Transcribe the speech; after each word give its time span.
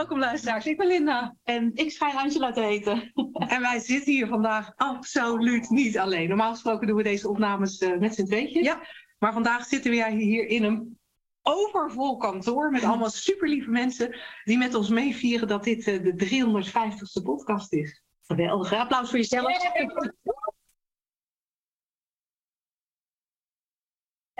Welkom 0.00 0.18
luisteraars, 0.18 0.66
ik 0.66 0.76
ben 0.76 0.86
Linda. 0.86 1.36
En 1.42 1.70
ik 1.74 1.90
schijn 1.90 2.16
Angela 2.16 2.52
te 2.52 2.60
heten. 2.60 3.12
En 3.48 3.60
wij 3.60 3.78
zitten 3.78 4.12
hier 4.12 4.26
vandaag 4.26 4.72
absoluut 4.76 5.70
niet 5.70 5.98
alleen. 5.98 6.28
Normaal 6.28 6.50
gesproken 6.50 6.86
doen 6.86 6.96
we 6.96 7.02
deze 7.02 7.28
opnames 7.28 7.80
uh, 7.80 7.98
met 7.98 8.14
z'n 8.14 8.24
tweetjes. 8.24 8.66
Ja. 8.66 8.82
Maar 9.18 9.32
vandaag 9.32 9.64
zitten 9.64 9.90
we 9.90 10.10
hier 10.10 10.46
in 10.46 10.64
een 10.64 10.98
overvol 11.42 12.16
kantoor 12.16 12.70
met 12.70 12.84
allemaal 12.84 13.10
super 13.10 13.48
lieve 13.48 13.70
mensen 13.70 14.16
die 14.44 14.58
met 14.58 14.74
ons 14.74 14.88
meevieren 14.88 15.48
dat 15.48 15.64
dit 15.64 15.86
uh, 15.86 16.02
de 16.02 16.14
350ste 16.14 17.22
podcast 17.22 17.72
is. 17.72 18.02
Geweldig, 18.22 18.72
applaus 18.72 19.10
voor 19.10 19.18
jezelf. 19.18 19.46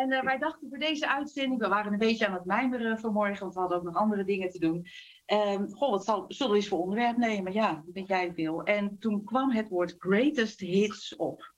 En 0.01 0.13
uh, 0.13 0.23
wij 0.23 0.39
dachten 0.39 0.69
voor 0.69 0.79
deze 0.79 1.09
uitzending, 1.09 1.61
we 1.61 1.69
waren 1.69 1.93
een 1.93 1.99
beetje 1.99 2.27
aan 2.27 2.33
het 2.33 2.45
mijmeren 2.45 2.99
vanmorgen, 2.99 3.41
want 3.41 3.55
we 3.55 3.61
hadden 3.61 3.79
ook 3.79 3.85
nog 3.85 3.97
andere 3.97 4.25
dingen 4.25 4.51
te 4.51 4.59
doen. 4.59 4.87
Um, 5.33 5.69
goh, 5.75 5.91
wat 5.91 6.05
zal, 6.05 6.25
zullen 6.29 6.53
we 6.53 6.59
eens 6.59 6.69
voor 6.69 6.83
onderwerp 6.83 7.17
nemen? 7.17 7.53
Ja, 7.53 7.85
weet 7.93 8.09
jij 8.09 8.33
veel. 8.35 8.63
En 8.63 8.99
toen 8.99 9.25
kwam 9.25 9.51
het 9.51 9.69
woord 9.69 9.95
greatest 9.99 10.61
hits 10.61 11.17
op. 11.17 11.55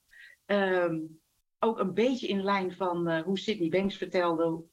Um, 0.47 1.21
ook 1.59 1.79
een 1.79 1.95
beetje 1.95 2.29
in 2.29 2.43
lijn 2.43 2.73
van 2.73 3.11
uh, 3.11 3.23
hoe 3.23 3.39
Sidney 3.39 3.69
Banks 3.69 3.97
vertelde, 3.97 4.65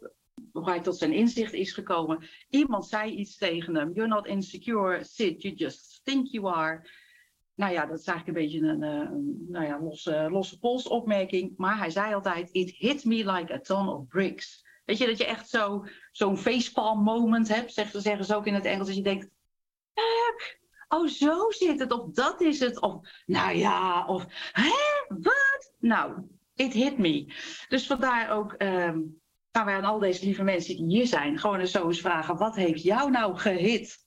hoe 0.51 0.69
hij 0.69 0.81
tot 0.81 0.97
zijn 0.97 1.13
inzicht 1.13 1.53
is 1.53 1.73
gekomen. 1.73 2.27
Iemand 2.49 2.87
zei 2.87 3.11
iets 3.11 3.37
tegen 3.37 3.75
hem. 3.75 3.93
You're 3.93 4.09
not 4.09 4.27
insecure, 4.27 5.03
Sid, 5.03 5.41
you 5.41 5.55
just 5.55 6.01
think 6.03 6.27
you 6.27 6.47
are. 6.47 6.89
Nou 7.55 7.73
ja, 7.73 7.85
dat 7.85 7.99
is 7.99 8.05
eigenlijk 8.05 8.37
een 8.37 8.43
beetje 8.43 8.67
een, 8.67 8.81
een 8.81 9.45
nou 9.49 9.65
ja, 9.65 9.81
losse, 9.81 10.27
losse 10.31 10.59
pols 10.59 10.87
opmerking. 10.87 11.53
Maar 11.57 11.77
hij 11.77 11.89
zei 11.89 12.13
altijd, 12.13 12.49
it 12.51 12.69
hit 12.69 13.05
me 13.05 13.31
like 13.31 13.53
a 13.53 13.59
ton 13.59 13.89
of 13.89 14.07
bricks. 14.07 14.67
Weet 14.89 14.97
je, 14.97 15.05
dat 15.05 15.17
je 15.17 15.25
echt 15.25 15.49
zo, 15.49 15.85
zo'n 16.11 16.37
facepalm 16.37 17.03
moment 17.03 17.47
hebt, 17.47 17.73
zeggen, 17.73 18.01
zeggen 18.01 18.25
ze 18.25 18.35
ook 18.35 18.45
in 18.45 18.53
het 18.53 18.65
Engels, 18.65 18.87
dat 18.87 18.95
je 18.95 19.03
denkt, 19.03 19.29
oh 20.87 21.07
zo 21.07 21.49
zit 21.49 21.79
het, 21.79 21.91
of 21.91 22.11
dat 22.11 22.41
is 22.41 22.59
het, 22.59 22.81
of 22.81 23.23
nou 23.25 23.57
ja, 23.57 24.05
of 24.05 24.25
hè, 24.51 24.71
wat? 25.07 25.73
Nou, 25.79 26.27
it 26.55 26.73
hit 26.73 26.97
me. 26.97 27.33
Dus 27.67 27.87
vandaar 27.87 28.29
ook 28.29 28.55
um, 28.57 29.21
gaan 29.51 29.65
wij 29.65 29.75
aan 29.75 29.83
al 29.83 29.99
deze 29.99 30.25
lieve 30.25 30.43
mensen 30.43 30.75
die 30.75 30.85
hier 30.85 31.07
zijn, 31.07 31.39
gewoon 31.39 31.59
eens 31.59 31.71
zo 31.71 31.87
eens 31.87 32.01
vragen, 32.01 32.37
wat 32.37 32.55
heeft 32.55 32.83
jou 32.83 33.11
nou 33.11 33.37
gehit? 33.37 33.97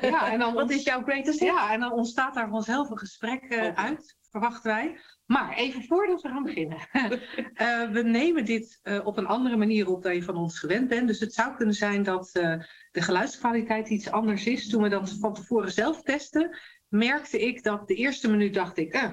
Ja, 0.00 0.32
en 0.32 0.38
dan 0.38 0.54
wat 0.62 0.70
is 0.70 0.82
jouw 0.82 1.02
greatest 1.02 1.40
hit? 1.40 1.48
Ja, 1.48 1.72
en 1.72 1.80
dan 1.80 1.92
ontstaat 1.92 2.34
daar 2.34 2.48
vanzelf 2.48 2.90
een 2.90 2.98
gesprek 2.98 3.42
uh, 3.42 3.58
okay. 3.58 3.72
uit, 3.72 4.16
verwachten 4.30 4.70
wij. 4.70 5.00
Maar 5.26 5.54
even 5.54 5.82
voordat 5.82 6.22
we 6.22 6.28
gaan 6.28 6.42
beginnen. 6.42 6.78
uh, 6.92 7.90
we 7.96 8.02
nemen 8.02 8.44
dit 8.44 8.80
uh, 8.82 9.06
op 9.06 9.16
een 9.16 9.26
andere 9.26 9.56
manier 9.56 9.88
op 9.88 10.02
dan 10.02 10.14
je 10.14 10.22
van 10.22 10.36
ons 10.36 10.58
gewend 10.58 10.88
bent. 10.88 11.06
Dus 11.06 11.20
het 11.20 11.34
zou 11.34 11.56
kunnen 11.56 11.74
zijn 11.74 12.02
dat 12.02 12.30
uh, 12.32 12.62
de 12.90 13.02
geluidskwaliteit 13.02 13.88
iets 13.88 14.10
anders 14.10 14.46
is. 14.46 14.68
Toen 14.68 14.82
we 14.82 14.88
dat 14.88 15.16
van 15.20 15.34
tevoren 15.34 15.72
zelf 15.72 16.02
testen, 16.02 16.58
merkte 16.88 17.40
ik 17.40 17.62
dat 17.62 17.88
de 17.88 17.94
eerste 17.94 18.30
minuut 18.30 18.54
dacht 18.54 18.76
ik... 18.76 18.92
eh, 18.92 19.12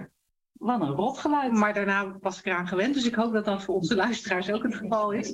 wat 0.51 0.81
een 0.81 0.87
rotgeluid. 0.87 1.51
Maar 1.51 1.73
daarna 1.73 2.17
was 2.19 2.39
ik 2.39 2.45
eraan 2.45 2.67
gewend. 2.67 2.93
Dus 2.93 3.05
ik 3.05 3.15
hoop 3.15 3.33
dat 3.33 3.45
dat 3.45 3.63
voor 3.63 3.75
onze 3.75 3.95
luisteraars 3.95 4.51
ook 4.51 4.63
het 4.63 4.75
geval 4.75 5.11
is. 5.11 5.31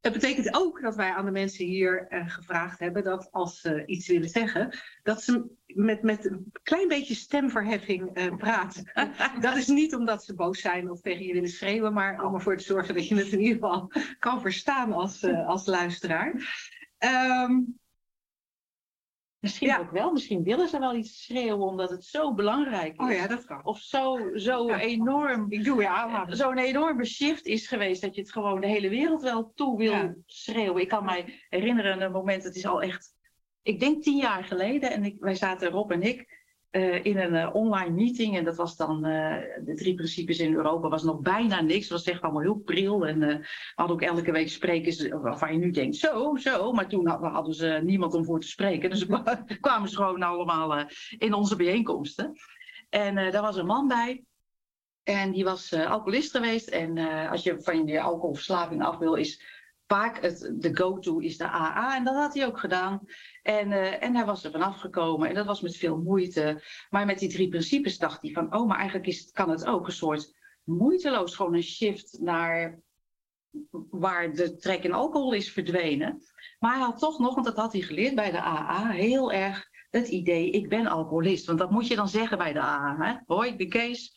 Het 0.00 0.12
betekent 0.12 0.54
ook 0.54 0.82
dat 0.82 0.96
wij 0.96 1.10
aan 1.10 1.24
de 1.24 1.30
mensen 1.30 1.64
hier 1.64 2.06
uh, 2.10 2.28
gevraagd 2.30 2.78
hebben 2.78 3.04
dat 3.04 3.28
als 3.32 3.60
ze 3.60 3.86
iets 3.86 4.08
willen 4.08 4.28
zeggen, 4.28 4.78
dat 5.02 5.22
ze 5.22 5.46
met, 5.66 6.02
met 6.02 6.24
een 6.24 6.52
klein 6.62 6.88
beetje 6.88 7.14
stemverheffing 7.14 8.18
uh, 8.18 8.36
praten. 8.36 8.92
dat 9.40 9.56
is 9.56 9.66
niet 9.66 9.94
omdat 9.94 10.24
ze 10.24 10.34
boos 10.34 10.60
zijn 10.60 10.90
of 10.90 11.00
tegen 11.00 11.24
je 11.24 11.32
willen 11.32 11.48
schreeuwen, 11.48 11.92
maar 11.92 12.24
om 12.24 12.34
ervoor 12.34 12.56
te 12.56 12.64
zorgen 12.64 12.94
dat 12.94 13.08
je 13.08 13.14
het 13.14 13.32
in 13.32 13.40
ieder 13.40 13.54
geval 13.54 13.92
kan 14.18 14.40
verstaan 14.40 14.92
als, 14.92 15.22
uh, 15.22 15.46
als 15.46 15.66
luisteraar. 15.66 16.32
Um, 16.98 17.78
Misschien 19.40 19.68
ja. 19.68 19.78
ook 19.78 19.90
wel. 19.90 20.12
Misschien 20.12 20.42
willen 20.42 20.68
ze 20.68 20.78
wel 20.78 20.94
iets 20.94 21.24
schreeuwen 21.24 21.66
omdat 21.66 21.90
het 21.90 22.04
zo 22.04 22.34
belangrijk 22.34 22.92
is. 22.92 23.06
Oh 23.06 23.12
ja, 23.12 23.26
dat 23.26 23.44
kan. 23.44 23.64
Of 23.64 23.78
zo, 23.78 24.30
zo 24.34 24.66
ja. 24.66 24.78
enorm. 24.78 25.46
Ik 25.48 25.64
doe 25.64 25.76
weer 25.76 25.88
aan. 25.88 26.36
Zo'n 26.36 26.58
enorme 26.58 27.04
shift 27.04 27.46
is 27.46 27.66
geweest 27.66 28.02
dat 28.02 28.14
je 28.14 28.20
het 28.20 28.32
gewoon 28.32 28.60
de 28.60 28.66
hele 28.66 28.88
wereld 28.88 29.22
wel 29.22 29.52
toe 29.54 29.78
wil 29.78 29.92
ja. 29.92 30.14
schreeuwen. 30.26 30.82
Ik 30.82 30.88
kan 30.88 31.04
mij 31.04 31.46
herinneren 31.48 32.00
een 32.00 32.12
moment, 32.12 32.44
het 32.44 32.56
is 32.56 32.66
al 32.66 32.82
echt, 32.82 33.14
ik 33.62 33.80
denk 33.80 34.02
tien 34.02 34.16
jaar 34.16 34.44
geleden. 34.44 34.90
En 34.90 35.04
ik, 35.04 35.16
wij 35.20 35.34
zaten, 35.34 35.70
Rob 35.70 35.90
en 35.90 36.02
ik, 36.02 36.37
uh, 36.70 37.04
in 37.04 37.18
een 37.18 37.34
uh, 37.34 37.54
online 37.54 37.90
meeting. 37.90 38.36
En 38.36 38.44
dat 38.44 38.56
was 38.56 38.76
dan 38.76 39.06
uh, 39.06 39.36
de 39.64 39.74
drie 39.74 39.94
principes 39.94 40.38
in 40.38 40.54
Europa. 40.54 40.88
was 40.88 41.02
nog 41.02 41.20
bijna 41.20 41.60
niks. 41.60 41.82
Het 41.82 41.90
was 41.90 42.04
echt 42.04 42.22
allemaal 42.22 42.42
heel 42.42 42.58
pril. 42.58 43.06
En 43.06 43.18
we 43.18 43.46
hadden 43.74 43.96
ook 43.96 44.02
elke 44.02 44.32
week 44.32 44.48
sprekers 44.48 45.08
waarvan 45.08 45.52
je 45.52 45.58
nu 45.58 45.70
denkt, 45.70 45.96
zo, 45.96 46.36
zo. 46.36 46.72
Maar 46.72 46.88
toen 46.88 47.06
hadden 47.06 47.54
ze 47.54 47.80
niemand 47.84 48.14
om 48.14 48.24
voor 48.24 48.40
te 48.40 48.48
spreken. 48.48 48.90
Dus 48.90 49.06
kwamen 49.60 49.88
ze 49.88 49.96
gewoon 49.96 50.22
allemaal 50.22 50.86
in 51.18 51.34
onze 51.34 51.56
bijeenkomsten. 51.56 52.32
En 52.88 53.14
daar 53.14 53.42
was 53.42 53.56
een 53.56 53.66
man 53.66 53.88
bij. 53.88 54.24
En 55.02 55.32
die 55.32 55.44
was 55.44 55.72
alcoholist 55.72 56.30
geweest. 56.30 56.68
En 56.68 56.98
als 57.28 57.42
je 57.42 57.60
van 57.60 57.86
je 57.86 58.00
alcoholverslaving 58.00 58.82
af 58.82 58.98
wil, 58.98 59.14
is 59.14 59.42
vaak 59.88 60.22
het, 60.22 60.52
de 60.54 60.76
go-to 60.76 61.18
is 61.18 61.36
de 61.36 61.44
AA. 61.44 61.96
En 61.96 62.04
dat 62.04 62.14
had 62.14 62.34
hij 62.34 62.46
ook 62.46 62.58
gedaan. 62.58 63.00
En, 63.48 63.70
uh, 63.70 64.02
en 64.02 64.14
hij 64.14 64.24
was 64.24 64.44
er 64.44 64.50
vanaf 64.50 64.80
gekomen. 64.80 65.28
En 65.28 65.34
dat 65.34 65.46
was 65.46 65.60
met 65.60 65.76
veel 65.76 65.98
moeite. 65.98 66.62
Maar 66.90 67.06
met 67.06 67.18
die 67.18 67.28
drie 67.28 67.48
principes 67.48 67.98
dacht 67.98 68.22
hij 68.22 68.32
van... 68.32 68.54
oh, 68.54 68.66
maar 68.66 68.76
eigenlijk 68.76 69.06
is, 69.06 69.30
kan 69.30 69.50
het 69.50 69.66
ook 69.66 69.86
een 69.86 69.92
soort 69.92 70.36
moeiteloos... 70.64 71.36
gewoon 71.36 71.54
een 71.54 71.62
shift 71.62 72.18
naar 72.20 72.80
waar 73.90 74.32
de 74.32 74.56
trek 74.56 74.84
in 74.84 74.92
alcohol 74.92 75.32
is 75.32 75.52
verdwenen. 75.52 76.22
Maar 76.58 76.72
hij 76.72 76.84
had 76.84 76.98
toch 76.98 77.18
nog, 77.18 77.34
want 77.34 77.46
dat 77.46 77.56
had 77.56 77.72
hij 77.72 77.80
geleerd 77.82 78.14
bij 78.14 78.30
de 78.30 78.40
AA... 78.40 78.90
heel 78.90 79.32
erg 79.32 79.68
het 79.90 80.08
idee, 80.08 80.50
ik 80.50 80.68
ben 80.68 80.86
alcoholist. 80.86 81.46
Want 81.46 81.58
dat 81.58 81.70
moet 81.70 81.86
je 81.86 81.96
dan 81.96 82.08
zeggen 82.08 82.38
bij 82.38 82.52
de 82.52 82.60
AA. 82.60 82.96
Hè? 82.98 83.16
Hoi, 83.26 83.50
ik 83.50 83.56
ben 83.56 83.68
Kees. 83.68 84.14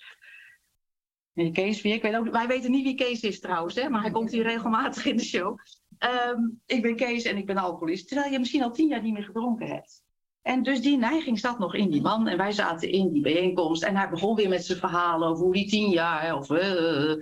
Kees 1.34 1.82
weer. 1.82 1.94
Ik 1.94 2.02
weet 2.02 2.16
ook, 2.16 2.32
wij 2.32 2.48
weten 2.48 2.72
niet 2.72 2.84
wie 2.84 2.96
Kees 2.96 3.22
is 3.22 3.40
trouwens, 3.40 3.76
hè, 3.76 3.90
maar 3.90 4.02
hij 4.02 4.12
komt 4.12 4.32
hier 4.32 4.44
regelmatig 4.44 5.06
in 5.06 5.18
de 5.18 5.24
show. 5.24 5.60
Um, 6.04 6.62
ik 6.66 6.82
ben 6.82 6.96
Kees 6.96 7.24
en 7.24 7.38
ik 7.38 7.46
ben 7.46 7.58
alcoholist. 7.58 8.08
Terwijl 8.08 8.32
je 8.32 8.40
misschien 8.40 8.64
al 8.64 8.72
tien 8.72 8.88
jaar 8.88 9.02
niet 9.02 9.14
meer 9.14 9.24
gedronken 9.24 9.68
hebt. 9.68 10.04
En 10.42 10.64
dus 10.64 10.82
die 10.82 10.98
neiging 10.98 11.40
zat 11.40 11.60
nog 11.60 11.76
in 11.76 11.90
die 11.90 12.02
man. 12.02 12.28
En 12.28 12.38
wij 12.38 12.52
zaten 12.52 12.90
in 12.90 13.12
die 13.12 13.22
bijeenkomst. 13.22 13.84
En 13.84 13.96
hij 13.96 14.10
begon 14.10 14.36
weer 14.36 14.50
met 14.50 14.66
zijn 14.66 14.80
verhalen 14.80 15.28
over 15.28 15.44
hoe 15.44 15.54
die 15.54 15.70
tien 15.70 15.90
jaar. 15.90 16.36
Of 16.36 16.50
uh, 16.50 17.16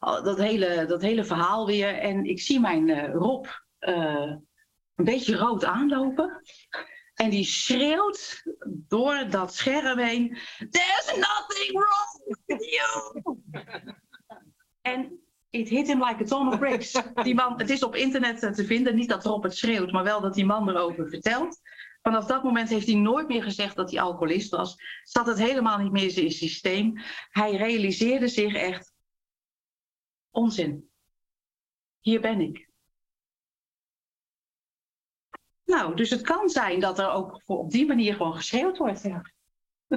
dat, 0.00 0.38
hele, 0.38 0.84
dat 0.86 1.02
hele 1.02 1.24
verhaal 1.24 1.66
weer. 1.66 1.98
En 1.98 2.24
ik 2.24 2.40
zie 2.40 2.60
mijn 2.60 2.88
uh, 2.88 3.14
Rob 3.14 3.46
uh, 3.80 4.32
een 4.94 5.04
beetje 5.04 5.36
rood 5.36 5.64
aanlopen. 5.64 6.42
En 7.14 7.30
die 7.30 7.44
schreeuwt 7.44 8.42
door 8.66 9.26
dat 9.30 9.54
scherm 9.54 9.98
heen: 9.98 10.38
There's 10.70 11.06
nothing 11.06 11.72
wrong 11.72 12.36
with 12.46 12.64
you! 12.64 13.24
en 14.82 15.20
it 15.50 15.68
hit 15.68 15.86
him 15.86 15.98
like 15.98 16.22
a 16.22 16.26
ton 16.26 16.48
of 16.48 16.58
bricks. 16.58 17.02
Die 17.22 17.34
man, 17.34 17.58
het 17.58 17.70
is 17.70 17.82
op 17.82 17.94
internet 17.94 18.54
te 18.54 18.64
vinden, 18.64 18.94
niet 18.94 19.08
dat 19.08 19.24
Rob 19.24 19.42
het 19.42 19.56
schreeuwt, 19.56 19.92
maar 19.92 20.04
wel 20.04 20.20
dat 20.20 20.34
die 20.34 20.44
man 20.44 20.68
erover 20.68 21.08
vertelt. 21.08 21.60
Vanaf 22.02 22.26
dat 22.26 22.42
moment 22.42 22.68
heeft 22.68 22.86
hij 22.86 22.94
nooit 22.94 23.28
meer 23.28 23.42
gezegd 23.42 23.76
dat 23.76 23.90
hij 23.90 24.00
alcoholist 24.00 24.50
was. 24.50 24.76
Zat 25.02 25.26
het 25.26 25.38
helemaal 25.38 25.78
niet 25.78 25.92
meer 25.92 26.02
in 26.02 26.10
zijn 26.10 26.30
systeem. 26.30 26.98
Hij 27.30 27.56
realiseerde 27.56 28.28
zich 28.28 28.54
echt: 28.54 28.92
onzin. 30.30 30.90
Hier 32.00 32.20
ben 32.20 32.40
ik. 32.40 32.68
Nou, 35.64 35.96
dus 35.96 36.10
het 36.10 36.20
kan 36.20 36.48
zijn 36.48 36.80
dat 36.80 36.98
er 36.98 37.10
ook 37.10 37.42
op 37.44 37.70
die 37.70 37.86
manier 37.86 38.14
gewoon 38.14 38.34
geschreeuwd 38.34 38.78
wordt. 38.78 39.02
Ja. 39.02 39.22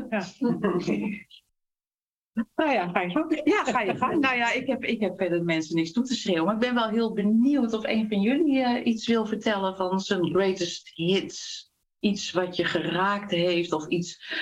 ja. 0.09 0.25
nou 2.33 2.71
ja, 2.71 2.87
ga 2.87 3.01
je 3.01 3.09
gang. 3.09 3.41
Ja, 3.43 3.63
ga 3.63 3.81
je 3.81 3.97
gang. 3.97 4.21
Nou 4.21 4.35
ja, 4.35 4.51
ik 4.51 4.67
heb, 4.67 4.83
ik 4.83 4.99
heb 4.99 5.17
verder 5.17 5.43
mensen 5.43 5.75
niks 5.75 5.91
toe 5.91 6.03
te 6.03 6.15
schreeuwen. 6.15 6.45
Maar 6.45 6.53
ik 6.53 6.59
ben 6.59 6.73
wel 6.73 6.89
heel 6.89 7.13
benieuwd 7.13 7.73
of 7.73 7.83
een 7.83 8.07
van 8.07 8.21
jullie 8.21 8.57
uh, 8.57 8.85
iets 8.85 9.07
wil 9.07 9.25
vertellen 9.25 9.75
van 9.75 9.99
zijn 9.99 10.29
greatest 10.29 10.91
hits. 10.93 11.71
Iets 11.99 12.31
wat 12.31 12.55
je 12.55 12.65
geraakt 12.65 13.31
heeft 13.31 13.73
of 13.73 13.87
iets 13.87 14.33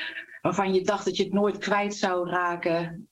waarvan 0.41 0.73
je 0.73 0.81
dacht 0.81 1.05
dat 1.05 1.17
je 1.17 1.23
het 1.23 1.33
nooit 1.33 1.57
kwijt 1.57 1.95
zou 1.95 2.29
raken. 2.29 3.09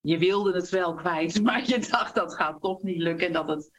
Je 0.00 0.18
wilde 0.18 0.52
het 0.52 0.68
wel 0.68 0.94
kwijt, 0.94 1.40
maar 1.42 1.68
je 1.68 1.78
dacht 1.90 2.14
dat 2.14 2.34
gaat 2.34 2.60
toch 2.60 2.82
niet 2.82 3.00
lukken. 3.02 3.26
En 3.26 3.32
dat 3.32 3.48
het 3.48 3.70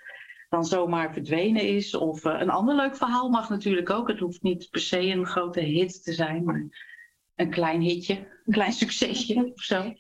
dan 0.50 0.66
zomaar 0.66 1.13
verdwenen 1.13 1.68
is. 1.68 1.95
Of 1.95 2.25
uh, 2.25 2.39
een 2.39 2.50
ander 2.50 2.75
leuk 2.75 2.95
verhaal 2.95 3.30
mag 3.30 3.50
natuurlijk 3.50 3.89
ook. 3.89 4.07
Het 4.07 4.19
hoeft 4.19 4.42
niet 4.42 4.69
per 4.69 4.81
se 4.81 5.01
een 5.01 5.25
grote 5.25 5.60
hit 5.60 6.04
te 6.04 6.13
zijn, 6.13 6.44
maar 6.44 6.69
een 7.36 7.50
klein 7.50 7.81
hitje, 7.81 8.16
een 8.45 8.54
klein 8.54 8.74
succesje 8.74 9.51
of 9.54 9.62
zo. 9.62 9.94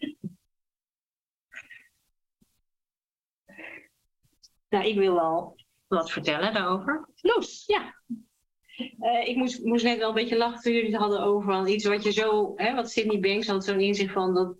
Nou, 4.71 4.85
ik 4.85 4.97
wil 4.97 5.13
wel 5.13 5.55
wat 5.87 6.11
vertellen 6.11 6.53
daarover. 6.53 7.09
Loes. 7.15 7.63
Ja. 7.65 7.95
Eh, 8.99 9.27
ik 9.27 9.35
moest, 9.35 9.63
moest 9.63 9.83
net 9.83 9.97
wel 9.97 10.07
een 10.07 10.15
beetje 10.15 10.37
lachen 10.37 10.61
toen 10.61 10.73
jullie 10.73 10.91
het 10.91 10.99
hadden 10.99 11.21
over 11.21 11.67
iets 11.67 11.85
wat 11.85 12.03
je 12.03 12.11
zo, 12.11 12.53
hè, 12.55 12.75
wat 12.75 12.91
Sydney 12.91 13.19
Banks 13.19 13.47
had 13.47 13.65
zo'n 13.65 13.79
inzicht 13.79 14.13
van 14.13 14.33
dat 14.33 14.55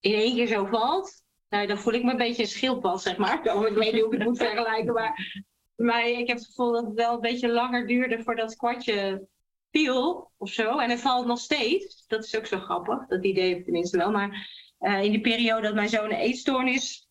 in 0.00 0.14
één 0.14 0.34
keer 0.34 0.46
zo 0.46 0.64
valt. 0.64 1.22
Nou, 1.48 1.66
dan 1.66 1.78
voel 1.78 1.92
ik 1.92 2.02
me 2.02 2.10
een 2.10 2.16
beetje 2.16 2.42
een 2.42 2.48
schildpad, 2.48 3.02
zeg 3.02 3.16
maar. 3.16 3.44
Ik 3.68 3.74
weet 3.74 3.92
niet 3.92 4.02
hoe 4.02 4.12
ik 4.12 4.18
het 4.18 4.28
moet 4.28 4.38
vergelijken, 4.38 4.92
maar, 4.92 5.42
maar 5.76 6.08
ik 6.08 6.26
heb 6.26 6.36
het 6.36 6.46
gevoel 6.46 6.72
dat 6.72 6.84
het 6.84 6.94
wel 6.94 7.14
een 7.14 7.20
beetje 7.20 7.48
langer 7.48 7.86
duurde 7.86 8.22
voordat 8.22 8.48
het 8.48 8.58
kwartje 8.58 9.26
viel 9.70 10.30
of 10.36 10.50
zo. 10.50 10.78
En 10.78 10.90
het 10.90 11.00
valt 11.00 11.26
nog 11.26 11.38
steeds. 11.38 12.06
Dat 12.06 12.24
is 12.24 12.36
ook 12.36 12.46
zo 12.46 12.58
grappig. 12.58 13.06
Dat 13.06 13.24
idee 13.24 13.48
heb 13.48 13.58
ik 13.58 13.64
tenminste 13.64 13.96
wel. 13.96 14.10
Maar 14.10 14.48
eh, 14.78 15.02
in 15.02 15.10
die 15.10 15.20
periode 15.20 15.62
dat 15.62 15.74
mijn 15.74 15.88
zoon 15.88 16.04
een 16.04 16.18
eetstoornis 16.18 17.05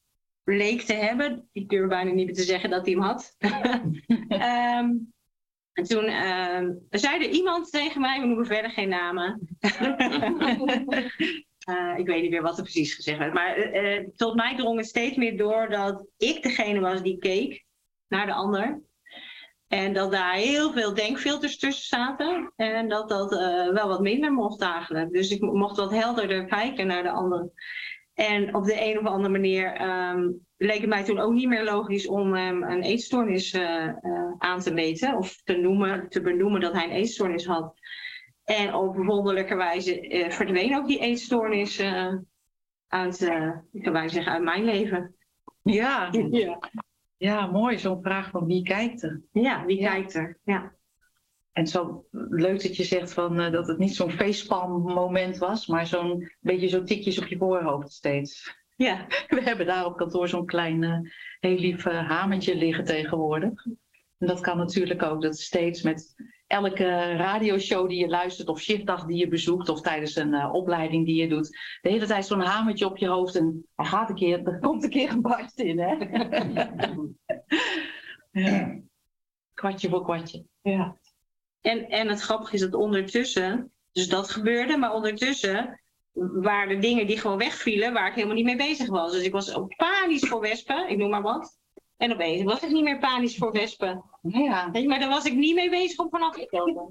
leek 0.45 0.81
te 0.81 0.94
hebben, 0.94 1.50
ik 1.51 1.69
durf 1.69 1.89
bijna 1.89 2.12
niet 2.12 2.25
meer 2.25 2.36
te 2.36 2.44
zeggen 2.44 2.69
dat 2.69 2.86
hij 2.86 2.94
hem 2.94 3.03
had. 3.03 3.36
Ehm, 4.27 4.89
en 5.74 5.83
toen 5.83 6.06
uh, 6.06 6.69
zei 6.89 7.24
er 7.24 7.30
iemand 7.30 7.71
tegen 7.71 8.01
mij, 8.01 8.19
we 8.19 8.25
noemen 8.25 8.45
verder 8.45 8.71
geen 8.71 8.89
namen. 8.89 9.57
uh, 11.69 11.94
ik 12.00 12.06
weet 12.06 12.21
niet 12.21 12.31
meer 12.31 12.42
wat 12.42 12.57
er 12.57 12.63
precies 12.63 12.94
gezegd 12.94 13.18
werd. 13.18 13.33
Maar 13.33 13.74
uh, 13.83 14.07
tot 14.15 14.36
mij 14.36 14.56
drong 14.56 14.77
het 14.77 14.88
steeds 14.88 15.15
meer 15.15 15.38
door 15.38 15.69
dat 15.69 16.06
ik 16.18 16.44
degene 16.44 16.80
was 16.80 17.01
die 17.01 17.18
keek 17.18 17.65
naar 18.07 18.25
de 18.25 18.33
ander. 18.33 18.81
En 19.68 19.94
dat 19.94 20.12
daar 20.12 20.33
heel 20.33 20.71
veel 20.71 20.94
denkfilters 20.94 21.57
tussen 21.57 21.86
zaten. 21.86 22.53
En 22.56 22.89
dat 22.89 23.09
dat 23.09 23.30
wel 23.74 23.88
wat 23.88 24.01
minder 24.01 24.31
mocht 24.31 24.62
eigenlijk. 24.62 25.12
Dus 25.12 25.31
ik 25.31 25.41
mocht 25.41 25.77
wat 25.77 25.91
helderder 25.91 26.45
kijken 26.45 26.88
naar 26.88 27.03
de 27.03 27.12
ander. 27.12 27.50
En 28.15 28.56
op 28.56 28.65
de 28.65 28.85
een 28.85 29.00
of 29.00 29.06
andere 29.06 29.29
manier 29.29 29.81
um, 29.81 30.45
leek 30.57 30.79
het 30.79 30.89
mij 30.89 31.03
toen 31.03 31.19
ook 31.19 31.33
niet 31.33 31.47
meer 31.47 31.63
logisch 31.63 32.07
om 32.07 32.33
hem 32.33 32.63
een 32.63 32.81
eetstoornis 32.81 33.53
uh, 33.53 33.88
uh, 34.01 34.31
aan 34.38 34.59
te 34.59 34.73
meten. 34.73 35.17
Of 35.17 35.41
te, 35.44 35.57
noemen, 35.57 36.09
te 36.09 36.21
benoemen 36.21 36.62
dat 36.62 36.73
hij 36.73 36.83
een 36.83 36.95
eetstoornis 36.95 37.45
had. 37.45 37.73
En 38.44 38.73
op 38.73 38.95
wonderlijke 38.95 39.56
wijze 39.56 40.25
verdween 40.29 40.75
ook 40.75 40.88
die 40.88 41.00
eetstoornis 41.00 41.81
uit, 42.88 43.21
ik 43.71 43.83
kan 43.83 44.09
zeggen, 44.09 44.33
uit 44.33 44.44
mijn 44.44 44.63
leven. 44.63 45.15
Ja, 45.62 46.09
ja. 46.12 46.59
Ja, 47.17 47.45
mooi. 47.45 47.77
Zo'n 47.77 48.01
vraag 48.01 48.29
van 48.29 48.45
wie 48.45 48.63
kijkt 48.63 49.03
er? 49.03 49.21
Ja, 49.31 49.65
wie 49.65 49.79
ja. 49.79 49.91
kijkt 49.91 50.13
er? 50.13 50.39
Ja. 50.44 50.75
En 51.55 51.67
zo 51.67 52.05
leuk 52.29 52.61
dat 52.61 52.75
je 52.75 52.83
zegt 52.83 53.13
van, 53.13 53.39
uh, 53.39 53.51
dat 53.51 53.67
het 53.67 53.77
niet 53.77 53.95
zo'n 53.95 54.11
facepalm 54.11 54.81
moment 54.81 55.37
was, 55.37 55.67
maar 55.67 55.87
zo'n 55.87 56.31
beetje 56.39 56.67
zo 56.67 56.83
tikjes 56.83 57.19
op 57.19 57.27
je 57.27 57.37
voorhoofd 57.37 57.91
steeds. 57.91 58.55
Ja. 58.75 59.05
We 59.27 59.41
hebben 59.41 59.65
daar 59.65 59.85
op 59.85 59.97
kantoor 59.97 60.27
zo'n 60.27 60.45
klein, 60.45 60.81
uh, 60.81 60.99
heel 61.39 61.57
lief 61.57 61.85
uh, 61.85 62.07
hamertje 62.09 62.55
liggen 62.55 62.83
tegenwoordig. 62.83 63.65
En 64.17 64.27
dat 64.27 64.41
kan 64.41 64.57
natuurlijk 64.57 65.03
ook, 65.03 65.21
dat 65.21 65.37
steeds 65.37 65.81
met 65.81 66.15
elke 66.47 67.15
radioshow 67.15 67.89
die 67.89 67.99
je 67.99 68.07
luistert 68.07 68.47
of 68.47 68.59
shiftdag 68.59 69.05
die 69.05 69.17
je 69.17 69.27
bezoekt 69.27 69.69
of 69.69 69.81
tijdens 69.81 70.15
een 70.15 70.33
uh, 70.33 70.53
opleiding 70.53 71.05
die 71.05 71.21
je 71.21 71.27
doet, 71.27 71.49
de 71.81 71.89
hele 71.89 72.05
tijd 72.05 72.25
zo'n 72.25 72.41
hamertje 72.41 72.85
op 72.85 72.97
je 72.97 73.07
hoofd 73.07 73.35
en 73.35 73.65
er 73.75 73.85
gaat 73.85 74.09
een 74.09 74.15
keer, 74.15 74.47
er 74.47 74.59
komt 74.59 74.83
een 74.83 74.89
keer 74.89 75.11
een 75.11 75.21
barst 75.21 75.59
in, 75.59 75.79
hè? 75.79 75.95
ja. 78.45 78.79
Kwartje 79.53 79.89
voor 79.89 80.03
kwartje. 80.03 80.45
Ja. 80.61 80.97
En, 81.65 81.89
en 81.89 82.07
het 82.07 82.21
grappige 82.21 82.53
is 82.53 82.62
dat 82.62 82.73
ondertussen, 82.73 83.71
dus 83.91 84.07
dat 84.07 84.29
gebeurde, 84.29 84.77
maar 84.77 84.94
ondertussen 84.94 85.81
waren 86.13 86.75
er 86.75 86.81
dingen 86.81 87.07
die 87.07 87.19
gewoon 87.19 87.38
wegvielen 87.38 87.94
waar 87.94 88.07
ik 88.07 88.13
helemaal 88.13 88.35
niet 88.35 88.45
mee 88.45 88.56
bezig 88.56 88.88
was. 88.88 89.12
Dus 89.12 89.23
ik 89.23 89.31
was 89.31 89.57
panisch 89.75 90.27
voor 90.27 90.41
wespen, 90.41 90.89
ik 90.89 90.97
noem 90.97 91.09
maar 91.09 91.21
wat. 91.21 91.59
En 91.97 92.13
opeens 92.13 92.44
was 92.44 92.63
ik 92.63 92.71
niet 92.71 92.83
meer 92.83 93.00
panisch 93.00 93.38
voor 93.38 93.51
wespen. 93.51 94.03
Ja. 94.21 94.71
Maar 94.85 95.00
daar 95.00 95.09
was 95.09 95.25
ik 95.25 95.33
niet 95.33 95.56
mee 95.56 95.69
bezig 95.69 96.00
om 96.00 96.09
vanaf 96.09 96.35
te 96.35 96.47
komen. 96.50 96.89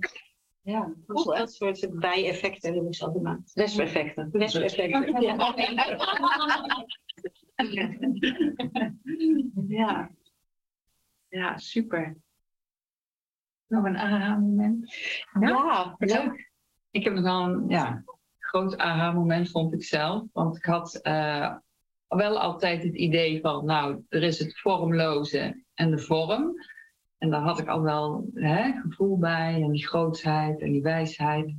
Ja, 0.62 0.94
dat, 1.06 1.24
dat 1.24 1.52
soort 1.52 1.98
bijeffecten 1.98 2.74
noem 2.74 2.86
ik 2.86 2.94
ze 2.94 3.04
altijd. 3.04 3.52
Wespeffecten. 3.54 4.28
Wespeffecten. 4.32 5.20
Ja. 5.22 5.54
ja. 9.68 10.10
Ja, 11.28 11.58
super. 11.58 12.16
Nog 13.66 13.84
een 13.84 13.98
aha-moment? 13.98 14.94
Ja, 15.40 15.48
ja, 15.48 15.94
leuk. 15.98 16.52
Ik 16.90 17.04
heb 17.04 17.14
nog 17.14 17.22
wel 17.22 17.42
een 17.42 17.68
ja, 17.68 18.04
groot 18.38 18.78
aha-moment, 18.78 19.50
vond 19.50 19.74
ik 19.74 19.84
zelf. 19.84 20.22
Want 20.32 20.56
ik 20.56 20.64
had 20.64 21.00
uh, 21.02 21.54
wel 22.08 22.40
altijd 22.40 22.82
het 22.82 22.94
idee 22.94 23.40
van, 23.40 23.64
nou, 23.64 24.04
er 24.08 24.22
is 24.22 24.38
het 24.38 24.60
vormloze 24.60 25.62
en 25.74 25.90
de 25.90 25.98
vorm. 25.98 26.54
En 27.18 27.30
daar 27.30 27.40
had 27.40 27.58
ik 27.58 27.68
al 27.68 27.82
wel 27.82 28.30
hè, 28.34 28.72
gevoel 28.80 29.18
bij, 29.18 29.62
en 29.62 29.70
die 29.70 29.86
grootsheid 29.86 30.60
en 30.60 30.72
die 30.72 30.82
wijsheid. 30.82 31.54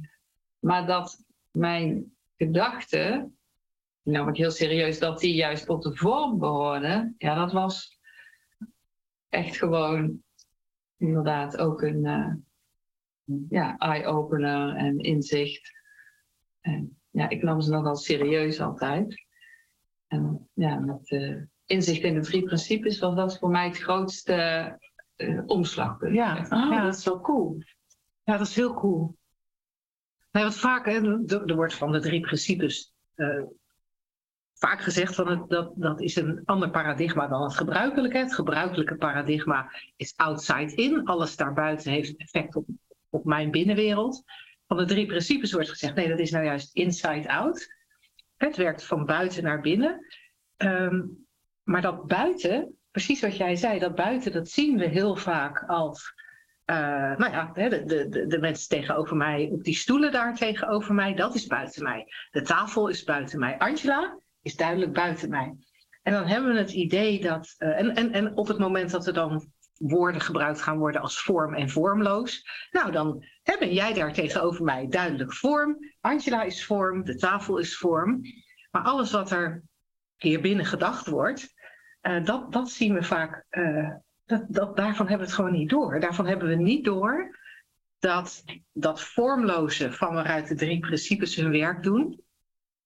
Maar 0.59 0.87
dat 0.87 1.23
mijn 1.51 2.15
gedachten, 2.37 3.37
nou 4.01 4.29
ik 4.29 4.37
heel 4.37 4.51
serieus, 4.51 4.99
dat 4.99 5.19
die 5.19 5.33
juist 5.33 5.65
tot 5.65 5.83
de 5.83 5.95
vorm 5.95 6.39
behoorden, 6.39 7.15
ja, 7.17 7.35
dat 7.35 7.51
was 7.51 7.99
echt 9.29 9.57
gewoon 9.57 10.23
inderdaad 10.97 11.57
ook 11.57 11.81
een 11.81 12.05
uh, 12.05 12.33
ja, 13.49 13.77
eye-opener 13.77 14.75
en 14.75 14.99
inzicht. 14.99 15.71
En 16.61 16.97
ja, 17.09 17.29
ik 17.29 17.43
nam 17.43 17.61
ze 17.61 17.71
nogal 17.71 17.95
serieus 17.95 18.61
altijd. 18.61 19.25
En 20.07 20.49
ja, 20.53 20.79
met 20.79 21.11
uh, 21.11 21.41
inzicht 21.65 22.01
in 22.01 22.13
de 22.13 22.21
drie 22.21 22.43
principes 22.43 22.99
was 22.99 23.15
dat 23.15 23.37
voor 23.37 23.49
mij 23.49 23.67
het 23.67 23.77
grootste 23.77 24.77
uh, 25.17 25.41
omslagpunt. 25.45 26.15
Ja, 26.15 26.37
oh, 26.37 26.71
ja, 26.71 26.83
dat 26.83 26.95
is 26.95 27.05
wel 27.05 27.21
cool. 27.21 27.57
Ja, 28.23 28.37
dat 28.37 28.47
is 28.47 28.55
heel 28.55 28.73
cool. 28.73 29.15
Nee, 30.31 30.43
wat 30.43 30.57
vaak, 30.57 30.85
hè, 30.85 31.25
er 31.45 31.55
wordt 31.55 31.75
van 31.75 31.91
de 31.91 31.99
drie 31.99 32.21
principes 32.21 32.93
vaak 34.65 34.81
gezegd 34.81 35.15
van 35.15 35.27
het, 35.27 35.49
dat 35.49 35.71
dat 35.75 36.01
is 36.01 36.15
een 36.15 36.41
ander 36.45 36.69
paradigma 36.69 37.27
dan 37.27 37.43
het 37.43 37.55
gebruikelijke. 37.55 38.17
Het 38.17 38.33
gebruikelijke 38.33 38.95
paradigma 38.95 39.71
is 39.95 40.13
outside 40.15 40.75
in. 40.75 41.05
Alles 41.05 41.35
daarbuiten 41.35 41.91
heeft 41.91 42.17
effect 42.17 42.55
op, 42.55 42.65
op 43.09 43.25
mijn 43.25 43.51
binnenwereld. 43.51 44.23
Van 44.67 44.77
de 44.77 44.85
drie 44.85 45.05
principes 45.05 45.51
wordt 45.51 45.69
gezegd, 45.69 45.95
nee, 45.95 46.09
dat 46.09 46.19
is 46.19 46.31
nou 46.31 46.45
juist 46.45 46.75
inside 46.75 47.29
out. 47.29 47.73
Het 48.37 48.55
werkt 48.55 48.85
van 48.85 49.05
buiten 49.05 49.43
naar 49.43 49.61
binnen. 49.61 50.05
Um, 50.57 51.25
maar 51.63 51.81
dat 51.81 52.07
buiten, 52.07 52.75
precies 52.91 53.21
wat 53.21 53.37
jij 53.37 53.55
zei, 53.55 53.79
dat 53.79 53.95
buiten, 53.95 54.31
dat 54.31 54.49
zien 54.49 54.77
we 54.77 54.85
heel 54.85 55.15
vaak 55.15 55.63
als. 55.67 56.13
Uh, 56.65 56.75
nou 57.17 57.31
ja, 57.31 57.51
de, 57.53 57.83
de, 57.85 58.27
de 58.27 58.39
mensen 58.39 58.69
tegenover 58.69 59.15
mij, 59.15 59.49
op 59.51 59.63
die 59.63 59.75
stoelen 59.75 60.11
daar 60.11 60.35
tegenover 60.35 60.93
mij, 60.93 61.13
dat 61.13 61.35
is 61.35 61.47
buiten 61.47 61.83
mij. 61.83 62.07
De 62.31 62.41
tafel 62.41 62.87
is 62.87 63.03
buiten 63.03 63.39
mij. 63.39 63.57
Angela 63.57 64.17
is 64.45 64.55
duidelijk 64.55 64.93
buiten 64.93 65.29
mij. 65.29 65.55
En 66.01 66.13
dan 66.13 66.25
hebben 66.25 66.53
we 66.53 66.59
het 66.59 66.71
idee 66.71 67.21
dat. 67.21 67.55
Uh, 67.57 67.79
en, 67.79 67.95
en, 67.95 68.11
en 68.11 68.37
op 68.37 68.47
het 68.47 68.57
moment 68.57 68.91
dat 68.91 69.07
er 69.07 69.13
dan 69.13 69.51
woorden 69.77 70.21
gebruikt 70.21 70.61
gaan 70.61 70.77
worden 70.77 71.01
als 71.01 71.21
vorm 71.21 71.53
en 71.53 71.69
vormloos. 71.69 72.47
Nou, 72.71 72.91
dan 72.91 73.25
ben 73.43 73.73
jij 73.73 73.93
daar 73.93 74.13
tegenover 74.13 74.63
mij 74.63 74.87
duidelijk 74.87 75.33
vorm. 75.33 75.77
Angela 76.01 76.43
is 76.43 76.65
vorm, 76.65 77.03
de 77.03 77.15
tafel 77.15 77.57
is 77.57 77.77
vorm. 77.77 78.21
Maar 78.71 78.81
alles 78.81 79.11
wat 79.11 79.31
er 79.31 79.63
hier 80.17 80.41
binnen 80.41 80.65
gedacht 80.65 81.07
wordt, 81.07 81.53
uh, 82.01 82.25
dat, 82.25 82.51
dat 82.51 82.69
zien 82.69 82.93
we 82.93 83.03
vaak. 83.03 83.45
Uh, 83.51 83.91
dat, 84.25 84.45
dat, 84.47 84.75
daarvan 84.75 85.07
hebben 85.07 85.25
we 85.25 85.31
het 85.31 85.41
gewoon 85.41 85.57
niet 85.59 85.69
door. 85.69 85.99
Daarvan 85.99 86.27
hebben 86.27 86.47
we 86.47 86.55
niet 86.55 86.85
door 86.85 87.37
dat 87.99 88.43
dat 88.73 89.01
vormloze 89.01 89.91
van 89.91 90.13
waaruit 90.13 90.47
de 90.47 90.55
drie 90.55 90.79
principes 90.79 91.35
hun 91.35 91.51
werk 91.51 91.83
doen, 91.83 92.24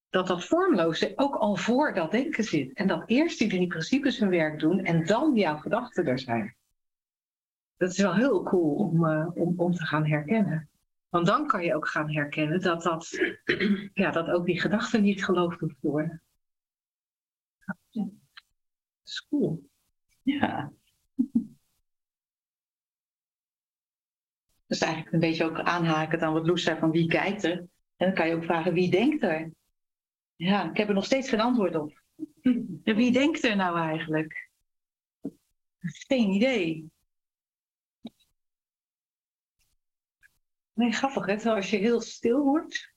dat 0.10 0.28
dat 0.28 0.46
vormloze 0.46 1.14
ook 1.16 1.36
al 1.36 1.56
voor 1.56 1.94
dat 1.94 2.12
denken 2.12 2.44
zit. 2.44 2.74
En 2.74 2.88
dat 2.88 3.04
eerst 3.10 3.40
die 3.40 3.50
drie 3.50 3.68
principes 3.68 4.20
hun 4.20 4.30
werk 4.30 4.60
doen 4.60 4.84
en 4.84 5.06
dan 5.06 5.36
jouw 5.36 5.58
gedachten 5.58 6.06
er 6.06 6.20
zijn. 6.20 6.56
Dat 7.78 7.90
is 7.90 7.98
wel 7.98 8.16
heel 8.16 8.44
cool 8.44 8.76
om, 8.76 9.06
uh, 9.06 9.28
om, 9.34 9.54
om 9.58 9.74
te 9.74 9.86
gaan 9.86 10.06
herkennen. 10.06 10.70
Want 11.10 11.26
dan 11.26 11.48
kan 11.48 11.64
je 11.64 11.76
ook 11.76 11.88
gaan 11.88 12.14
herkennen 12.14 12.62
dat, 12.62 12.84
dat, 12.84 13.10
ja, 13.94 14.12
dat 14.12 14.30
ook 14.30 14.46
die 14.46 14.62
gedachten 14.62 15.02
niet 15.02 15.26
geloofd 15.26 15.60
hoeft 15.60 15.82
te 15.82 15.88
worden. 15.88 16.22
Ja. 17.90 18.04
Dat 18.04 18.12
is 19.04 19.28
cool. 19.30 19.70
Ja. 20.24 20.72
Dus 24.66 24.80
eigenlijk 24.80 25.14
een 25.14 25.20
beetje 25.20 25.46
ook 25.46 25.60
aanhaken 25.60 26.22
aan 26.22 26.34
wat 26.34 26.48
Loes 26.48 26.64
zei 26.64 26.80
van 26.80 26.92
wie 26.92 27.08
kijkt 27.08 27.44
er. 27.44 27.58
En 27.96 28.06
dan 28.06 28.14
kan 28.14 28.28
je 28.28 28.36
ook 28.36 28.44
vragen 28.44 28.74
wie 28.74 28.92
denkt 28.92 29.24
er. 29.24 29.52
Ja, 30.40 30.70
ik 30.70 30.78
heb 30.78 30.88
er 30.88 30.94
nog 30.94 31.06
steeds 31.06 31.30
geen 31.30 31.40
antwoord 31.40 31.76
op. 31.76 32.02
Wie 32.84 33.12
denkt 33.12 33.44
er 33.44 33.56
nou 33.56 33.78
eigenlijk? 33.78 34.50
Geen 35.80 36.30
idee. 36.30 36.92
Nee, 40.74 40.92
grappig 40.92 41.26
hè, 41.26 41.36
terwijl 41.36 41.56
als 41.56 41.70
je 41.70 41.78
heel 41.78 42.02
stil 42.02 42.44
wordt. 42.44 42.94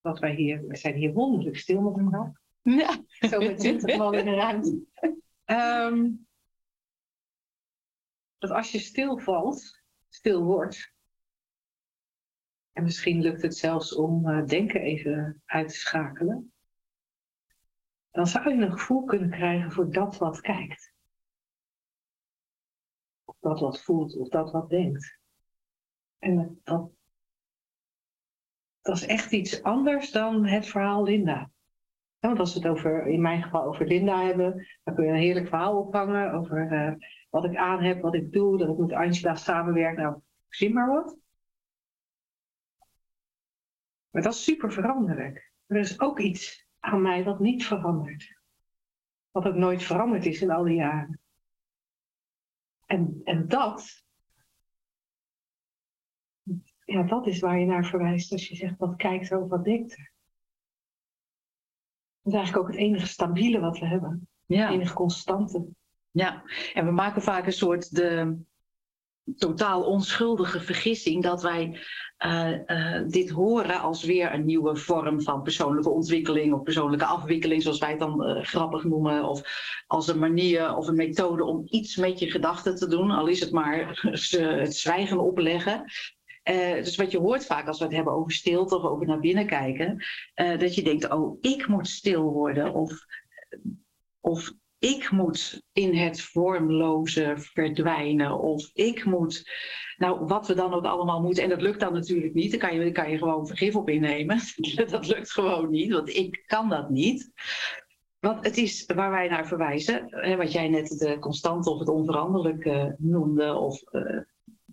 Wat 0.00 0.18
wij 0.18 0.34
hier, 0.34 0.66
we 0.66 0.76
zijn 0.76 0.94
hier 0.94 1.12
wonderlijk 1.12 1.56
stil 1.56 1.80
met 1.80 1.98
elkaar. 1.98 2.40
Ja. 2.62 3.04
Zo 3.28 3.38
met 3.38 3.58
twintig 3.58 3.96
man 3.96 4.14
in 4.14 4.24
de 4.24 4.34
ruimte. 4.34 4.82
Um, 5.44 6.26
dat 8.38 8.50
als 8.50 8.72
je 8.72 8.78
stilvalt, 8.78 9.82
stil 10.08 10.42
wordt, 10.42 10.94
en 12.76 12.82
misschien 12.82 13.20
lukt 13.20 13.42
het 13.42 13.56
zelfs 13.56 13.94
om 13.94 14.28
uh, 14.28 14.46
denken 14.46 14.80
even 14.80 15.42
uit 15.44 15.68
te 15.68 15.74
schakelen, 15.74 16.52
dan 18.10 18.26
zou 18.26 18.48
je 18.48 18.64
een 18.64 18.78
gevoel 18.78 19.04
kunnen 19.04 19.30
krijgen 19.30 19.72
voor 19.72 19.90
dat 19.90 20.18
wat 20.18 20.40
kijkt. 20.40 20.92
Of 23.24 23.36
dat 23.40 23.60
wat 23.60 23.82
voelt, 23.82 24.16
of 24.16 24.28
dat 24.28 24.52
wat 24.52 24.68
denkt. 24.68 25.18
En 26.18 26.60
dat, 26.64 26.90
dat 28.80 28.96
is 28.96 29.06
echt 29.06 29.32
iets 29.32 29.62
anders 29.62 30.10
dan 30.10 30.46
het 30.46 30.66
verhaal 30.66 31.02
Linda. 31.02 31.50
want 32.18 32.38
als 32.38 32.54
we 32.54 32.60
het 32.60 32.68
over, 32.68 33.06
in 33.06 33.20
mijn 33.20 33.42
geval 33.42 33.64
over 33.64 33.86
Linda 33.86 34.24
hebben, 34.24 34.66
dan 34.84 34.94
kun 34.94 35.04
je 35.04 35.10
een 35.10 35.16
heerlijk 35.16 35.48
verhaal 35.48 35.78
ophangen 35.78 36.32
over 36.32 36.72
uh, 36.72 36.94
wat 37.30 37.44
ik 37.44 37.56
aan 37.56 37.82
heb, 37.82 38.00
wat 38.00 38.14
ik 38.14 38.32
doe, 38.32 38.58
dat 38.58 38.68
ik 38.68 38.78
met 38.78 38.92
Angela 38.92 39.34
samenwerk. 39.34 39.96
Nou, 39.96 40.20
zie 40.48 40.72
maar 40.72 40.88
wat. 40.88 41.24
Maar 44.16 44.24
dat 44.24 44.34
is 44.34 44.44
super 44.44 44.72
veranderlijk. 44.72 45.52
Er 45.66 45.76
is 45.76 46.00
ook 46.00 46.20
iets 46.20 46.66
aan 46.80 47.02
mij 47.02 47.24
wat 47.24 47.40
niet 47.40 47.66
verandert. 47.66 48.38
Wat 49.30 49.44
ook 49.44 49.54
nooit 49.54 49.82
veranderd 49.82 50.26
is 50.26 50.40
in 50.40 50.50
al 50.50 50.64
die 50.64 50.74
jaren. 50.74 51.20
En, 52.86 53.20
en 53.24 53.48
dat, 53.48 54.04
ja, 56.84 57.02
dat 57.02 57.26
is 57.26 57.40
waar 57.40 57.58
je 57.58 57.66
naar 57.66 57.84
verwijst 57.84 58.32
als 58.32 58.48
je 58.48 58.56
zegt 58.56 58.78
wat 58.78 58.96
kijkt 58.96 59.30
er 59.30 59.42
of 59.42 59.48
wat 59.48 59.64
denkt 59.64 59.98
er. 59.98 60.12
Dat 62.22 62.32
is 62.32 62.38
eigenlijk 62.38 62.66
ook 62.66 62.72
het 62.72 62.82
enige 62.82 63.06
stabiele 63.06 63.60
wat 63.60 63.78
we 63.78 63.86
hebben. 63.86 64.28
Ja. 64.46 64.64
Het 64.64 64.74
enige 64.74 64.94
constante. 64.94 65.66
Ja, 66.10 66.42
en 66.74 66.84
we 66.84 66.90
maken 66.90 67.22
vaak 67.22 67.46
een 67.46 67.52
soort 67.52 67.94
de 67.94 68.38
totaal 69.36 69.82
onschuldige 69.82 70.60
vergissing 70.60 71.22
dat 71.22 71.42
wij 71.42 71.78
uh, 72.24 72.52
uh, 72.66 73.02
dit 73.06 73.30
horen 73.30 73.80
als 73.80 74.04
weer 74.04 74.34
een 74.34 74.44
nieuwe 74.44 74.76
vorm 74.76 75.22
van 75.22 75.42
persoonlijke 75.42 75.90
ontwikkeling 75.90 76.54
of 76.54 76.62
persoonlijke 76.62 77.04
afwikkeling, 77.04 77.62
zoals 77.62 77.78
wij 77.78 77.90
het 77.90 77.98
dan 77.98 78.28
uh, 78.28 78.44
grappig 78.44 78.84
noemen, 78.84 79.24
of 79.24 79.42
als 79.86 80.08
een 80.08 80.18
manier 80.18 80.76
of 80.76 80.88
een 80.88 80.96
methode 80.96 81.44
om 81.44 81.66
iets 81.68 81.96
met 81.96 82.18
je 82.18 82.30
gedachten 82.30 82.76
te 82.76 82.88
doen, 82.88 83.10
al 83.10 83.26
is 83.26 83.40
het 83.40 83.50
maar 83.50 84.00
het 84.40 84.76
zwijgen 84.76 85.20
opleggen. 85.20 85.84
dus 86.82 86.96
wat 86.96 87.10
je 87.10 87.18
hoort 87.18 87.46
vaak 87.46 87.66
als 87.66 87.78
we 87.78 87.84
het 87.84 87.94
hebben 87.94 88.12
over 88.12 88.32
stilte 88.32 88.76
of 88.76 88.82
over 88.82 89.06
naar 89.06 89.20
binnen 89.20 89.46
kijken, 89.46 90.04
dat 90.34 90.74
je 90.74 90.82
denkt, 90.82 91.10
oh, 91.10 91.38
ik 91.40 91.66
moet 91.66 91.88
stil 91.88 92.22
worden 92.22 92.74
of, 92.74 92.92
of 94.20 94.52
ik 94.86 95.10
moet 95.10 95.62
in 95.72 95.94
het 95.94 96.20
vormloze 96.20 97.34
verdwijnen. 97.36 98.38
Of 98.38 98.70
ik 98.72 99.04
moet, 99.04 99.50
nou 99.96 100.26
wat 100.26 100.46
we 100.46 100.54
dan 100.54 100.74
ook 100.74 100.84
allemaal 100.84 101.22
moeten. 101.22 101.42
En 101.42 101.48
dat 101.48 101.62
lukt 101.62 101.80
dan 101.80 101.92
natuurlijk 101.92 102.34
niet. 102.34 102.50
Dan 102.50 102.60
kan 102.60 102.78
je, 102.78 102.92
kan 102.92 103.10
je 103.10 103.18
gewoon 103.18 103.46
vergif 103.46 103.76
op 103.76 103.88
innemen. 103.88 104.40
dat 104.90 105.06
lukt 105.06 105.32
gewoon 105.32 105.70
niet, 105.70 105.92
want 105.92 106.08
ik 106.08 106.42
kan 106.46 106.68
dat 106.68 106.90
niet. 106.90 107.32
Want 108.18 108.44
het 108.44 108.56
is 108.56 108.84
waar 108.94 109.10
wij 109.10 109.28
naar 109.28 109.46
verwijzen, 109.46 110.06
hè, 110.10 110.36
wat 110.36 110.52
jij 110.52 110.68
net 110.68 110.88
de 110.88 111.18
constante 111.18 111.70
of 111.70 111.78
het 111.78 111.88
onveranderlijke 111.88 112.94
noemde, 112.98 113.54
of 113.54 113.82
uh, 113.92 114.20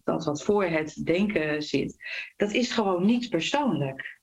dat 0.03 0.25
wat 0.25 0.43
voor 0.43 0.63
het 0.63 1.05
denken 1.05 1.63
zit, 1.63 1.95
dat 2.35 2.51
is 2.51 2.71
gewoon 2.71 3.05
niet 3.05 3.29
persoonlijk. 3.29 4.21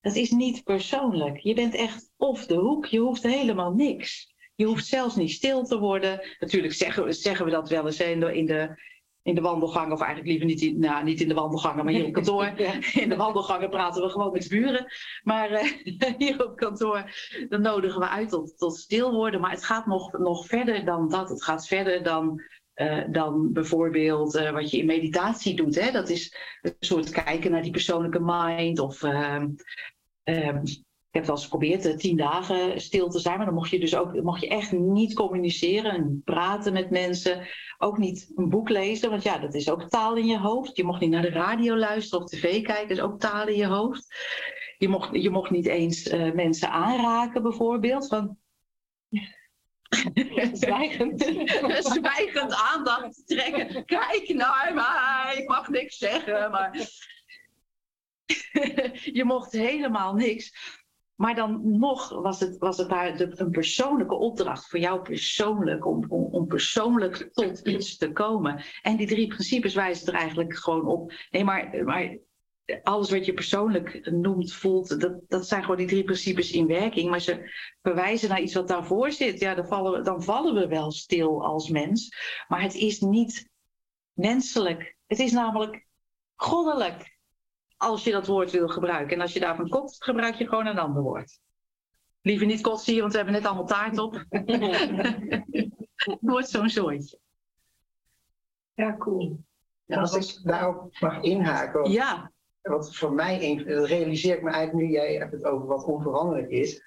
Dat 0.00 0.14
is 0.14 0.30
niet 0.30 0.62
persoonlijk. 0.62 1.38
Je 1.38 1.54
bent 1.54 1.74
echt 1.74 2.12
of 2.16 2.46
de 2.46 2.54
hoek, 2.54 2.86
je 2.86 2.98
hoeft 2.98 3.22
helemaal 3.22 3.74
niks. 3.74 4.33
Je 4.54 4.64
hoeft 4.64 4.86
zelfs 4.86 5.16
niet 5.16 5.30
stil 5.30 5.64
te 5.64 5.78
worden. 5.78 6.20
Natuurlijk 6.38 6.74
zeggen, 6.74 7.14
zeggen 7.14 7.44
we 7.44 7.50
dat 7.50 7.68
wel 7.68 7.86
eens 7.86 8.00
in 8.00 8.20
de, 8.20 8.36
in 8.36 8.46
de, 8.46 8.82
in 9.22 9.34
de 9.34 9.40
wandelgangen, 9.40 9.92
of 9.92 10.00
eigenlijk 10.00 10.30
liever 10.30 10.46
niet 10.46 10.60
in, 10.60 10.78
nou, 10.78 11.04
niet 11.04 11.20
in 11.20 11.28
de 11.28 11.34
wandelgangen, 11.34 11.84
maar 11.84 11.94
hier 11.94 12.04
op 12.04 12.12
kantoor. 12.22 12.52
In 12.92 13.08
de 13.08 13.16
wandelgangen 13.16 13.70
praten 13.70 14.02
we 14.02 14.08
gewoon 14.08 14.32
met 14.32 14.48
buren. 14.48 14.86
Maar 15.22 15.50
uh, 15.50 15.62
hier 16.18 16.46
op 16.46 16.56
kantoor, 16.56 17.10
dan 17.48 17.60
nodigen 17.60 18.00
we 18.00 18.08
uit 18.08 18.28
tot, 18.28 18.58
tot 18.58 18.76
stil 18.76 19.12
worden. 19.12 19.40
Maar 19.40 19.50
het 19.50 19.64
gaat 19.64 19.86
nog, 19.86 20.12
nog 20.12 20.46
verder 20.46 20.84
dan 20.84 21.08
dat. 21.08 21.28
Het 21.28 21.44
gaat 21.44 21.66
verder 21.66 22.02
dan, 22.02 22.42
uh, 22.74 23.04
dan 23.10 23.52
bijvoorbeeld 23.52 24.36
uh, 24.36 24.50
wat 24.50 24.70
je 24.70 24.78
in 24.78 24.86
meditatie 24.86 25.56
doet. 25.56 25.80
Hè? 25.80 25.90
Dat 25.90 26.08
is 26.08 26.36
een 26.62 26.76
soort 26.80 27.10
kijken 27.10 27.50
naar 27.50 27.62
die 27.62 27.72
persoonlijke 27.72 28.20
mind 28.22 28.78
of 28.78 29.02
ehm, 29.02 29.48
ik 31.14 31.20
heb 31.20 31.28
wel 31.28 31.38
eens 31.38 31.50
geprobeerd 31.50 31.86
uh, 31.86 31.96
tien 31.96 32.16
dagen 32.16 32.80
stil 32.80 33.08
te 33.08 33.18
zijn, 33.18 33.36
maar 33.36 33.46
dan 33.46 33.54
mocht 33.54 33.70
je 33.70 33.80
dus 33.80 33.96
ook 33.96 34.22
mocht 34.22 34.40
je 34.40 34.48
echt 34.48 34.72
niet 34.72 35.14
communiceren 35.14 35.92
en 35.92 36.22
praten 36.24 36.72
met 36.72 36.90
mensen. 36.90 37.46
Ook 37.78 37.98
niet 37.98 38.32
een 38.34 38.48
boek 38.48 38.68
lezen, 38.68 39.10
want 39.10 39.22
ja, 39.22 39.38
dat 39.38 39.54
is 39.54 39.70
ook 39.70 39.88
taal 39.88 40.16
in 40.16 40.26
je 40.26 40.38
hoofd. 40.38 40.76
Je 40.76 40.84
mocht 40.84 41.00
niet 41.00 41.10
naar 41.10 41.22
de 41.22 41.30
radio 41.30 41.76
luisteren 41.76 42.24
of 42.24 42.30
tv 42.30 42.62
kijken, 42.62 42.88
dat 42.88 42.96
is 42.96 43.02
ook 43.02 43.20
taal 43.20 43.46
in 43.46 43.56
je 43.56 43.66
hoofd. 43.66 44.14
Je 44.78 44.88
mocht, 44.88 45.22
je 45.22 45.30
mocht 45.30 45.50
niet 45.50 45.66
eens 45.66 46.12
uh, 46.12 46.32
mensen 46.32 46.70
aanraken, 46.70 47.42
bijvoorbeeld. 47.42 48.06
Van... 48.06 48.38
Zwijgend. 50.52 51.22
Zwijgend 51.94 52.54
aandacht 52.54 53.22
trekken. 53.26 53.84
Kijk 53.84 54.32
naar 54.34 54.70
mij, 54.74 55.36
ik 55.36 55.48
mag 55.48 55.68
niks 55.68 55.98
zeggen, 55.98 56.50
maar. 56.50 56.88
je 59.18 59.24
mocht 59.24 59.52
helemaal 59.52 60.14
niks. 60.14 60.82
Maar 61.14 61.34
dan 61.34 61.78
nog 61.78 62.08
was 62.08 62.40
het, 62.40 62.58
was 62.58 62.76
het 62.76 62.88
daar 62.88 63.16
de, 63.16 63.32
een 63.34 63.50
persoonlijke 63.50 64.14
opdracht 64.14 64.68
voor 64.68 64.78
jou 64.78 65.02
persoonlijk, 65.02 65.86
om, 65.86 66.04
om, 66.08 66.24
om, 66.30 66.46
persoonlijk 66.46 67.30
tot 67.32 67.60
iets 67.66 67.96
te 67.96 68.12
komen. 68.12 68.64
En 68.82 68.96
die 68.96 69.06
drie 69.06 69.26
principes 69.26 69.74
wijzen 69.74 70.12
er 70.12 70.20
eigenlijk 70.20 70.56
gewoon 70.56 70.86
op. 70.86 71.12
Nee, 71.30 71.44
maar, 71.44 71.84
maar 71.84 72.18
alles 72.82 73.10
wat 73.10 73.24
je 73.26 73.34
persoonlijk 73.34 74.10
noemt, 74.10 74.52
voelt, 74.52 75.00
dat, 75.00 75.20
dat 75.28 75.48
zijn 75.48 75.62
gewoon 75.62 75.76
die 75.76 75.86
drie 75.86 76.04
principes 76.04 76.52
in 76.52 76.66
werking. 76.66 77.10
Maar 77.10 77.20
ze 77.20 77.50
verwijzen 77.82 78.28
naar 78.28 78.40
iets 78.40 78.54
wat 78.54 78.68
daarvoor 78.68 79.12
zit. 79.12 79.40
Ja, 79.40 79.54
dan 79.54 79.66
vallen, 79.66 80.04
dan 80.04 80.22
vallen 80.22 80.54
we 80.54 80.68
wel 80.68 80.90
stil 80.90 81.44
als 81.44 81.68
mens. 81.68 82.16
Maar 82.48 82.62
het 82.62 82.74
is 82.74 83.00
niet 83.00 83.50
menselijk. 84.12 84.96
Het 85.06 85.18
is 85.18 85.32
namelijk 85.32 85.86
goddelijk 86.34 87.13
als 87.76 88.04
je 88.04 88.12
dat 88.12 88.26
woord 88.26 88.50
wil 88.50 88.68
gebruiken. 88.68 89.16
En 89.16 89.22
als 89.22 89.32
je 89.32 89.40
daarvan 89.40 89.68
kotst, 89.68 90.04
gebruik 90.04 90.34
je 90.34 90.48
gewoon 90.48 90.66
een 90.66 90.78
ander 90.78 91.02
woord. 91.02 91.40
Liever 92.22 92.46
niet 92.46 92.60
kotsen 92.60 92.92
hier, 92.92 93.00
want 93.00 93.12
we 93.12 93.18
hebben 93.18 93.36
net 93.36 93.46
allemaal 93.46 93.66
taart 93.66 93.98
op. 93.98 94.24
Het 94.28 96.18
wordt 96.20 96.48
zo'n 96.48 96.68
zooitje. 96.68 97.18
Ja, 98.74 98.96
cool. 98.96 99.38
Ja, 99.84 100.00
als 100.00 100.14
ik 100.14 100.44
daarop 100.44 100.98
mag 101.00 101.22
inhaken. 101.22 101.90
Ja. 101.90 102.32
Wat 102.62 102.96
voor 102.96 103.12
mij, 103.12 103.64
dat 103.66 103.86
realiseer 103.86 104.36
ik 104.36 104.42
me 104.42 104.50
eigenlijk 104.50 104.86
nu, 104.86 104.92
jij 104.92 105.14
hebt 105.14 105.32
het 105.32 105.44
over 105.44 105.66
wat 105.66 105.84
onveranderlijk 105.84 106.50
is. 106.50 106.82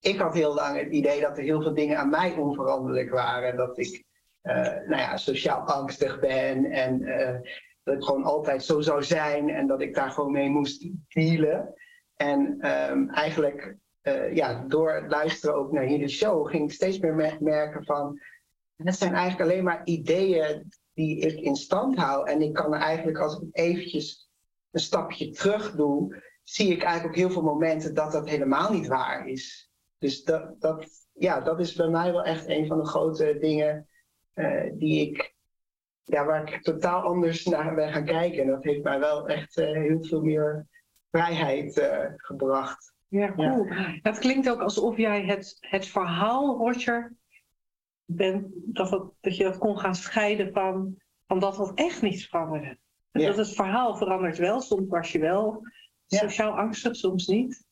Ik 0.00 0.18
had 0.18 0.34
heel 0.34 0.54
lang 0.54 0.78
het 0.78 0.92
idee 0.92 1.20
dat 1.20 1.36
er 1.38 1.42
heel 1.42 1.62
veel 1.62 1.74
dingen 1.74 1.98
aan 1.98 2.10
mij 2.10 2.36
onveranderlijk 2.36 3.10
waren. 3.10 3.56
Dat 3.56 3.78
ik 3.78 4.04
uh, 4.42 4.54
nou 4.64 4.96
ja, 4.96 5.16
sociaal 5.16 5.60
angstig 5.60 6.20
ben 6.20 6.64
en 6.64 7.02
uh, 7.02 7.36
dat 7.94 8.04
gewoon 8.04 8.24
altijd 8.24 8.64
zo 8.64 8.80
zou 8.80 9.02
zijn 9.02 9.48
en 9.48 9.66
dat 9.66 9.80
ik 9.80 9.94
daar 9.94 10.10
gewoon 10.10 10.32
mee 10.32 10.48
moest 10.48 10.88
dealen. 11.08 11.74
En 12.16 12.70
um, 12.90 13.08
eigenlijk, 13.08 13.76
uh, 14.02 14.34
ja, 14.34 14.64
door 14.68 14.92
het 14.92 15.10
luisteren 15.10 15.56
ook 15.56 15.72
naar 15.72 15.88
jullie 15.88 16.08
show, 16.08 16.48
ging 16.48 16.64
ik 16.64 16.72
steeds 16.72 16.98
meer 16.98 17.36
merken 17.40 17.84
van, 17.84 18.20
het 18.76 18.96
zijn 18.96 19.14
eigenlijk 19.14 19.50
alleen 19.50 19.64
maar 19.64 19.80
ideeën 19.84 20.72
die 20.94 21.18
ik 21.18 21.40
in 21.40 21.56
stand 21.56 21.96
hou. 21.96 22.28
En 22.28 22.42
ik 22.42 22.52
kan 22.52 22.74
er 22.74 22.80
eigenlijk, 22.80 23.18
als 23.18 23.40
ik 23.40 23.48
eventjes 23.52 24.30
een 24.70 24.80
stapje 24.80 25.30
terug 25.30 25.74
doe, 25.76 26.22
zie 26.42 26.72
ik 26.72 26.82
eigenlijk 26.82 27.14
ook 27.14 27.22
heel 27.22 27.30
veel 27.30 27.54
momenten 27.54 27.94
dat 27.94 28.12
dat 28.12 28.28
helemaal 28.28 28.72
niet 28.72 28.86
waar 28.86 29.28
is. 29.28 29.70
Dus 29.98 30.24
dat, 30.24 30.60
dat, 30.60 30.86
ja, 31.12 31.40
dat 31.40 31.60
is 31.60 31.74
bij 31.74 31.88
mij 31.88 32.12
wel 32.12 32.24
echt 32.24 32.48
een 32.48 32.66
van 32.66 32.78
de 32.78 32.86
grote 32.86 33.38
dingen 33.40 33.88
uh, 34.34 34.70
die 34.74 35.10
ik 35.10 35.34
ja, 36.04 36.24
waar 36.24 36.52
ik 36.52 36.62
totaal 36.62 37.02
anders 37.02 37.44
naar 37.44 37.74
ben 37.74 37.92
gaan 37.92 38.04
kijken. 38.04 38.42
En 38.42 38.48
dat 38.48 38.64
heeft 38.64 38.82
mij 38.82 38.98
wel 38.98 39.28
echt 39.28 39.58
uh, 39.58 39.72
heel 39.72 40.04
veel 40.04 40.22
meer 40.22 40.66
vrijheid 41.10 41.76
uh, 41.76 42.04
gebracht. 42.16 42.94
Ja, 43.08 43.32
cool. 43.32 43.64
Ja. 43.64 43.98
Het 44.02 44.18
klinkt 44.18 44.50
ook 44.50 44.60
alsof 44.60 44.96
jij 44.96 45.24
het, 45.24 45.56
het 45.60 45.86
verhaal, 45.86 46.56
Roger, 46.56 47.14
bent, 48.04 48.46
dat, 48.52 48.90
het, 48.90 49.02
dat 49.20 49.36
je 49.36 49.44
dat 49.44 49.58
kon 49.58 49.78
gaan 49.78 49.94
scheiden 49.94 50.52
van, 50.52 50.96
van 51.26 51.38
dat 51.38 51.56
wat 51.56 51.74
echt 51.74 52.02
niet 52.02 52.26
veranderde. 52.26 52.78
Ja. 53.12 53.26
Dat 53.26 53.36
het 53.36 53.54
verhaal 53.54 53.96
verandert 53.96 54.38
wel, 54.38 54.60
soms 54.60 54.88
was 54.88 55.12
je 55.12 55.18
wel 55.18 55.62
sociaal 56.06 56.52
angstig, 56.52 56.96
soms 56.96 57.26
niet. 57.26 57.68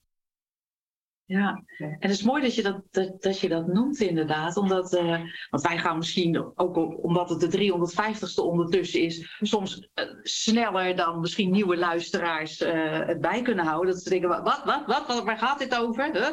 Ja, 1.28 1.62
en 1.78 1.96
het 1.98 2.10
is 2.10 2.22
mooi 2.22 2.42
dat 2.42 2.54
je 2.54 2.62
dat, 2.62 2.82
dat, 2.90 3.22
dat, 3.22 3.40
je 3.40 3.48
dat 3.48 3.66
noemt 3.66 4.00
inderdaad. 4.00 4.56
Omdat, 4.56 4.94
uh, 4.94 5.20
want 5.50 5.62
wij 5.62 5.78
gaan 5.78 5.96
misschien 5.96 6.52
ook 6.54 6.76
op, 6.76 7.04
omdat 7.04 7.28
het 7.28 7.40
de 7.40 7.58
350ste 7.58 8.42
ondertussen 8.42 9.00
is, 9.00 9.36
soms 9.40 9.88
uh, 9.94 10.04
sneller 10.22 10.96
dan 10.96 11.20
misschien 11.20 11.50
nieuwe 11.50 11.76
luisteraars 11.76 12.60
uh, 12.60 13.06
het 13.06 13.20
bij 13.20 13.42
kunnen 13.42 13.64
houden. 13.64 13.92
Dat 13.92 14.02
ze 14.02 14.08
denken, 14.08 14.28
wat, 14.28 14.42
wat, 14.44 14.62
wat, 14.86 15.06
wat 15.06 15.24
waar 15.24 15.38
gaat 15.38 15.58
dit 15.58 15.78
over? 15.78 16.12
Huh? 16.12 16.28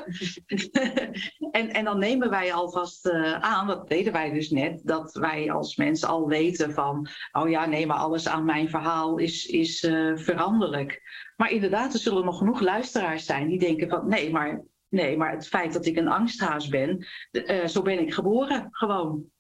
en, 1.60 1.70
en 1.70 1.86
dan 1.86 2.00
nemen 2.00 2.30
wij 2.30 2.54
alvast 2.54 3.12
aan, 3.40 3.68
dat 3.68 3.90
deden 3.90 4.14
wij 4.14 4.32
dus 4.32 4.50
net, 4.50 4.82
dat 4.84 5.14
wij 5.14 5.52
als 5.52 5.76
mensen 5.76 6.08
al 6.08 6.28
weten 6.28 6.74
van, 6.74 7.08
oh 7.32 7.50
ja, 7.50 7.66
nee, 7.66 7.86
maar 7.86 7.98
alles 7.98 8.28
aan 8.28 8.46
mijn 8.46 8.70
verhaal 8.70 9.18
is, 9.18 9.46
is 9.46 9.80
veranderlijk. 10.16 11.02
Maar 11.36 11.52
inderdaad, 11.52 11.94
er 11.94 12.00
zullen 12.00 12.26
nog 12.26 12.38
genoeg 12.38 12.60
luisteraars 12.60 13.26
zijn 13.26 13.48
die 13.48 13.60
denken 13.60 13.90
van, 13.90 14.08
nee, 14.08 14.32
maar 14.32 14.64
Nee, 14.90 15.18
maar 15.18 15.32
het 15.32 15.48
feit 15.48 15.74
dat 15.74 15.86
ik 15.86 15.98
een 15.98 16.08
angsthaas 16.08 16.68
ben, 16.68 17.06
uh, 17.32 17.66
zo 17.66 17.82
ben 17.82 18.00
ik 18.00 18.14
geboren, 18.14 18.68
gewoon. 18.72 19.32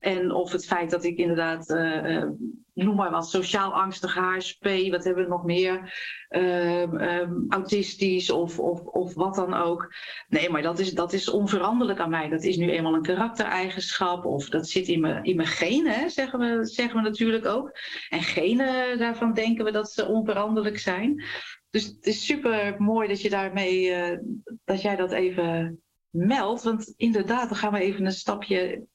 En 0.00 0.32
of 0.32 0.52
het 0.52 0.66
feit 0.66 0.90
dat 0.90 1.04
ik 1.04 1.16
inderdaad, 1.16 1.70
uh, 1.70 2.16
uh, 2.16 2.28
noem 2.74 2.96
maar 2.96 3.10
wat, 3.10 3.30
sociaal 3.30 3.72
angstig, 3.72 4.14
HSP, 4.14 4.64
wat 4.90 5.04
hebben 5.04 5.24
we 5.24 5.28
nog 5.28 5.44
meer, 5.44 5.94
ehm, 6.28 6.96
ehm, 6.96 7.32
autistisch 7.48 8.30
of, 8.30 8.58
of, 8.58 8.80
of 8.80 9.14
wat 9.14 9.34
dan 9.34 9.54
ook. 9.54 9.94
Nee, 10.28 10.50
maar 10.50 10.62
dat 10.62 10.78
is, 10.78 10.92
dat 10.92 11.12
is 11.12 11.30
onveranderlijk 11.30 11.98
aan 11.98 12.10
mij. 12.10 12.28
Dat 12.28 12.42
is 12.42 12.56
nu 12.56 12.70
eenmaal 12.70 12.94
een 12.94 13.02
karaktereigenschap 13.02 14.24
of 14.24 14.48
dat 14.48 14.68
zit 14.68 14.88
in 14.88 15.00
mijn, 15.00 15.24
in 15.24 15.36
mijn 15.36 15.48
genen, 15.48 16.10
zeggen, 16.10 16.38
we, 16.38 16.66
zeggen 16.66 16.96
we 16.96 17.08
natuurlijk 17.08 17.46
ook. 17.46 17.70
En 18.08 18.22
genen, 18.22 18.98
daarvan 18.98 19.32
denken 19.32 19.64
we 19.64 19.70
dat 19.70 19.90
ze 19.90 20.06
onveranderlijk 20.06 20.78
zijn. 20.78 21.24
Dus 21.70 21.86
het 21.86 22.06
is 22.06 22.26
super 22.26 22.74
mooi 22.78 23.08
dat 23.08 23.22
je 23.22 23.30
daarmee, 23.30 23.86
uh, 23.86 24.18
dat 24.64 24.82
jij 24.82 24.96
dat 24.96 25.12
even 25.12 25.80
meldt. 26.10 26.62
Want 26.62 26.94
inderdaad, 26.96 27.48
dan 27.48 27.58
gaan 27.58 27.72
we 27.72 27.80
even 27.80 28.04
een 28.04 28.12
stapje 28.12 28.86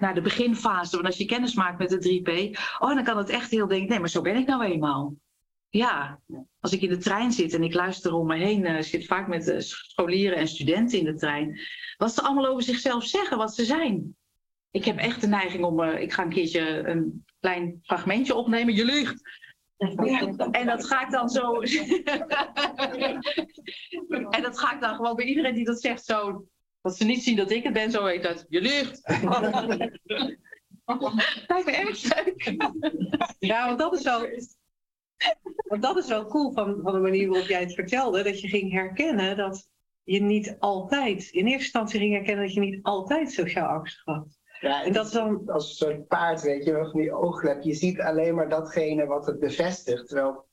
naar 0.00 0.14
de 0.14 0.20
beginfase. 0.20 0.96
Want 0.96 1.06
als 1.06 1.16
je 1.16 1.24
kennis 1.24 1.54
maakt 1.54 1.78
met 1.78 1.88
de 1.88 2.20
3P, 2.22 2.58
oh, 2.78 2.94
dan 2.94 3.04
kan 3.04 3.16
het 3.16 3.28
echt 3.28 3.50
heel 3.50 3.66
denken, 3.66 3.88
nee, 3.88 3.98
maar 3.98 4.08
zo 4.08 4.20
ben 4.20 4.36
ik 4.36 4.46
nou 4.46 4.64
eenmaal. 4.64 5.14
Ja, 5.68 6.20
als 6.60 6.72
ik 6.72 6.82
in 6.82 6.88
de 6.88 6.96
trein 6.96 7.32
zit 7.32 7.54
en 7.54 7.62
ik 7.62 7.74
luister 7.74 8.14
om 8.14 8.26
me 8.26 8.36
heen, 8.36 8.64
uh, 8.64 8.80
zit 8.80 9.06
vaak 9.06 9.28
met 9.28 9.48
uh, 9.48 9.58
scholieren 9.58 10.38
en 10.38 10.48
studenten 10.48 10.98
in 10.98 11.04
de 11.04 11.14
trein, 11.14 11.60
wat 11.96 12.14
ze 12.14 12.22
allemaal 12.22 12.46
over 12.46 12.62
zichzelf 12.62 13.04
zeggen, 13.04 13.36
wat 13.36 13.54
ze 13.54 13.64
zijn. 13.64 14.16
Ik 14.70 14.84
heb 14.84 14.96
echt 14.96 15.20
de 15.20 15.26
neiging 15.26 15.64
om, 15.64 15.82
ik 15.82 16.12
ga 16.12 16.22
een 16.22 16.28
keertje 16.28 16.88
een 16.88 17.24
klein 17.40 17.80
fragmentje 17.82 18.34
opnemen, 18.34 18.74
je 18.74 18.84
liegt. 18.84 19.22
En 20.50 20.66
dat 20.66 20.86
ga 20.86 21.04
ik 21.04 21.10
dan 21.10 21.28
zo. 21.28 21.60
en 24.36 24.42
dat 24.42 24.58
ga 24.58 24.74
ik 24.74 24.80
dan 24.80 24.94
gewoon 24.94 25.16
bij 25.16 25.24
iedereen 25.24 25.54
die 25.54 25.64
dat 25.64 25.80
zegt 25.80 26.04
zo. 26.04 26.44
Dat 26.84 26.96
ze 26.96 27.04
niet 27.04 27.22
zien 27.22 27.36
dat 27.36 27.50
ik 27.50 27.62
het 27.62 27.72
ben, 27.72 27.90
zo 27.90 28.04
heet 28.04 28.22
dat. 28.22 28.46
Je 28.48 28.60
ligt. 28.60 29.00
Lijkt 31.48 31.66
me 31.66 31.72
erg 31.72 32.14
leuk. 32.14 32.56
Ja, 33.38 33.66
want 33.66 33.78
dat 33.78 33.94
is 33.94 34.02
wel. 34.02 34.28
Want 35.68 35.82
dat 35.82 35.96
is 35.96 36.08
wel 36.08 36.26
cool 36.26 36.52
van, 36.52 36.80
van 36.82 36.92
de 36.92 36.98
manier 36.98 37.28
waarop 37.28 37.48
jij 37.48 37.60
het 37.60 37.74
vertelde. 37.74 38.22
Dat 38.22 38.40
je 38.40 38.48
ging 38.48 38.72
herkennen 38.72 39.36
dat 39.36 39.68
je 40.02 40.20
niet 40.20 40.56
altijd, 40.58 41.28
in 41.30 41.46
eerste 41.46 41.62
instantie 41.62 42.00
ging 42.00 42.14
herkennen 42.14 42.44
dat 42.44 42.54
je 42.54 42.60
niet 42.60 42.82
altijd 42.82 43.32
sociaal 43.32 43.68
angstig 43.68 44.04
was. 44.04 44.38
Ja, 44.60 44.84
en 44.84 44.92
dat 44.92 45.06
is 45.06 45.12
dan 45.12 45.42
als 45.46 45.68
een 45.68 45.76
soort 45.76 46.06
paard, 46.06 46.42
weet 46.42 46.64
je 46.64 46.72
wel, 46.72 46.90
van 46.90 47.00
die 47.00 47.12
oogklep. 47.12 47.62
Je 47.62 47.74
ziet 47.74 48.00
alleen 48.00 48.34
maar 48.34 48.48
datgene 48.48 49.06
wat 49.06 49.26
het 49.26 49.38
bevestigt. 49.38 50.08
Terwijl 50.08 50.48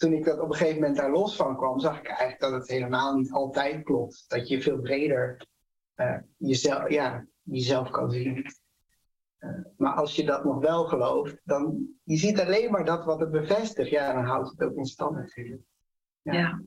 toen 0.00 0.12
ik 0.12 0.24
dat 0.24 0.40
op 0.40 0.48
een 0.48 0.54
gegeven 0.54 0.80
moment 0.80 0.96
daar 0.96 1.10
los 1.10 1.36
van 1.36 1.56
kwam, 1.56 1.80
zag 1.80 1.98
ik 1.98 2.06
eigenlijk 2.06 2.40
dat 2.40 2.52
het 2.52 2.68
helemaal 2.68 3.14
niet 3.14 3.32
altijd 3.32 3.82
klopt. 3.82 4.24
Dat 4.28 4.48
je 4.48 4.62
veel 4.62 4.80
breder 4.80 5.46
uh, 5.96 6.16
jezelf, 6.36 6.90
ja, 6.90 7.26
jezelf 7.42 7.90
kan 7.90 8.10
zien. 8.10 8.46
Uh, 9.38 9.50
maar 9.76 9.92
als 9.92 10.16
je 10.16 10.24
dat 10.24 10.44
nog 10.44 10.58
wel 10.58 10.84
gelooft, 10.84 11.40
dan 11.44 11.88
je 12.04 12.16
ziet 12.16 12.40
alleen 12.40 12.70
maar 12.70 12.84
dat 12.84 13.04
wat 13.04 13.20
het 13.20 13.30
bevestigt. 13.30 13.90
Ja, 13.90 14.12
dan 14.12 14.24
houdt 14.24 14.50
het 14.50 14.62
ook 14.62 14.76
in 14.76 14.84
stand 14.84 15.16
natuurlijk. 15.16 15.62
Ja. 16.22 16.32
ja. 16.32 16.62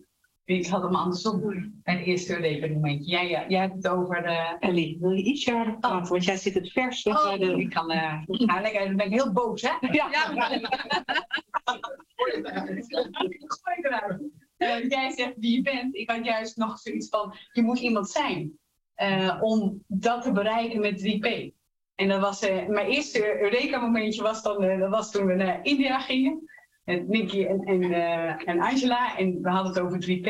Ik 0.45 0.67
had 0.67 0.83
hem 0.83 0.95
andersom 0.95 1.41
doen. 1.41 1.81
Mijn 1.83 1.97
eerste 1.97 2.37
evenement. 2.37 3.07
Jij, 3.07 3.29
jij, 3.29 3.45
jij 3.47 3.61
hebt 3.61 3.75
het 3.75 3.87
over 3.87 4.21
de... 4.21 4.57
Ellie, 4.59 4.97
wil 4.99 5.11
je 5.11 5.23
iets 5.23 5.45
harder 5.45 5.77
praten? 5.79 6.11
Want 6.11 6.25
jij 6.25 6.37
zit 6.37 6.53
het 6.53 6.71
vers. 6.71 7.03
Oh, 7.03 7.39
de... 7.39 7.59
ik 7.59 7.69
kan... 7.69 7.91
Uh, 7.91 8.23
ja, 8.25 8.61
lekker, 8.61 8.85
dan 8.85 8.95
ben 8.95 9.05
ik 9.05 9.11
heel 9.11 9.31
boos, 9.31 9.61
hè? 9.61 9.87
Ja. 9.91 10.09
ja. 10.11 10.27
Gooi 13.63 13.77
eruit. 13.81 14.21
Uh, 14.57 14.82
jij 14.93 15.11
zegt 15.11 15.33
wie 15.37 15.55
je 15.55 15.61
bent. 15.61 15.95
Ik 15.95 16.09
had 16.09 16.25
juist 16.25 16.57
nog 16.57 16.79
zoiets 16.79 17.09
van... 17.09 17.35
Je 17.51 17.61
moet 17.61 17.79
iemand 17.79 18.09
zijn. 18.09 18.57
Uh, 18.97 19.37
om 19.41 19.83
dat 19.87 20.21
te 20.21 20.31
bereiken 20.31 20.79
met 20.79 21.01
3P. 21.01 21.53
En 21.95 22.07
dat 22.07 22.19
was... 22.19 22.49
Uh, 22.49 22.67
mijn 22.67 22.87
eerste 22.87 23.41
Eureka-momentje 23.41 24.21
was 24.21 24.43
dan... 24.43 24.79
dat 24.79 24.89
was 24.89 25.11
toen 25.11 25.25
we 25.25 25.33
naar 25.33 25.59
India 25.63 25.99
gingen 25.99 26.51
met 26.83 27.07
Nicky 27.07 27.45
en, 27.45 27.63
en, 27.63 27.93
en 28.45 28.59
Angela. 28.59 29.17
En 29.17 29.41
we 29.41 29.49
hadden 29.49 29.73
het 29.73 29.81
over 29.81 29.97
3P. 29.97 30.29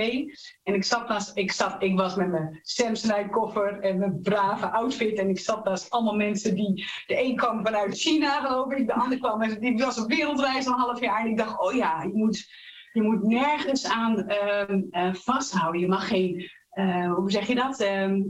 En 0.64 0.74
ik 0.74 0.84
zat 0.84 1.08
naast, 1.08 1.38
ik, 1.38 1.52
zat, 1.52 1.84
ik 1.84 1.98
was 1.98 2.16
met 2.16 2.32
mijn 2.32 2.60
Samsonite 2.62 3.30
koffer 3.30 3.80
en 3.80 3.98
mijn 3.98 4.22
brave 4.22 4.70
outfit. 4.70 5.18
En 5.18 5.30
ik 5.30 5.40
zat 5.40 5.66
naast 5.66 5.90
allemaal 5.90 6.16
mensen 6.16 6.56
die. 6.56 6.86
De 7.06 7.24
een 7.24 7.36
kwam 7.36 7.66
vanuit 7.66 7.98
China, 7.98 8.42
geloof 8.42 8.72
ik. 8.72 8.88
De 8.88 8.94
ander 8.94 9.18
kwam. 9.18 9.60
Die 9.60 9.78
was 9.78 10.02
op 10.02 10.10
wereldreis 10.10 10.66
een 10.66 10.74
half 10.74 11.00
jaar. 11.00 11.20
En 11.20 11.32
ik 11.32 11.38
dacht, 11.38 11.60
oh 11.60 11.74
ja, 11.74 12.04
je 12.04 12.14
moet, 12.14 12.48
je 12.94 13.02
moet 13.02 13.24
nergens 13.24 13.86
aan 13.86 14.24
uh, 14.28 14.78
uh, 14.92 15.14
vasthouden. 15.14 15.82
Je 15.82 15.88
mag 15.88 16.08
geen. 16.08 16.52
Uh, 16.74 17.14
hoe 17.14 17.32
zeg 17.32 17.48
je 17.48 17.56
dat? 17.56 17.80
Ehm, 17.80 18.22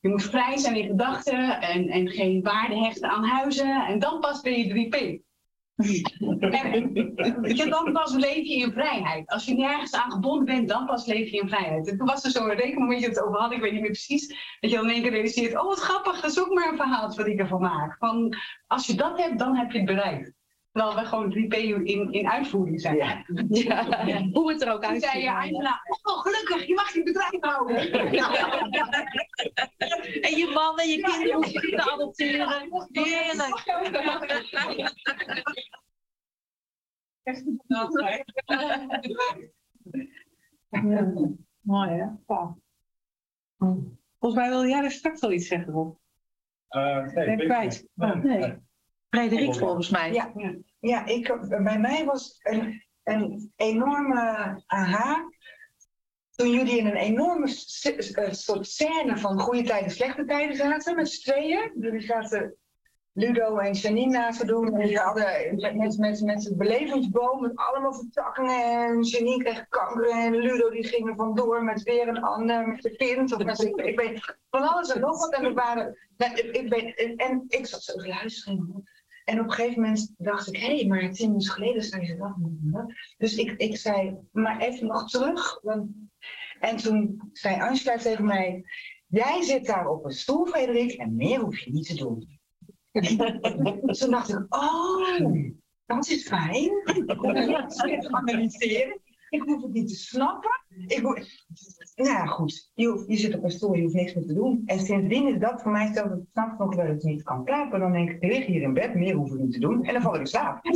je 0.00 0.08
moet 0.08 0.22
vrij 0.22 0.56
zijn 0.56 0.76
in 0.76 0.86
gedachten 0.86 1.60
en, 1.60 1.88
en 1.88 2.08
geen 2.08 2.42
waarde 2.42 2.78
hechten 2.78 3.10
aan 3.10 3.24
huizen. 3.24 3.86
En 3.86 3.98
dan 3.98 4.20
pas 4.20 4.40
ben 4.40 4.58
je 4.58 4.88
3P. 4.88 5.24
En, 5.76 7.70
dan 7.70 7.92
pas 7.92 8.14
leef 8.14 8.46
je 8.46 8.56
in 8.56 8.72
vrijheid. 8.72 9.28
Als 9.28 9.44
je 9.44 9.54
nergens 9.54 9.94
aan 9.94 10.10
gebonden 10.10 10.44
bent, 10.44 10.68
dan 10.68 10.86
pas 10.86 11.06
leef 11.06 11.30
je 11.30 11.40
in 11.40 11.48
vrijheid. 11.48 11.88
En 11.88 11.96
toen 11.96 12.06
was 12.06 12.24
er 12.24 12.30
zo'n 12.30 12.54
rekenmomentje 12.54 13.06
dat 13.06 13.16
het 13.16 13.24
over 13.24 13.40
had, 13.40 13.52
ik 13.52 13.60
weet 13.60 13.72
niet 13.72 13.80
meer 13.80 13.90
precies, 13.90 14.28
dat 14.60 14.70
je 14.70 14.76
dan 14.76 14.84
in 14.84 14.92
één 14.92 15.02
keer 15.02 15.10
realiseert, 15.10 15.58
oh 15.58 15.64
wat 15.64 15.80
grappig, 15.80 16.20
dat 16.20 16.30
is 16.30 16.40
ook 16.40 16.54
maar 16.54 16.68
een 16.68 16.76
verhaal 16.76 17.14
wat 17.14 17.26
ik 17.26 17.38
ervan 17.38 17.60
maak. 17.60 17.96
Van, 17.98 18.36
als 18.66 18.86
je 18.86 18.94
dat 18.94 19.18
hebt, 19.18 19.38
dan 19.38 19.56
heb 19.56 19.70
je 19.70 19.78
het 19.78 19.86
bereikt. 19.86 20.32
Terwijl 20.76 20.96
we 20.96 21.04
gewoon 21.04 21.32
3P 21.32 21.54
in, 21.84 22.12
in 22.12 22.28
uitvoering 22.28 22.80
zijn. 22.80 22.96
Ja. 22.96 23.24
ja. 24.06 24.28
Hoe 24.32 24.52
het 24.52 24.62
er 24.62 24.72
ook 24.72 24.84
uitziet. 24.84 25.10
zei 25.10 25.22
je, 25.22 25.30
oh 26.02 26.20
gelukkig, 26.20 26.66
je 26.66 26.74
mag 26.74 26.94
je 26.94 27.02
bedrijf 27.02 27.36
houden. 27.40 27.76
en 30.26 30.36
je 30.36 30.50
man 30.54 30.78
en 30.78 30.88
je 30.88 31.00
kinderen 31.00 31.34
hoef 31.34 31.52
je 31.52 31.60
te 31.60 31.92
adopteren. 31.92 32.68
Heerlijk. 32.92 33.64
Mooi 41.60 41.90
hè? 41.90 42.06
Volgens 44.18 44.40
mij 44.40 44.48
wil 44.48 44.66
jij 44.66 44.84
er 44.84 44.90
straks 44.90 45.20
wel 45.20 45.32
iets 45.32 45.46
zeggen, 45.46 45.72
Rob. 45.72 45.96
Uh, 46.70 47.12
nee, 47.12 47.36
ben 47.36 47.38
kwijt. 47.38 47.88
Oh, 47.96 48.14
nee. 48.14 48.64
Frederik 49.10 49.54
volgens 49.54 49.90
mij. 49.90 50.12
Ja, 50.12 50.32
ja 50.80 51.06
ik, 51.06 51.48
bij 51.48 51.78
mij 51.78 52.04
was 52.04 52.40
een, 52.42 52.84
een 53.02 53.52
enorme 53.56 54.62
aha. 54.66 55.30
Toen 56.30 56.50
jullie 56.50 56.78
in 56.78 56.86
een 56.86 56.96
enorme 56.96 57.48
soort 58.30 58.66
scène 58.66 59.16
van 59.16 59.40
goede 59.40 59.62
tijden, 59.62 59.90
slechte 59.90 60.24
tijden 60.24 60.56
zaten 60.56 60.96
met 60.96 61.10
z'n 61.10 61.30
tweeën. 61.30 61.72
Jullie 61.80 62.00
zaten 62.00 62.56
Ludo 63.16 63.58
en 63.58 63.72
Janine 63.72 64.12
naast 64.12 64.40
te 64.40 64.46
doen. 64.46 64.74
En 64.74 64.86
die 64.86 64.98
hadden 64.98 65.56
met, 65.76 65.98
met, 65.98 66.20
met 66.20 66.44
het 66.44 66.56
belevingsboom 66.56 67.40
met 67.40 67.56
allemaal 67.56 67.94
vertakkingen. 67.94 68.88
En 68.88 69.02
Janine 69.02 69.44
kreeg 69.44 69.68
kanker 69.68 70.10
en 70.10 70.36
Ludo 70.36 70.70
die 70.70 70.84
ging 70.84 71.08
er 71.08 71.14
vandoor 71.14 71.64
met 71.64 71.82
weer 71.82 72.08
een 72.08 72.22
ander, 72.22 72.68
met 72.68 72.82
de 72.82 72.90
pint. 72.96 73.32
Of 73.32 73.44
met, 73.44 73.62
ik, 73.62 73.76
ik 73.76 73.98
weet 73.98 74.36
van 74.50 74.68
alles 74.68 74.92
en 74.92 75.00
nog 75.00 75.18
wat. 75.18 75.34
En, 75.34 75.44
er 75.44 75.54
waren, 75.54 75.98
ik, 76.16 76.38
ik 76.38 76.72
en, 76.72 77.16
en 77.16 77.44
ik 77.48 77.66
zat 77.66 77.82
zo 77.82 77.92
te 77.92 78.08
luisteren. 78.08 78.84
En 79.26 79.40
op 79.40 79.46
een 79.46 79.52
gegeven 79.52 79.82
moment 79.82 80.14
dacht 80.16 80.48
ik, 80.48 80.56
hé, 80.56 80.76
hey, 80.76 80.86
maar 80.86 81.12
tien 81.12 81.28
minuten 81.28 81.52
geleden 81.52 81.82
zei 81.82 82.06
ze 82.06 82.16
dat. 82.16 82.94
Dus 83.16 83.36
ik, 83.36 83.54
ik 83.56 83.76
zei, 83.76 84.16
maar 84.32 84.60
even 84.60 84.86
nog 84.86 85.10
terug. 85.10 85.60
En 86.60 86.76
toen 86.76 87.30
zei 87.32 87.60
Angela 87.60 87.96
tegen 87.96 88.24
mij, 88.24 88.64
jij 89.06 89.42
zit 89.42 89.66
daar 89.66 89.88
op 89.88 90.04
een 90.04 90.12
stoel, 90.12 90.46
Frederik, 90.46 90.92
en 90.92 91.16
meer 91.16 91.40
hoef 91.40 91.58
je 91.58 91.72
niet 91.72 91.86
te 91.86 91.94
doen. 91.94 92.38
toen 93.98 94.10
dacht 94.10 94.28
ik, 94.28 94.46
oh, 94.48 95.34
dat 95.86 96.08
is 96.08 96.26
fijn. 96.26 96.82
Ik 96.84 97.16
hoef 97.16 97.32
het 97.32 98.08
analyseren. 98.10 99.00
Ik 99.28 99.42
hoef 99.42 99.62
het 99.62 99.72
niet 99.72 99.88
te 99.88 99.94
snappen. 99.94 100.65
Ik, 100.86 101.02
nou 101.94 102.10
ja, 102.10 102.26
goed. 102.26 102.70
Je, 102.74 102.86
hoeft- 102.86 103.08
je 103.08 103.16
zit 103.16 103.34
op 103.34 103.44
een 103.44 103.50
stoel, 103.50 103.74
je 103.74 103.82
hoeft 103.82 103.94
niks 103.94 104.14
meer 104.14 104.26
te 104.26 104.34
doen. 104.34 104.62
En 104.66 104.78
sindsdien 104.80 105.28
is 105.34 105.40
dat 105.40 105.62
voor 105.62 105.72
mij 105.72 105.92
zelf 105.92 106.10
het 106.10 106.20
s'nachts 106.32 106.58
nog 106.58 106.74
wel 106.74 106.86
eens 106.86 107.04
niet 107.04 107.22
kan 107.22 107.44
klappen. 107.44 107.80
Dan 107.80 107.92
denk 107.92 108.10
ik, 108.10 108.22
ik 108.22 108.32
lig 108.32 108.46
hier 108.46 108.62
in 108.62 108.72
bed, 108.72 108.94
meer 108.94 109.14
hoef 109.14 109.32
ik 109.32 109.38
niet 109.38 109.52
te 109.52 109.58
doen. 109.58 109.84
En 109.84 109.92
dan 109.92 110.02
val 110.02 110.14
ik 110.14 110.20
in 110.20 110.26
slaap. 110.26 110.58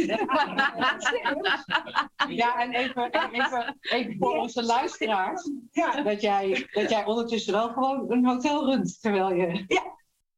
Ja, 2.28 2.62
en 2.62 2.72
even, 2.74 3.10
en 3.10 3.30
even, 3.32 3.78
even 3.80 4.16
voor 4.18 4.36
onze 4.36 4.64
luisteraars. 4.64 5.50
Ja, 5.70 6.02
Dat 6.02 6.20
jij, 6.20 6.68
dat 6.72 6.90
jij 6.90 7.04
ondertussen 7.04 7.52
wel 7.52 7.68
gewoon 7.68 8.12
een 8.12 8.26
hotel 8.26 8.64
runt. 8.70 9.00
Terwijl 9.00 9.34
je 9.34 9.64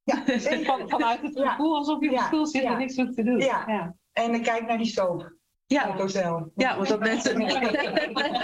ja 0.05 0.23
zeker. 0.39 0.65
van, 0.79 0.89
vanuit 0.89 1.21
het 1.23 1.35
Ja. 1.39 1.51
gevoel 1.51 1.77
alsof 1.77 2.01
je 2.01 2.09
op 2.09 2.15
Ja. 2.15 2.27
stoel 2.27 2.47
zit 2.47 2.63
en 2.63 2.71
Ja. 2.71 2.79
niks 2.79 2.97
hoeft 2.97 3.15
te 3.15 3.23
doen. 3.23 3.39
Ja. 3.39 3.65
ja. 3.67 3.95
En 4.13 4.35
ik 4.35 4.43
kijk 4.43 4.67
naar 4.67 4.77
die 4.79 4.87
soap. 4.87 5.33
Ja, 5.73 5.97
hotel. 5.97 6.53
ja 6.57 6.77
want 6.77 6.89
dat 6.89 7.01
mensen. 7.01 7.41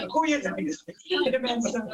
Goeie 0.09 0.41
de 0.41 1.39
mensen. 1.41 1.87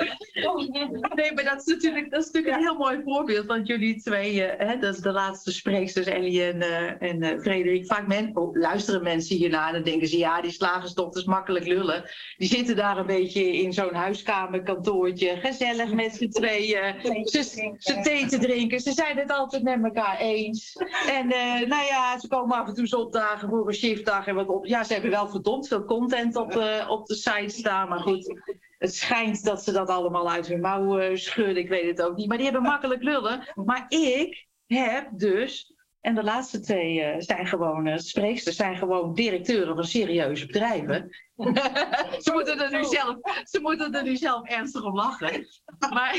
Nee, 1.15 1.33
maar 1.35 1.45
dat 1.45 1.61
is 1.61 1.65
natuurlijk, 1.65 2.11
dat 2.11 2.21
is 2.21 2.31
natuurlijk 2.31 2.55
een 2.55 2.63
heel 2.63 2.77
mooi 2.77 3.01
voorbeeld. 3.05 3.47
Want 3.47 3.67
jullie 3.67 4.03
twee, 4.03 4.45
eh, 4.45 4.69
hè, 4.69 4.79
dat 4.79 4.95
is 4.95 5.01
de 5.01 5.13
laatste 5.13 5.53
spreeksters, 5.53 6.07
Ellie 6.07 6.43
en, 6.43 6.63
eh, 6.63 7.11
en 7.11 7.23
eh, 7.23 7.41
Frederik. 7.41 7.87
Vaak 7.87 8.07
men, 8.07 8.31
oh, 8.37 8.57
luisteren 8.57 9.03
mensen 9.03 9.37
hiernaar 9.37 9.67
en 9.67 9.73
dan 9.73 9.83
denken 9.83 10.09
ze... 10.09 10.19
ja, 10.19 10.41
die 10.41 10.51
slagersdochters 10.51 11.25
makkelijk 11.25 11.67
lullen. 11.67 12.05
Die 12.37 12.49
zitten 12.49 12.77
daar 12.77 12.99
een 12.99 13.07
beetje 13.07 13.53
in 13.53 13.73
zo'n 13.73 13.95
huiskamerkantoortje. 13.95 15.37
Gezellig 15.37 15.93
met 15.93 16.15
z'n 16.15 16.29
tweeën. 16.29 16.95
Ze, 17.25 17.43
ze 17.79 18.01
thee 18.03 18.27
te 18.27 18.39
drinken. 18.39 18.81
Ze 18.81 18.93
zijn 18.93 19.17
het 19.17 19.31
altijd 19.31 19.63
met 19.63 19.85
elkaar 19.85 20.19
eens. 20.19 20.77
En 21.09 21.29
nou 21.69 21.85
ja, 21.85 22.19
ze 22.19 22.29
komen 22.29 22.57
af 22.57 22.67
en 22.67 22.75
toe 22.75 22.83
eens 22.83 22.95
opdagen 22.95 23.49
voor 23.49 23.69
een 23.69 23.75
shiftdag. 23.75 24.27
En 24.27 24.35
wat 24.35 24.49
op. 24.49 24.67
Ja, 24.67 24.85
ze 24.85 24.93
hebben 24.93 25.11
wel 25.11 25.24
verdomd 25.29 25.69
veel 25.69 25.85
content 25.85 26.37
op, 26.37 26.57
eh, 26.57 26.87
op 26.91 27.07
de 27.07 27.15
site 27.15 27.57
staan. 27.57 27.89
Maar 27.89 28.01
goed, 28.01 28.41
het 28.79 28.95
schijnt 28.95 29.45
dat 29.45 29.65
ze 29.65 29.73
dat 29.73 29.89
allemaal 29.89 30.31
uit 30.31 30.47
hun 30.47 30.61
mouw 30.61 30.99
eh, 30.99 31.17
schudden. 31.17 31.57
Ik 31.57 31.69
weet 31.69 31.87
het 31.87 32.03
ook 32.03 32.17
niet. 32.17 32.29
Maar 32.29 32.37
die 32.37 32.47
hebben 32.47 32.63
makkelijk 32.63 33.03
lullen. 33.03 33.53
Maar 33.55 33.85
ik 33.89 34.47
heb 34.67 35.09
dus. 35.13 35.75
En 36.01 36.15
de 36.15 36.25
laatste 36.25 36.61
twee 36.61 37.01
eh, 37.01 37.15
zijn 37.19 37.47
gewoon, 37.47 37.87
eh 37.87 37.99
spreeksters 37.99 38.57
zijn 38.57 38.77
gewoon 38.77 39.15
directeuren 39.15 39.75
van 39.75 39.85
serieuze 39.85 40.47
bedrijven. 40.47 41.09
ze, 42.25 42.31
moeten 42.33 42.61
er 42.61 42.71
nu 42.71 42.85
zelf, 42.85 43.17
ze 43.45 43.61
moeten 43.61 43.95
er 43.95 44.03
nu 44.03 44.17
zelf 44.17 44.49
ernstig 44.49 44.85
om 44.85 44.95
lachen. 44.95 45.47
Maar 45.91 46.13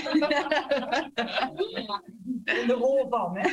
de 2.44 2.76
rol 2.78 3.10
van, 3.10 3.38
hè? 3.38 3.50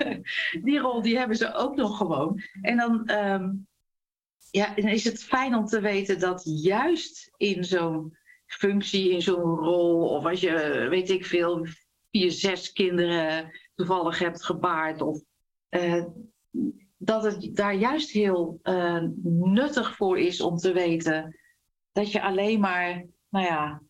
die 0.66 0.78
rol 0.78 1.02
die 1.02 1.18
hebben 1.18 1.36
ze 1.36 1.54
ook 1.54 1.76
nog 1.76 1.96
gewoon. 1.96 2.42
En 2.60 2.76
dan, 2.76 3.06
ehm, 3.06 3.50
ja, 4.52 4.74
dan 4.74 4.88
is 4.88 5.04
het 5.04 5.24
fijn 5.24 5.54
om 5.54 5.66
te 5.66 5.80
weten 5.80 6.18
dat 6.18 6.42
juist 6.44 7.32
in 7.36 7.64
zo'n 7.64 8.16
functie, 8.46 9.10
in 9.10 9.22
zo'n 9.22 9.56
rol, 9.56 10.08
of 10.08 10.24
als 10.24 10.40
je, 10.40 10.86
weet 10.90 11.10
ik 11.10 11.26
veel, 11.26 11.66
vier, 12.10 12.30
zes 12.30 12.72
kinderen 12.72 13.50
toevallig 13.74 14.18
hebt 14.18 14.44
gebaard, 14.44 15.00
of 15.00 15.22
eh, 15.68 16.04
dat 16.96 17.22
het 17.22 17.56
daar 17.56 17.74
juist 17.74 18.10
heel 18.10 18.58
eh, 18.62 19.02
nuttig 19.22 19.96
voor 19.96 20.18
is 20.18 20.40
om 20.40 20.56
te 20.56 20.72
weten 20.72 21.38
dat 21.92 22.12
je 22.12 22.22
alleen 22.22 22.60
maar, 22.60 23.04
nou 23.28 23.46
ja, 23.46 23.82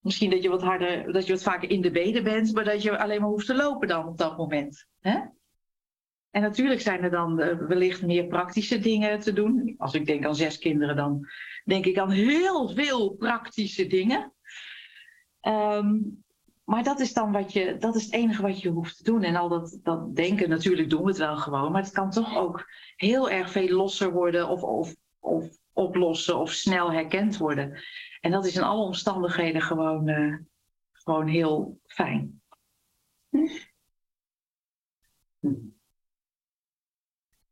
misschien 0.00 0.30
dat 0.30 0.42
je 0.42 0.48
wat 0.48 0.62
harder, 0.62 1.12
dat 1.12 1.26
je 1.26 1.32
wat 1.32 1.42
vaker 1.42 1.70
in 1.70 1.80
de 1.80 1.90
benen 1.90 2.24
bent, 2.24 2.52
maar 2.52 2.64
dat 2.64 2.82
je 2.82 2.98
alleen 2.98 3.20
maar 3.20 3.30
hoeft 3.30 3.46
te 3.46 3.54
lopen 3.54 3.88
dan 3.88 4.06
op 4.06 4.18
dat 4.18 4.36
moment. 4.36 4.86
Hè? 5.00 5.20
En 6.30 6.42
natuurlijk 6.42 6.80
zijn 6.80 7.02
er 7.02 7.10
dan 7.10 7.40
eh, 7.40 7.58
wellicht 7.58 8.02
meer 8.02 8.26
praktische 8.26 8.78
dingen 8.78 9.20
te 9.20 9.32
doen. 9.32 9.74
Als 9.78 9.94
ik 9.94 10.06
denk 10.06 10.24
aan 10.24 10.36
zes 10.36 10.58
kinderen, 10.58 10.96
dan 10.96 11.28
denk 11.64 11.86
ik 11.86 11.98
aan 11.98 12.10
heel 12.10 12.68
veel 12.68 13.10
praktische 13.10 13.86
dingen. 13.86 14.32
Ehm, 15.40 15.98
maar 16.64 16.82
dat 16.82 17.00
is 17.00 17.12
dan 17.12 17.32
wat 17.32 17.52
je, 17.52 17.76
dat 17.78 17.94
is 17.94 18.04
het 18.04 18.12
enige 18.12 18.42
wat 18.42 18.60
je 18.60 18.68
hoeft 18.68 18.96
te 18.96 19.02
doen. 19.02 19.22
En 19.22 19.36
al 19.36 19.48
dat, 19.48 19.78
dat 19.82 20.16
denken, 20.16 20.48
natuurlijk 20.48 20.90
doen 20.90 21.02
we 21.02 21.08
het 21.08 21.18
wel 21.18 21.36
gewoon. 21.36 21.72
Maar 21.72 21.82
het 21.82 21.92
kan 21.92 22.10
toch 22.10 22.36
ook 22.36 22.66
heel 22.96 23.30
erg 23.30 23.50
veel 23.50 23.68
losser 23.68 24.12
worden 24.12 24.48
of, 24.48 24.62
of, 24.62 24.94
of 25.18 25.58
oplossen 25.72 26.38
of 26.38 26.52
snel 26.52 26.92
herkend 26.92 27.36
worden. 27.36 27.82
En 28.20 28.30
dat 28.30 28.46
is 28.46 28.56
in 28.56 28.62
alle 28.62 28.84
omstandigheden 28.84 29.62
gewoon, 29.62 30.08
eh, 30.08 30.34
gewoon 30.92 31.26
heel 31.26 31.80
fijn. 31.86 32.42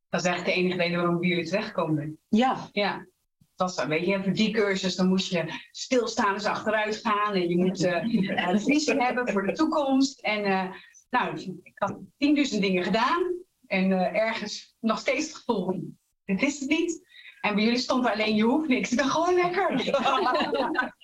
Dat 0.08 0.20
is 0.20 0.26
eigenlijk 0.26 0.56
de 0.56 0.62
enige 0.62 0.78
reden 0.78 0.98
waarom 0.98 1.24
jullie 1.24 1.44
terechtgekomen 1.44 1.94
ben. 1.94 2.18
Ja, 2.28 2.68
Ja. 2.72 3.06
Dat 3.54 3.74
was, 3.74 3.86
weet 3.86 4.06
je, 4.06 4.22
voor 4.22 4.32
die 4.32 4.50
cursus 4.50 4.96
dan 4.96 5.08
moest 5.08 5.30
je 5.30 5.52
stilstaan 5.70 6.34
eens 6.34 6.44
achteruit 6.44 6.96
gaan. 6.96 7.34
En 7.34 7.48
je 7.48 7.56
moet 7.56 7.84
eh, 7.84 8.48
een 8.48 8.60
visie 8.60 9.02
hebben 9.02 9.28
voor 9.28 9.46
de 9.46 9.52
toekomst. 9.52 10.20
En 10.20 10.44
eh, 10.44 10.70
nou, 11.10 11.38
ik 11.62 11.72
had 11.74 11.98
tienduizend 12.16 12.62
dingen 12.62 12.84
gedaan. 12.84 13.34
En 13.66 13.92
eh, 13.92 14.20
ergens 14.20 14.76
nog 14.80 14.98
steeds 14.98 15.26
het 15.26 15.36
gevoel 15.36 15.96
dit 16.36 16.42
is 16.42 16.60
het 16.60 16.68
niet. 16.68 17.06
En 17.40 17.54
bij 17.54 17.64
jullie 17.64 17.78
stond 17.78 18.04
er 18.04 18.12
alleen, 18.12 18.34
je 18.34 18.42
hoeft 18.42 18.68
niks. 18.68 18.92
Ik 18.92 18.98
dacht, 18.98 19.10
gewoon 19.10 19.34
lekker. 19.34 19.70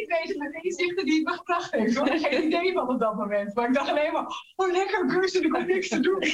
Niet 0.00 0.22
bezig 0.22 0.36
met 0.36 0.64
inzichten 0.64 1.04
die 1.04 1.14
het 1.14 1.24
me 1.24 1.32
gebracht 1.32 1.72
heeft. 1.72 1.90
Ik 1.90 1.96
had 1.96 2.08
geen 2.08 2.44
idee 2.46 2.72
van 2.72 2.88
op 2.88 3.00
dat 3.00 3.16
moment. 3.16 3.54
Maar 3.54 3.68
ik 3.68 3.74
dacht 3.74 3.90
alleen 3.90 4.12
maar, 4.12 4.52
oh 4.56 4.72
lekker, 4.72 5.06
cursus, 5.06 5.40
ik 5.40 5.52
hoef 5.52 5.66
niks 5.66 5.88
te 5.88 6.00
doen. 6.00 6.18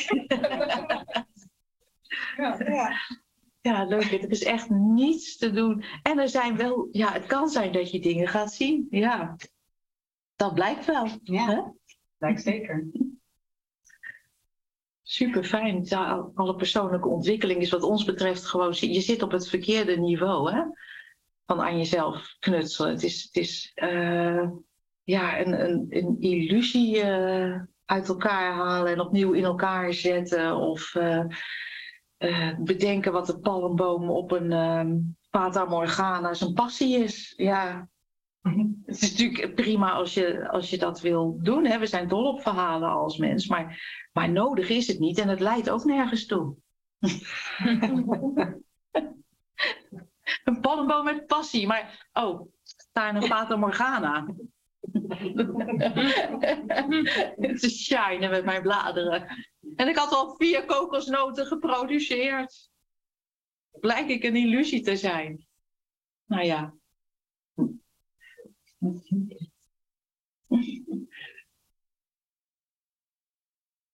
ja. 2.36 2.56
Ja. 2.58 2.92
ja, 3.60 3.84
leuk. 3.84 4.12
Er 4.12 4.30
is 4.30 4.44
echt 4.44 4.70
niets 4.70 5.36
te 5.36 5.50
doen. 5.50 5.84
En 6.02 6.18
er 6.18 6.28
zijn 6.28 6.56
wel, 6.56 6.88
ja, 6.92 7.12
het 7.12 7.26
kan 7.26 7.48
zijn 7.48 7.72
dat 7.72 7.90
je 7.90 8.00
dingen 8.00 8.28
gaat 8.28 8.52
zien. 8.52 8.86
Ja, 8.90 9.36
dat 10.36 10.54
blijkt 10.54 10.84
wel. 10.84 11.08
Ja. 11.22 11.46
Hè? 11.46 11.62
Lijkt 12.18 12.42
zeker. 12.42 12.86
Super 15.02 15.44
fijn. 15.44 15.84
Ja, 15.84 16.30
alle 16.34 16.56
persoonlijke 16.56 17.08
ontwikkeling 17.08 17.60
is 17.60 17.70
wat 17.70 17.82
ons 17.82 18.04
betreft 18.04 18.44
gewoon. 18.44 18.74
Je 18.76 19.00
zit 19.00 19.22
op 19.22 19.30
het 19.30 19.48
verkeerde 19.48 19.96
niveau, 19.96 20.52
hè? 20.52 20.62
Van 21.46 21.60
aan 21.60 21.78
jezelf 21.78 22.36
knutselen. 22.38 22.90
Het 22.90 23.02
is, 23.02 23.22
het 23.22 23.36
is 23.36 23.70
eh, 23.74 24.48
ja, 25.02 25.40
een, 25.40 25.64
een, 25.64 25.86
een 25.88 26.16
illusie 26.20 27.00
eh, 27.00 27.60
uit 27.84 28.08
elkaar 28.08 28.52
halen 28.52 28.92
en 28.92 29.00
opnieuw 29.00 29.32
in 29.32 29.44
elkaar 29.44 29.92
zetten. 29.92 30.56
Of 30.56 30.94
eh, 30.94 32.54
bedenken 32.58 33.12
wat 33.12 33.26
de 33.26 33.38
palmboom 33.38 34.10
op 34.10 34.30
een 34.30 34.52
ehm 34.52 34.96
Fata 35.36 35.64
Morgana 35.64 36.34
zijn 36.34 36.52
passie 36.52 36.98
is. 36.98 37.32
Ja. 37.36 37.88
Het 38.86 39.02
is 39.02 39.10
natuurlijk 39.10 39.54
prima 39.54 39.92
als 39.92 40.14
je, 40.14 40.48
als 40.48 40.70
je 40.70 40.78
dat 40.78 41.00
wil 41.00 41.38
doen. 41.42 41.64
Hè? 41.64 41.78
We 41.78 41.86
zijn 41.86 42.08
dol 42.08 42.24
op 42.24 42.42
verhalen 42.42 42.90
als 42.90 43.16
mens. 43.16 43.46
Maar, 43.46 43.82
maar 44.12 44.30
nodig 44.30 44.68
is 44.68 44.86
het 44.86 44.98
niet 44.98 45.18
en 45.18 45.28
het 45.28 45.40
leidt 45.40 45.70
ook 45.70 45.84
nergens 45.84 46.26
toe. 46.26 46.56
een 50.44 50.60
palmboom 50.60 51.04
met 51.04 51.26
passie. 51.26 51.66
Maar, 51.66 52.08
oh, 52.12 52.52
daar 52.92 53.14
een 53.14 53.22
Fata 53.22 53.56
Morgana. 53.56 54.26
te 57.60 57.70
shinen 57.70 58.30
met 58.30 58.44
mijn 58.44 58.62
bladeren. 58.62 59.46
En 59.76 59.88
ik 59.88 59.96
had 59.96 60.12
al 60.12 60.36
vier 60.36 60.64
kokosnoten 60.64 61.46
geproduceerd. 61.46 62.70
Blijk 63.70 64.08
ik 64.08 64.24
een 64.24 64.36
illusie 64.36 64.82
te 64.82 64.96
zijn. 64.96 65.46
Nou 66.24 66.44
ja. 66.44 66.74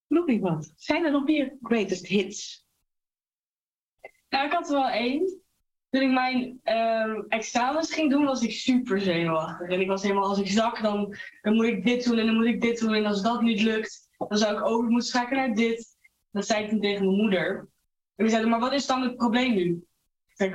Nog 0.07 0.29
iemand? 0.29 0.73
Zijn 0.77 1.05
er 1.05 1.11
nog 1.11 1.25
meer 1.25 1.57
greatest 1.63 2.07
hits? 2.07 2.67
Nou, 4.29 4.47
ik 4.47 4.53
had 4.53 4.69
er 4.69 4.75
wel 4.75 4.89
één. 4.89 5.42
Toen 5.93 6.03
ik 6.03 6.11
mijn 6.11 6.61
ehm, 6.63 7.23
examens 7.29 7.95
ging 7.95 8.11
doen, 8.11 8.25
was 8.25 8.43
ik 8.43 8.53
super 8.53 9.01
zenuwachtig. 9.01 9.69
En 9.69 9.81
ik 9.81 9.89
was 9.89 10.03
helemaal, 10.03 10.29
als 10.29 10.39
ik 10.39 10.49
zak, 10.49 10.83
dan, 10.83 11.17
dan 11.43 11.55
moet 11.55 11.65
ik 11.65 11.85
dit 11.85 12.05
doen 12.05 12.19
en 12.19 12.27
dan 12.27 12.35
moet 12.35 12.47
ik 12.47 12.61
dit 12.61 12.79
doen. 12.79 12.95
En 12.95 13.07
als 13.07 13.23
dat 13.23 13.43
niet 13.43 13.61
lukt, 13.61 14.09
dan 14.19 14.39
zou 14.39 14.57
ik 14.57 14.65
over 14.65 14.91
moeten 14.91 15.09
schakelen 15.09 15.47
naar 15.47 15.57
dit. 15.57 15.97
Dat 16.31 16.47
zei 16.47 16.65
ik 16.65 16.71
toen 16.71 16.81
tegen 16.81 17.05
mijn 17.05 17.17
moeder. 17.17 17.69
En 18.17 18.25
die 18.25 18.29
zei, 18.29 18.47
maar 18.47 18.61
wat 18.61 18.73
is 18.73 18.87
dan 18.87 19.03
het 19.03 19.17
probleem 19.17 19.55
nu? 19.55 19.87
Ik 20.29 20.35
zeg, 20.35 20.51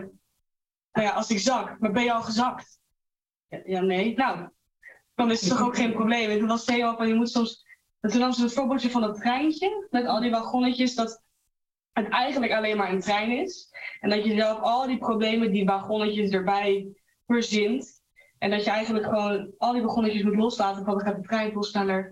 nou 0.91 1.07
ja, 1.07 1.11
als 1.11 1.29
ik 1.29 1.39
zak, 1.39 1.79
maar 1.79 1.91
ben 1.91 2.03
je 2.03 2.13
al 2.13 2.21
gezakt? 2.21 2.79
Ja, 3.65 3.81
nee. 3.81 4.15
Nou, 4.15 4.49
dan 5.15 5.31
is 5.31 5.41
het 5.41 5.49
toch 5.49 5.61
ook 5.61 5.75
geen 5.75 5.93
probleem. 5.93 6.29
En 6.29 6.39
toen 6.39 6.47
was 6.47 6.59
het 6.59 6.69
helemaal 6.69 6.97
van, 6.97 7.07
je 7.07 7.15
moet 7.15 7.29
soms... 7.29 7.65
En 7.99 8.09
toen 8.09 8.19
nam 8.19 8.31
ze 8.31 8.43
het 8.43 8.53
voorbeeldje 8.53 8.89
van 8.89 9.01
dat 9.01 9.15
treintje, 9.15 9.87
met 9.89 10.05
al 10.05 10.21
die 10.21 10.31
wagonnetjes, 10.31 10.95
dat 10.95 11.23
het 12.03 12.09
eigenlijk 12.09 12.51
alleen 12.51 12.77
maar 12.77 12.91
een 12.91 12.99
trein 12.99 13.31
is. 13.31 13.69
En 13.99 14.09
dat 14.09 14.23
je 14.23 14.35
zelf 14.35 14.59
al 14.59 14.87
die 14.87 14.97
problemen, 14.97 15.51
die 15.51 15.65
wagonnetjes 15.65 16.29
erbij 16.31 16.87
verzint. 17.27 18.01
En 18.37 18.49
dat 18.49 18.63
je 18.63 18.69
eigenlijk 18.69 19.05
gewoon 19.05 19.53
al 19.57 19.73
die 19.73 19.81
wagonnetjes 19.81 20.23
moet 20.23 20.35
loslaten, 20.35 20.85
want 20.85 20.99
dan 20.99 21.07
gaat 21.07 21.21
de 21.21 21.27
trein 21.27 21.51
veel 21.51 21.63
sneller. 21.63 22.05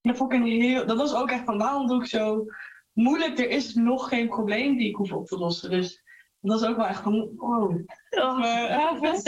En 0.00 0.10
dat, 0.10 0.16
vond 0.16 0.32
ik 0.32 0.38
een 0.40 0.46
heel, 0.46 0.86
dat 0.86 0.96
was 0.96 1.14
ook 1.14 1.30
echt 1.30 1.44
van, 1.44 1.58
waarom 1.58 1.86
doe 1.86 2.00
ik 2.00 2.06
zo 2.06 2.44
moeilijk? 2.92 3.38
Er 3.38 3.48
is 3.50 3.74
nog 3.74 4.08
geen 4.08 4.28
probleem 4.28 4.76
die 4.76 4.88
ik 4.88 4.96
hoef 4.96 5.12
op 5.12 5.26
te 5.26 5.38
lossen. 5.38 5.70
Dus 5.70 6.02
dat 6.40 6.60
was 6.60 6.68
ook 6.70 6.76
wel 6.76 6.86
echt 6.86 7.02
van, 7.02 7.14
oh. 7.36 7.74
Oh, 8.10 8.44
Eh. 8.44 8.76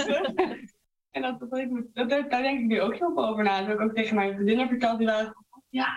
En 1.11 1.23
dat, 1.23 1.41
dat, 1.41 1.51
dat, 1.93 2.09
dat- 2.11 2.31
daar 2.31 2.43
denk 2.43 2.61
ik 2.61 2.67
nu 2.67 2.81
ook 2.81 2.97
heel 2.97 3.13
veel 3.15 3.27
over 3.29 3.45
na. 3.45 3.59
Dat 3.59 3.67
heb 3.67 3.77
ik 3.77 3.83
ook 3.83 3.95
tegen 3.95 4.15
mijn 4.17 4.35
vriendinnen 4.35 4.69
verteld. 4.69 4.99
Die 4.99 5.07
waren 5.07 5.35
van, 5.51 5.63
ja, 5.69 5.89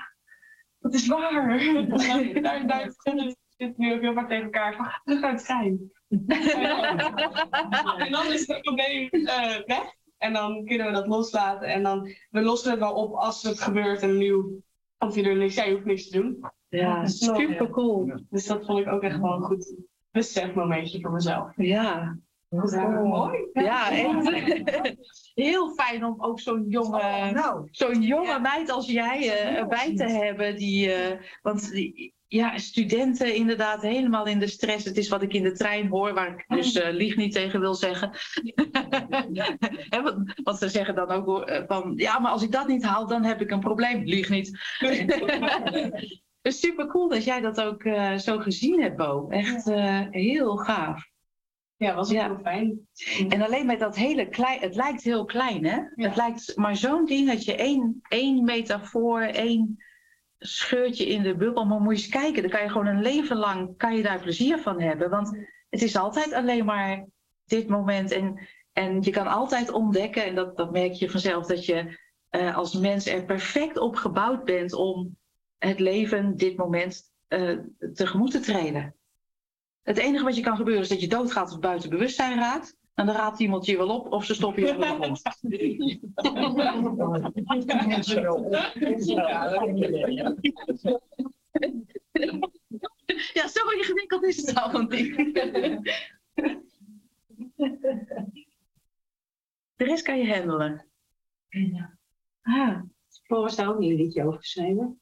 dat 0.79 0.93
is 0.93 1.07
waar. 1.07 1.59
daar, 2.41 2.67
daar 2.67 2.91
zitten 2.97 3.37
we 3.67 3.73
nu 3.77 3.93
ook 3.93 4.01
heel 4.01 4.13
vaak 4.13 4.27
tegen 4.27 4.43
elkaar 4.43 4.75
van, 4.75 4.85
ga 4.85 5.01
terug 5.03 5.21
naar 5.21 5.31
het 5.31 5.45
trein. 5.45 5.91
en 8.05 8.11
dan 8.11 8.31
is 8.31 8.47
het 8.47 8.61
probleem 8.61 9.09
eh, 9.09 9.55
weg. 9.65 9.97
En 10.17 10.33
dan 10.33 10.65
kunnen 10.65 10.87
we 10.87 10.93
dat 10.93 11.07
loslaten. 11.07 11.67
En 11.67 11.83
dan, 11.83 12.15
we 12.29 12.41
lossen 12.41 12.71
het 12.71 12.79
wel 12.79 12.93
op 12.93 13.13
als 13.13 13.43
het 13.43 13.61
gebeurt. 13.61 14.01
En 14.01 14.17
nu 14.17 14.61
komt 14.97 15.15
hij 15.15 15.23
er 15.23 15.37
niks, 15.37 15.55
jij 15.55 15.71
hoeft 15.71 15.85
niks 15.85 16.09
te 16.09 16.21
doen. 16.21 16.51
Ja, 16.69 17.07
super 17.07 17.69
cool. 17.69 18.21
Dus 18.29 18.45
dat 18.45 18.65
vond 18.65 18.79
ik 18.79 18.87
ook 18.87 19.01
echt 19.01 19.19
wel 19.19 19.33
een 19.33 19.43
goed 19.43 19.75
besefmomentje 20.11 21.01
voor 21.01 21.11
mezelf. 21.11 21.51
Ja. 21.55 22.17
mooi. 22.49 23.49
Ja, 23.53 23.91
echt. 23.91 24.97
Heel 25.33 25.73
fijn 25.73 26.05
om 26.05 26.23
ook 26.23 26.39
zo'n 26.39 26.65
jonge, 26.67 27.31
Nou, 27.31 27.67
zo'n 27.71 28.01
jonge 28.01 28.39
meid 28.39 28.71
als 28.71 28.87
jij 28.87 29.17
eh, 29.17 29.57
erbij 29.57 29.95
te 29.95 30.03
hebben. 30.03 30.55
Die, 30.55 30.93
eh, 30.93 31.19
want 31.41 31.71
die, 31.71 32.13
ja, 32.29 32.57
studenten 32.57 33.35
inderdaad 33.35 33.81
helemaal 33.81 34.25
in 34.25 34.39
de 34.39 34.47
stress. 34.47 34.85
Het 34.85 34.97
is 34.97 35.09
wat 35.09 35.21
ik 35.21 35.33
in 35.33 35.43
de 35.43 35.51
trein 35.51 35.87
hoor, 35.87 36.13
waar 36.13 36.27
ik 36.33 36.45
dus 36.47 36.73
eh, 36.73 36.93
lieg 36.93 37.15
niet 37.15 37.33
tegen 37.33 37.59
wil 37.59 37.73
zeggen. 37.73 38.11
Hè, 39.89 40.01
want, 40.01 40.33
want 40.43 40.57
ze 40.57 40.69
zeggen 40.69 40.95
dan 40.95 41.09
ook 41.09 41.41
eh, 41.41 41.63
van, 41.67 41.93
ja, 41.95 42.19
maar 42.19 42.31
als 42.31 42.43
ik 42.43 42.51
dat 42.51 42.67
niet 42.67 42.83
haal, 42.83 43.07
dan 43.07 43.23
heb 43.23 43.41
ik 43.41 43.51
een 43.51 43.59
probleem. 43.59 44.03
Lieg 44.03 44.29
niet. 44.29 44.59
Dus 46.41 46.59
super 46.59 46.87
cool 46.87 47.09
dat 47.09 47.23
jij 47.23 47.41
dat 47.41 47.61
ook 47.61 47.83
eh, 47.83 48.15
zo 48.15 48.37
gezien 48.37 48.81
hebt, 48.81 48.95
Bo. 48.97 49.27
Echt 49.29 49.67
eh, 49.67 50.01
heel 50.09 50.57
gaaf. 50.57 51.07
Ja, 51.75 51.95
was 51.95 52.07
ook 52.07 52.15
Ja. 52.15 52.25
heel 52.25 52.39
fijn. 52.43 52.87
En 53.29 53.41
alleen 53.41 53.65
met 53.65 53.79
dat 53.79 53.95
hele 53.95 54.29
klein, 54.29 54.59
het 54.59 54.75
lijkt 54.75 55.03
heel 55.03 55.25
klein, 55.25 55.65
hè? 55.65 55.79
Het 55.95 56.15
lijkt 56.15 56.55
maar 56.55 56.75
zo'n 56.75 57.05
ding 57.05 57.27
dat 57.27 57.45
je 57.45 57.55
één, 57.55 58.01
één 58.09 58.43
metafoor, 58.43 59.21
één 59.21 59.83
scheurtje 60.39 61.05
in 61.05 61.23
de 61.23 61.35
bubbel, 61.35 61.65
maar 61.65 61.79
moet 61.79 61.97
je 61.97 62.03
eens 62.03 62.21
kijken, 62.21 62.41
dan 62.41 62.51
kan 62.51 62.61
je 62.61 62.69
gewoon 62.69 62.87
een 62.87 63.01
leven 63.01 63.37
lang, 63.37 63.77
kan 63.77 63.95
je 63.95 64.03
daar 64.03 64.21
plezier 64.21 64.59
van 64.59 64.81
hebben. 64.81 65.09
Want 65.09 65.37
het 65.69 65.81
is 65.81 65.95
altijd 65.95 66.33
alleen 66.33 66.65
maar 66.65 67.05
dit 67.45 67.67
moment 67.67 68.11
en, 68.11 68.47
en 68.73 69.01
je 69.01 69.11
kan 69.11 69.27
altijd 69.27 69.71
ontdekken, 69.71 70.25
en 70.25 70.35
dat, 70.35 70.57
dat 70.57 70.71
merk 70.71 70.93
je 70.93 71.09
vanzelf, 71.09 71.45
dat 71.45 71.65
je 71.65 71.97
eh, 72.29 72.57
als 72.57 72.73
mens 72.73 73.05
er 73.05 73.25
perfect 73.25 73.77
op 73.77 73.95
gebouwd 73.95 74.43
bent 74.43 74.73
om 74.73 75.17
het 75.57 75.79
leven, 75.79 76.37
dit 76.37 76.57
moment, 76.57 77.01
eh, 77.27 77.57
tegemoet 77.93 78.31
te 78.31 78.39
treden. 78.39 78.95
Het 79.81 79.97
enige 79.97 80.23
wat 80.23 80.35
je 80.35 80.41
kan 80.41 80.55
gebeuren 80.55 80.83
is 80.83 80.89
dat 80.89 81.01
je 81.01 81.07
doodgaat 81.07 81.51
of 81.51 81.59
buiten 81.59 81.89
bewustzijn 81.89 82.39
raakt. 82.39 82.75
En 82.99 83.05
dan 83.05 83.15
raadt 83.15 83.39
iemand 83.39 83.65
je 83.65 83.77
wel 83.77 83.89
op 83.89 84.11
of 84.11 84.25
ze 84.25 84.33
stoppen 84.33 84.63
je 84.63 84.69
in 84.69 84.79
de 84.79 84.85
grond. 84.85 85.21
Ja, 93.33 93.47
zo 93.47 93.69
ingewikkeld 93.69 94.23
is 94.23 94.37
het 94.37 94.55
allemaal 94.55 94.81
niet. 94.81 95.15
De 99.75 99.85
rest 99.85 100.03
kan 100.03 100.17
je 100.17 100.33
handelen. 100.33 100.85
Ah. 102.41 102.81
Floris 103.23 103.55
daar 103.55 103.69
ook 103.69 103.79
niet 103.79 103.91
een 103.91 103.97
liedje 103.97 104.25
over 104.25 104.39
geschreven. 104.39 104.99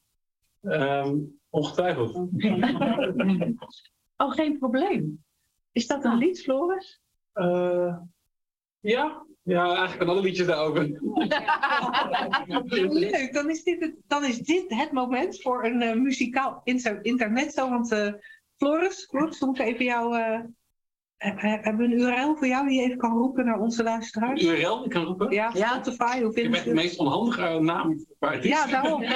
Ehm, 0.62 1.18
ongetwijfeld. 1.48 2.28
Oh, 4.16 4.32
geen 4.32 4.58
probleem. 4.58 5.24
Is 5.72 5.86
dat 5.86 6.04
een 6.04 6.16
lied, 6.16 6.42
Floris? 6.42 7.00
Eh, 7.38 7.96
ja. 8.80 9.26
ja, 9.42 9.64
eigenlijk 9.66 10.00
aan 10.02 10.08
alle 10.08 10.20
liedjes 10.20 10.46
daarover. 10.46 10.82
Leuk, 12.92 13.32
dan 13.32 13.50
is 13.50 13.62
dit 13.62 13.80
het, 13.80 13.94
dan 14.06 14.24
is 14.24 14.38
dit 14.38 14.64
het 14.68 14.92
moment 14.92 15.42
voor 15.42 15.64
een 15.64 15.82
eh, 15.82 15.94
muzikaal 15.94 16.60
inter 16.64 17.04
intermezzo. 17.04 17.70
Want 17.70 17.92
eh, 17.92 18.12
Floris, 18.56 19.04
Floris, 19.10 19.38
we 19.40 19.46
moeten 19.46 19.64
even 19.64 19.84
jou. 19.84 20.16
eh, 20.18 20.40
he- 21.16 21.34
he- 21.36 21.58
hebben 21.60 21.76
we 21.76 21.84
een 21.84 22.00
URL 22.00 22.36
voor 22.36 22.46
jou 22.46 22.68
die 22.68 22.78
je 22.80 22.84
even 22.86 22.98
kan 22.98 23.12
roepen 23.18 23.44
naar 23.44 23.58
onze 23.60 23.82
luisteraars? 23.82 24.42
URL, 24.42 24.84
ik 24.84 24.90
kan 24.90 25.04
roepen. 25.04 25.30
Ja, 25.30 25.50
Spotify, 25.54 26.20
hoe 26.20 26.28
Ik 26.28 26.32
vinden 26.34 26.50
ben 26.50 26.60
ze 26.60 26.64
de 26.68 26.70
het? 26.74 26.78
meest 26.84 26.98
onhandige 26.98 27.58
naam 27.60 28.04
voor 28.18 28.28
artiest. 28.28 28.54
Ja, 28.54 28.66
daarom. 28.66 29.02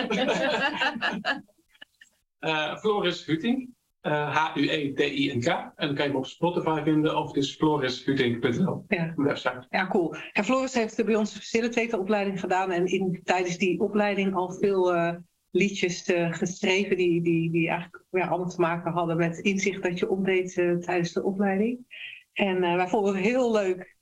Eh, 2.38 2.76
Floris 2.76 3.26
Huting. 3.26 3.74
Eh, 4.02 4.36
H-U-E-T-I-N-K. 4.36 5.46
En 5.46 5.72
dan 5.76 5.94
kan 5.94 6.04
je 6.04 6.10
hem 6.10 6.16
op 6.16 6.26
Spotify 6.26 6.80
vinden 6.84 7.16
of 7.16 7.32
dus 7.32 7.56
florishuting.nl. 7.56 8.84
Ja. 8.88 9.12
Website. 9.16 9.66
Ja, 9.70 9.86
cool. 9.86 10.14
En 10.32 10.44
Floris 10.44 10.74
heeft 10.74 11.04
bij 11.04 11.16
ons 11.16 11.32
facilitator-opleiding 11.32 12.40
gedaan 12.40 12.70
en 12.70 12.86
in, 12.86 13.20
tijdens 13.24 13.58
die 13.58 13.80
opleiding 13.80 14.34
al 14.34 14.52
veel 14.52 14.94
eh, 14.94 15.14
liedjes 15.50 16.04
eh, 16.04 16.32
geschreven 16.32 16.96
die, 16.96 17.22
die, 17.22 17.50
die 17.50 17.68
eigenlijk 17.68 18.04
ja, 18.10 18.26
allemaal 18.26 18.48
te 18.48 18.60
maken 18.60 18.92
hadden 18.92 19.16
met 19.16 19.38
inzicht 19.38 19.82
dat 19.82 19.98
je 19.98 20.10
opdeed 20.10 20.58
eh, 20.58 20.76
tijdens 20.76 21.12
de 21.12 21.22
opleiding. 21.22 21.86
En 22.32 22.62
eh, 22.62 22.74
wij 22.74 22.88
vonden 22.88 23.14
het 23.14 23.24
heel 23.24 23.52
leuk 23.52 23.96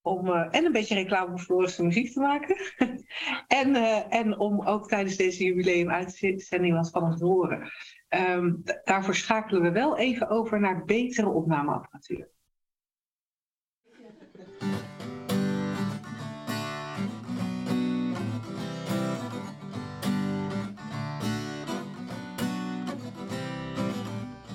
om 0.00 0.32
eh, 0.32 0.46
en 0.50 0.64
een 0.64 0.72
beetje 0.72 0.94
reclame 0.94 1.30
voor 1.30 1.38
Floris 1.38 1.76
de 1.76 1.82
muziek 1.82 2.12
te 2.12 2.20
maken. 2.20 2.56
en, 3.60 3.74
eh, 3.74 4.14
en 4.14 4.38
om 4.38 4.66
ook 4.66 4.88
tijdens 4.88 5.16
deze 5.16 5.44
jubileum-uitzending 5.44 6.74
wat 6.74 6.90
van 6.90 7.04
hem 7.04 7.16
te 7.16 7.24
horen. 7.24 7.70
Ehm, 8.08 8.54
daarvoor 8.84 9.14
schakelen 9.14 9.62
we 9.62 9.70
wel 9.70 9.98
even 9.98 10.28
over 10.28 10.60
naar 10.60 10.84
betere 10.84 11.28
opnameapparatuur. 11.28 12.28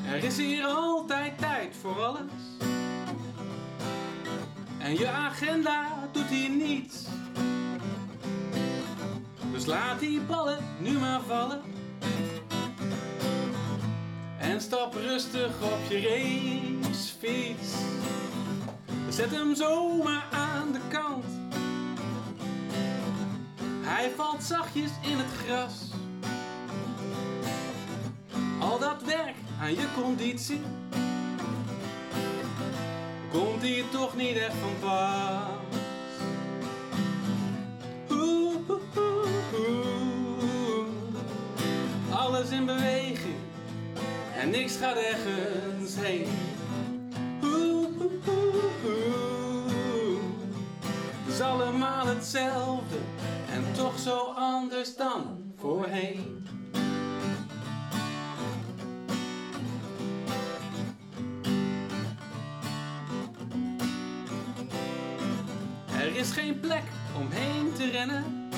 Er 0.08 0.24
is 0.24 0.38
hier 0.38 0.66
altijd 0.66 1.38
tijd 1.38 1.76
voor 1.76 2.04
alles. 2.04 2.32
En 4.80 4.94
je 4.94 5.08
agenda 5.08 6.10
doet 6.12 6.28
hier 6.28 6.50
niets. 6.50 7.08
Dus 9.52 9.66
laat 9.66 10.00
die 10.00 10.22
ballen 10.22 10.60
nu 10.80 11.00
maar 11.00 11.22
vallen. 11.22 11.81
En 14.42 14.62
stap 14.62 14.94
rustig 14.94 15.52
op 15.62 15.80
je 15.90 16.02
racefiets. 16.02 17.74
Zet 19.10 19.32
hem 19.32 19.56
zomaar 19.56 20.28
aan 20.32 20.72
de 20.72 20.80
kant. 20.90 21.26
Hij 23.82 24.12
valt 24.16 24.44
zachtjes 24.44 24.92
in 25.02 25.18
het 25.18 25.32
gras. 25.46 25.74
Al 28.60 28.80
dat 28.80 29.04
werk 29.04 29.36
aan 29.60 29.72
je 29.72 29.88
conditie 29.96 30.62
komt 33.32 33.62
hier 33.62 33.90
toch 33.90 34.16
niet 34.16 34.38
echt 34.38 34.56
van 34.56 34.80
pas. 34.80 35.78
Oeh, 38.10 38.70
oeh, 38.70 39.54
oeh. 39.54 40.88
Alles 42.10 42.50
in 42.50 42.66
beweging 42.66 43.41
en 44.42 44.50
niks 44.50 44.76
gaat 44.78 44.96
ergens 44.96 45.96
heen. 45.96 46.28
Het 51.24 51.34
is 51.34 51.42
allemaal 51.42 52.06
hetzelfde 52.06 52.96
en 53.52 53.74
toch 53.74 54.00
zo 54.00 54.18
anders 54.36 54.96
dan 54.96 55.54
voorheen. 55.58 56.46
Er 66.00 66.16
is 66.16 66.32
geen 66.32 66.60
plek 66.60 66.84
om 67.18 67.28
heen 67.30 67.74
te 67.74 67.90
rennen. 67.90 68.50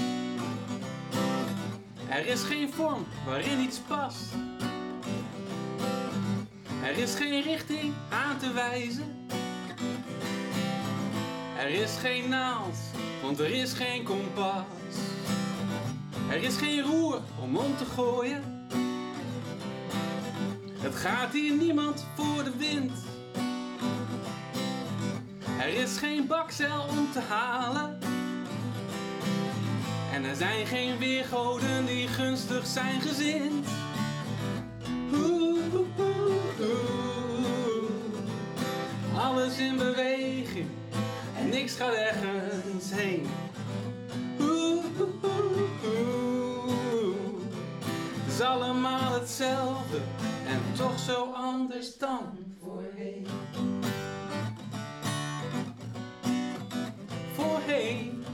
Er 2.10 2.28
is 2.28 2.43
geen 2.43 2.74
vorm 2.74 3.06
waarin 3.26 3.60
iets 3.60 3.78
past. 3.78 4.34
Er 6.94 7.00
is 7.00 7.16
geen 7.16 7.42
richting 7.42 7.94
aan 8.10 8.38
te 8.38 8.52
wijzen. 8.52 9.28
Er 11.58 11.70
is 11.70 11.98
geen 12.00 12.30
naald, 12.30 12.78
want 13.22 13.40
er 13.40 13.52
is 13.52 13.74
geen 13.74 14.04
kompas. 14.04 14.64
Er 16.30 16.44
is 16.44 16.58
geen 16.58 16.82
roer 16.82 17.22
om 17.42 17.58
om 17.58 17.78
te 17.78 17.86
gooien. 17.86 18.68
Het 20.80 20.96
gaat 20.96 21.34
hier 21.34 21.54
niemand 21.54 22.06
voor 22.16 22.44
de 22.44 22.58
wind. 22.58 22.92
Er 25.60 25.74
is 25.74 25.98
geen 25.98 26.28
bakcel 26.28 26.82
om 26.90 27.12
te 27.12 27.20
halen. 27.20 28.00
En 30.12 30.24
er 30.24 30.36
zijn 30.36 30.66
geen 30.66 30.98
weergoden 30.98 31.86
die 31.86 32.08
gunstig 32.08 32.66
zijn 32.66 33.02
gezind. 33.02 33.68
In 39.63 39.78
beweging 39.78 40.67
niks 41.54 41.76
gaat 41.76 41.93
ergens 41.93 42.91
heen. 42.91 43.28
Het 48.23 48.34
is 48.34 48.41
allemaal 48.41 49.13
hetzelfde 49.13 49.97
en 50.47 50.62
toch 50.76 50.99
zo 50.99 51.32
anders 51.34 51.97
dan 51.97 52.21
voorheen. 52.62 53.28
Voorheen. 57.36 58.26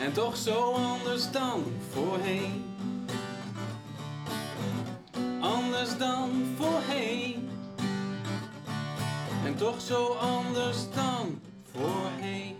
En 0.00 0.12
toch 0.12 0.36
zo 0.36 0.72
anders 0.72 1.30
dan 1.30 1.64
voorheen. 1.92 2.64
Anders 5.40 5.98
dan 5.98 6.30
voorheen. 6.56 7.39
Toch 9.60 9.80
zo 9.80 10.06
anders 10.14 10.90
dan 10.94 11.40
voorheen. 11.72 12.56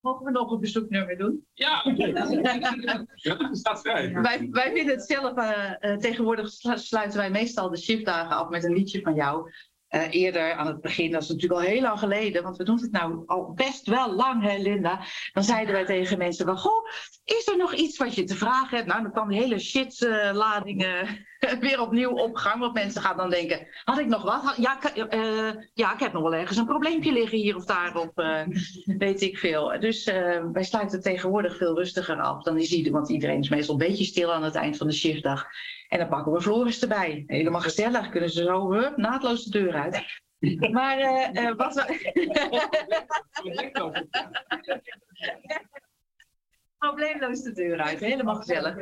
Mogen 0.00 0.24
we 0.24 0.30
nog 0.30 0.50
een 0.50 0.60
bezoeknummer 0.60 1.18
doen? 1.18 1.46
Ja, 1.54 1.82
ja 3.14 3.34
dat 3.34 3.56
staat 3.56 3.80
vrij. 3.80 4.12
Wij, 4.12 4.48
wij 4.50 4.72
vinden 4.72 4.94
het 4.94 5.06
zelf, 5.06 5.36
eh, 5.36 5.72
eh, 5.92 5.98
tegenwoordig 5.98 6.48
slu- 6.48 6.78
sluiten 6.78 7.18
wij 7.18 7.30
meestal 7.30 7.70
de 7.70 7.76
shiftdagen 7.78 8.36
af 8.36 8.48
met 8.48 8.64
een 8.64 8.72
liedje 8.72 9.00
van 9.00 9.14
jou. 9.14 9.50
Eh, 9.90 10.06
eerder 10.10 10.52
aan 10.52 10.66
het 10.66 10.80
begin, 10.80 11.10
dat 11.10 11.22
is 11.22 11.28
natuurlijk 11.28 11.60
al 11.60 11.66
heel 11.66 11.80
lang 11.80 11.98
geleden, 11.98 12.42
want 12.42 12.56
we 12.56 12.64
doen 12.64 12.80
het 12.80 12.90
nou 12.92 13.22
al 13.26 13.52
best 13.54 13.86
wel 13.86 14.14
lang, 14.14 14.42
hè 14.42 14.56
Linda. 14.56 15.00
Dan 15.32 15.44
zeiden 15.44 15.74
wij 15.74 15.84
tegen 15.84 16.18
mensen 16.18 16.46
van, 16.46 16.58
goh, 16.58 16.86
is 17.24 17.48
er 17.48 17.56
nog 17.56 17.74
iets 17.74 17.98
wat 17.98 18.14
je 18.14 18.24
te 18.24 18.34
vragen 18.36 18.76
hebt? 18.76 18.88
Nou, 18.88 19.02
dan 19.02 19.12
kwam 19.12 19.28
die 19.28 19.40
hele 19.40 19.58
shitlading 19.58 20.86
weer 21.60 21.80
opnieuw 21.80 22.10
op 22.10 22.36
gang, 22.36 22.60
want 22.60 22.74
mensen 22.74 23.02
gaan 23.02 23.16
dan 23.16 23.30
denken, 23.30 23.66
had 23.84 23.98
ik 23.98 24.06
nog 24.06 24.22
wat? 24.22 24.54
Ja, 24.56 24.78
ik- 24.94 24.96
eh, 24.96 25.50
ja, 25.74 25.92
ik 25.94 26.00
heb 26.00 26.12
nog 26.12 26.22
wel 26.22 26.34
ergens 26.34 26.58
een 26.58 26.66
probleempje 26.66 27.12
liggen 27.12 27.38
hier 27.38 27.56
of 27.56 27.64
daar, 27.64 27.96
of 27.96 28.10
eh, 28.14 28.42
weet 28.84 29.20
ik 29.20 29.38
veel. 29.38 29.80
Dus 29.80 30.04
eh, 30.04 30.44
wij 30.52 30.64
sluiten 30.64 31.02
tegenwoordig 31.02 31.56
veel 31.56 31.76
rustiger 31.76 32.20
af. 32.20 32.42
Dan 32.42 32.58
is 32.58 32.88
want 32.90 33.08
iedereen 33.10 33.40
is 33.40 33.48
meestal 33.48 33.74
een 33.80 33.86
beetje 33.88 34.04
stil 34.04 34.32
aan 34.32 34.42
het 34.44 34.54
eind 34.54 34.76
van 34.76 34.86
de 34.86 34.92
shiftdag. 34.92 35.46
En 35.90 35.98
dan 35.98 36.08
pakken 36.08 36.32
we 36.32 36.40
Floris 36.40 36.82
erbij. 36.82 37.24
Helemaal 37.26 37.60
gezellig. 37.60 38.08
Kunnen 38.08 38.30
ze 38.30 38.42
zo 38.42 38.72
hup, 38.72 38.96
naadloos 38.96 39.44
de 39.44 39.58
deur 39.58 39.74
uit. 39.74 40.04
Maar 40.70 40.98
eh, 40.98 41.56
wat 41.56 41.74
we... 41.74 42.12
Probleemloos 46.78 47.42
de 47.42 47.52
deur 47.52 47.80
uit. 47.80 48.00
Helemaal 48.00 48.34
gezellig. 48.34 48.76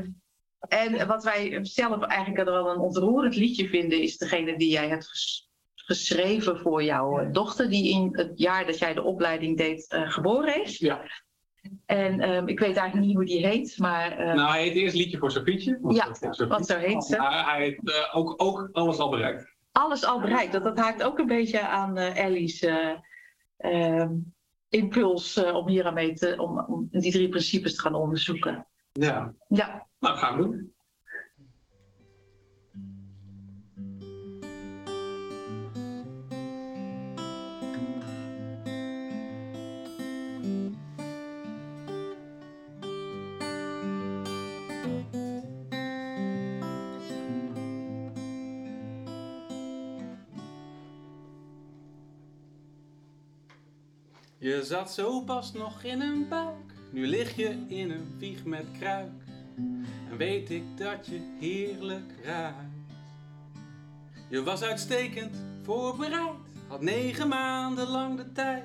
En 0.69 1.07
wat 1.07 1.25
wij 1.25 1.65
zelf 1.65 2.03
eigenlijk 2.03 2.49
wel 2.49 2.71
een 2.71 2.79
ontroerend 2.79 3.37
liedje 3.37 3.69
vinden... 3.69 4.03
is 4.03 4.17
degene 4.17 4.59
die 4.59 4.71
jij 4.71 4.89
hebt 4.89 5.09
ges- 5.09 5.51
geschreven 5.75 6.59
voor 6.59 6.83
jouw 6.83 7.31
dochter... 7.31 7.71
die 7.71 7.91
in 7.91 8.09
het 8.13 8.39
jaar 8.39 8.67
dat 8.67 8.79
jij 8.79 8.95
de 8.95 9.03
opleiding 9.03 9.57
deed 9.57 9.89
eh, 9.89 10.11
geboren 10.11 10.63
is. 10.63 10.79
Ja. 10.79 11.03
En 11.87 12.21
ehm, 12.21 12.49
ik 12.49 12.59
weet 12.59 12.77
eigenlijk 12.77 13.07
niet 13.07 13.17
hoe 13.17 13.25
die 13.25 13.47
heet, 13.47 13.79
maar... 13.79 14.11
eh, 14.19 14.35
Nou, 14.35 14.51
hij 14.51 14.63
heet 14.63 14.75
eerst 14.75 14.95
liedje 14.97 15.19
voor 15.19 15.31
Sofietje. 15.31 15.79
Ja, 15.89 16.05
Sofietje. 16.05 16.47
want 16.47 16.67
zo 16.67 16.77
heet 16.77 17.05
ze. 17.05 17.17
Maar 17.17 17.51
hij 17.55 17.63
heeft 17.63 17.91
eh, 17.91 18.17
ook, 18.17 18.35
ook 18.37 18.69
alles 18.73 18.99
al 18.99 19.11
bereikt. 19.11 19.57
alles 19.73 20.05
al 20.05 20.21
bereikt. 20.21 20.53
Dat, 20.53 20.65
dat 20.65 20.79
haakt 20.79 21.03
ook 21.03 21.19
een 21.19 21.27
beetje 21.27 21.61
aan 21.61 21.97
eh, 21.97 22.25
Ellie's 22.25 22.61
eh, 22.61 22.91
ehm, 23.57 24.13
impuls 24.69 25.43
om 25.43 25.69
hier 25.69 25.87
aan 25.87 25.95
mee 25.95 26.13
te, 26.15 26.35
om, 26.39 26.59
om 26.59 26.89
die 26.91 27.13
drie 27.13 27.29
principes 27.29 27.75
te 27.75 27.81
gaan 27.81 27.95
onderzoeken. 27.95 28.67
Ja, 28.93 29.35
Ja, 29.49 29.87
nou 29.99 30.17
gaan 30.17 30.37
we 30.37 30.43
doen. 30.43 30.73
Je 54.49 54.65
zat 54.65 54.93
zo 54.93 55.21
pas 55.21 55.53
nog 55.53 55.83
in 55.83 56.01
een 56.01 56.29
buik, 56.29 56.73
nu 56.91 57.07
lig 57.07 57.37
je 57.37 57.65
in 57.67 57.91
een 57.91 58.15
wieg 58.19 58.45
met 58.45 58.65
kruik. 58.79 59.11
En 60.11 60.17
weet 60.17 60.51
ik 60.51 60.63
dat 60.77 61.07
je 61.07 61.37
heerlijk 61.41 62.13
ruikt. 62.25 62.59
Je 64.29 64.43
was 64.43 64.63
uitstekend 64.63 65.37
voorbereid, 65.63 66.37
had 66.69 66.81
negen 66.81 67.29
maanden 67.29 67.89
lang 67.89 68.17
de 68.17 68.33
tijd 68.33 68.65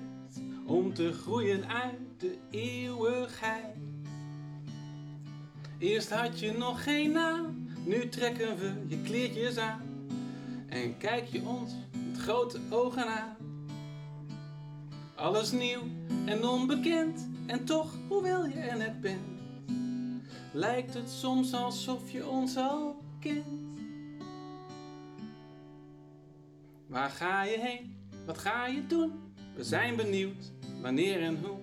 om 0.65 0.93
te 0.93 1.13
groeien 1.13 1.67
uit 1.67 1.99
de 2.17 2.37
eeuwigheid. 2.49 3.75
Eerst 5.77 6.09
had 6.09 6.39
je 6.39 6.51
nog 6.51 6.83
geen 6.83 7.11
naam, 7.11 7.67
nu 7.85 8.09
trekken 8.09 8.57
we 8.57 8.71
je 8.87 9.01
kleertjes 9.01 9.57
aan 9.57 10.07
en 10.69 10.97
kijk 10.97 11.27
je 11.27 11.41
ons 11.41 11.71
met 11.91 12.17
grote 12.17 12.59
ogen 12.69 13.07
aan. 13.07 13.32
Alles 15.15 15.51
nieuw 15.51 15.81
en 16.25 16.47
onbekend 16.47 17.29
en 17.47 17.65
toch, 17.65 17.95
hoewel 18.07 18.45
je 18.45 18.53
er 18.53 18.77
net 18.77 19.01
bent, 19.01 19.21
lijkt 20.53 20.93
het 20.93 21.09
soms 21.09 21.53
alsof 21.53 22.11
je 22.11 22.27
ons 22.27 22.57
al 22.57 22.95
kent. 23.19 23.77
Waar 26.87 27.09
ga 27.09 27.43
je 27.43 27.59
heen? 27.59 27.95
Wat 28.25 28.37
ga 28.37 28.65
je 28.65 28.87
doen? 28.87 29.11
We 29.55 29.63
zijn 29.63 29.95
benieuwd 29.95 30.51
wanneer 30.81 31.21
en 31.21 31.39
hoe. 31.43 31.57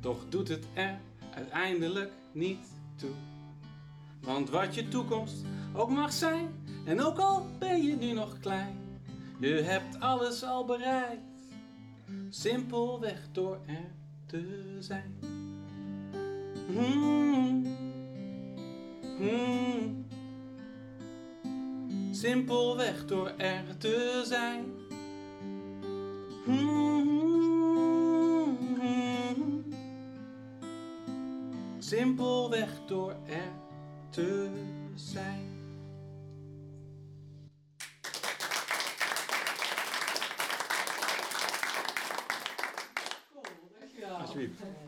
Toch 0.00 0.28
doet 0.28 0.48
het 0.48 0.66
er 0.74 1.00
uiteindelijk 1.34 2.12
niet 2.32 2.66
toe. 2.96 3.14
Want 4.20 4.50
wat 4.50 4.74
je 4.74 4.88
toekomst 4.88 5.44
ook 5.72 5.90
mag 5.90 6.12
zijn, 6.12 6.48
en 6.84 7.00
ook 7.00 7.18
al 7.18 7.46
ben 7.58 7.82
je 7.82 7.96
nu 7.96 8.12
nog 8.12 8.38
klein, 8.38 8.76
je 9.40 9.48
hebt 9.48 10.00
alles 10.00 10.44
al 10.44 10.64
bereikt. 10.64 11.33
Simpelweg 12.28 13.28
door 13.32 13.58
er 13.66 13.90
te 14.26 14.76
zijn. 14.80 15.18
Hmm. 16.66 17.66
Hmm. 19.18 20.06
Simpelweg 22.10 23.06
door 23.06 23.32
er 23.36 23.76
te 23.78 24.22
zijn. 24.26 24.64
Hmm. 26.44 26.94
Simpelweg 31.78 32.80
door 32.86 33.16
er 33.26 33.52
te 34.10 34.50
zijn. 34.94 35.53
Alsjeblieft. 44.44 44.82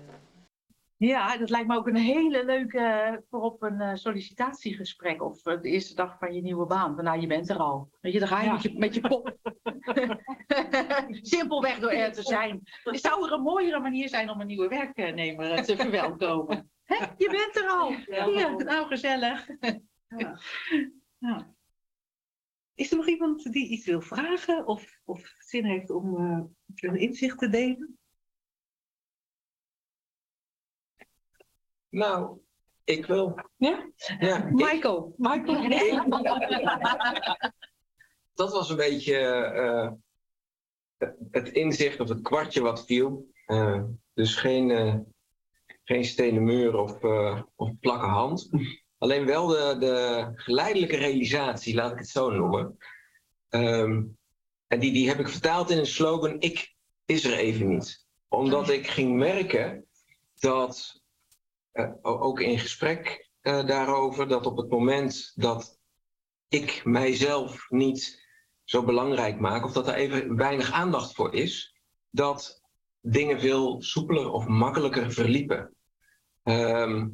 Ja, 0.99 1.37
dat 1.37 1.51
lijkt 1.51 1.69
me 1.69 1.77
ook 1.77 1.87
een 1.87 1.97
hele 1.97 2.45
leuke 2.45 2.79
eh, 2.79 3.17
voor 3.31 3.41
op 3.41 3.63
een 3.63 3.81
eh, 3.81 3.95
sollicitatiegesprek 3.95 5.23
of 5.23 5.47
eh, 5.47 5.61
de 5.61 5.69
eerste 5.69 5.95
dag 5.95 6.19
van 6.19 6.35
je 6.35 6.43
nieuwe 6.43 6.67
baan. 6.67 6.95
Van, 6.95 7.05
nou, 7.05 7.21
je 7.21 7.27
bent 7.27 7.51
er 7.51 7.57
al. 7.57 7.91
Weet 8.01 8.13
je, 8.13 8.19
dan 8.19 8.29
ga 8.29 8.43
je 8.43 8.51
met 8.53 8.63
je, 8.63 8.79
met 8.79 8.95
je 8.95 9.01
pop. 9.01 9.37
Simpelweg 11.33 11.79
door 11.79 11.91
er 11.91 12.13
te 12.13 12.23
zijn. 12.23 12.61
Zou 12.85 13.27
er 13.27 13.33
een 13.33 13.43
mooiere 13.43 13.81
manier 13.81 14.09
zijn 14.09 14.31
om 14.31 14.41
een 14.41 14.47
nieuwe 14.47 14.69
werknemer 14.69 15.63
te 15.63 15.77
verwelkomen? 15.77 16.71
Hè? 16.85 17.07
Je 17.17 17.31
bent 17.31 17.57
er 17.57 17.71
al. 17.71 17.89
Hier, 18.31 18.65
nou 18.65 18.87
gezellig. 18.87 19.49
Ja. 21.19 21.55
Is 22.75 22.91
er 22.91 22.97
nog 22.97 23.09
iemand 23.09 23.53
die 23.53 23.69
iets 23.69 23.87
wil 23.87 24.01
vragen 24.01 24.67
of, 24.67 25.01
of 25.05 25.35
zin 25.39 25.65
heeft 25.65 25.91
om 25.91 26.17
eh, 26.17 26.41
een 26.75 26.97
inzicht 26.97 27.39
te 27.39 27.49
delen? 27.49 27.99
Nou, 31.89 32.39
ik 32.85 33.07
wil. 33.07 33.41
Ja? 33.57 33.91
Ja, 34.19 34.45
ik- 34.47 34.53
Michael. 34.53 35.15
Michael. 35.17 35.69
dat 38.35 38.53
was 38.53 38.71
een 38.71 38.77
beetje 38.77 39.17
eh, 39.19 39.91
het 41.31 41.49
inzicht 41.49 42.01
of 42.01 42.09
het 42.09 42.23
kwartje 42.23 42.61
wat 42.61 42.85
viel. 42.85 43.31
Eh, 43.47 43.83
dus 44.15 44.35
geen, 44.37 44.71
eh, 44.71 44.95
geen 45.85 46.05
stenen 46.05 46.45
muur 46.45 46.77
of, 46.77 47.03
of 47.57 47.71
plakke 47.81 48.07
hand. 48.07 48.51
Alleen 48.99 49.27
wel 49.27 49.47
de, 49.47 49.77
de 49.79 50.31
geleidelijke 50.35 50.97
realisatie, 50.97 51.75
laat 51.75 51.93
ik 51.93 51.99
het 51.99 52.09
zo 52.09 52.31
noemen. 52.31 52.77
Ehm, 53.49 54.03
en 54.67 54.81
die, 54.81 54.93
die 54.93 55.09
heb 55.09 55.19
ik 55.19 55.29
vertaald 55.29 55.71
in 55.71 55.79
een 55.79 55.87
slogan: 55.87 56.41
Ik 56.41 56.75
is 57.05 57.25
er 57.25 57.39
even 57.39 57.69
niet. 57.69 58.07
Omdat 58.29 58.69
ik 58.69 58.87
ging 58.87 59.17
merken 59.17 59.87
dat, 60.39 61.03
ook 62.03 62.41
in 62.41 62.59
gesprek 62.59 63.31
eh, 63.41 63.67
daarover 63.67 64.29
dat 64.29 64.47
op 64.47 64.57
het 64.57 64.71
moment 64.71 65.33
dat 65.35 65.79
ik 66.49 66.85
mijzelf 66.85 67.67
niet 67.71 68.25
zo 68.65 68.85
belangrijk 68.85 69.41
maak, 69.41 69.65
of 69.65 69.73
dat 69.73 69.89
er 69.89 69.95
even 69.95 70.37
weinig 70.37 70.73
aandacht 70.73 71.15
voor 71.15 71.35
is, 71.35 71.75
dat 72.11 72.63
dingen 73.01 73.41
veel 73.41 73.83
soepeler 73.83 74.31
of 74.31 74.47
makkelijker 74.47 75.13
verliepen. 75.13 75.75
Ehm, 76.43 77.09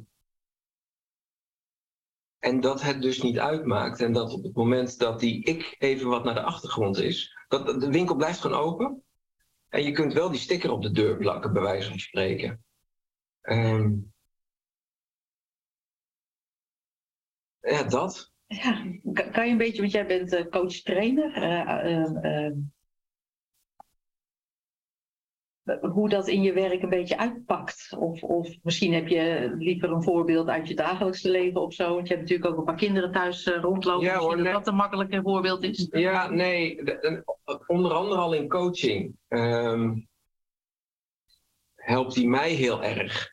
en 2.38 2.60
dat 2.60 2.82
het 2.82 3.02
dus 3.02 3.22
niet 3.22 3.38
uitmaakt. 3.38 4.00
En 4.00 4.12
dat 4.12 4.32
op 4.32 4.42
het 4.42 4.54
moment 4.54 4.98
dat 4.98 5.20
die 5.20 5.44
ik 5.44 5.76
even 5.78 6.08
wat 6.08 6.24
naar 6.24 6.34
de 6.34 6.42
achtergrond 6.42 6.98
is, 6.98 7.36
dat 7.48 7.80
de 7.80 7.90
winkel 7.90 8.16
blijft 8.16 8.40
gewoon 8.40 8.58
open. 8.58 9.02
En 9.68 9.82
je 9.82 9.92
kunt 9.92 10.12
wel 10.12 10.30
die 10.30 10.40
sticker 10.40 10.70
op 10.70 10.82
de 10.82 10.90
deur 10.90 11.16
plakken, 11.16 11.52
bij 11.52 11.62
wijze 11.62 11.88
van 11.88 11.98
spreken. 11.98 12.64
Ehm, 13.40 13.90
ja, 17.62 17.82
dat. 17.82 18.32
Ja, 18.46 18.84
kan 19.32 19.44
je 19.44 19.50
een 19.50 19.56
beetje, 19.56 19.80
want 19.80 19.92
jij 19.92 20.06
bent 20.06 20.32
eh, 20.32 20.46
coach-trainer. 20.46 21.32
eh, 21.32 22.46
eh, 22.46 22.52
hoe 25.80 26.08
dat 26.08 26.28
in 26.28 26.42
je 26.42 26.52
werk 26.52 26.82
een 26.82 26.88
beetje 26.88 27.18
uitpakt. 27.18 27.96
Of, 27.98 28.22
of 28.22 28.56
misschien 28.62 28.92
heb 28.92 29.08
je 29.08 29.54
liever 29.58 29.90
een 29.90 30.02
voorbeeld 30.02 30.48
uit 30.48 30.68
je 30.68 30.74
dagelijkse 30.74 31.30
leven 31.30 31.60
of 31.60 31.74
zo. 31.74 31.94
Want 31.94 32.08
je 32.08 32.14
hebt 32.14 32.28
natuurlijk 32.28 32.50
ook 32.50 32.58
een 32.58 32.64
paar 32.64 32.76
kinderen 32.76 33.12
thuis 33.12 33.46
rondlopen. 33.46 34.06
Ja, 34.06 34.18
hoor, 34.18 34.34
nee. 34.34 34.44
dat 34.44 34.52
dat 34.52 34.66
een 34.66 34.74
makkelijker 34.74 35.22
voorbeeld 35.22 35.62
is. 35.62 35.88
Ja, 35.90 36.30
nee, 36.30 36.82
onder 37.66 37.92
andere 37.92 38.20
al 38.20 38.32
in 38.34 38.48
coaching 38.48 39.16
ehm, 39.28 39.98
helpt 41.74 42.14
die 42.14 42.28
mij 42.28 42.50
heel 42.50 42.82
erg, 42.82 43.30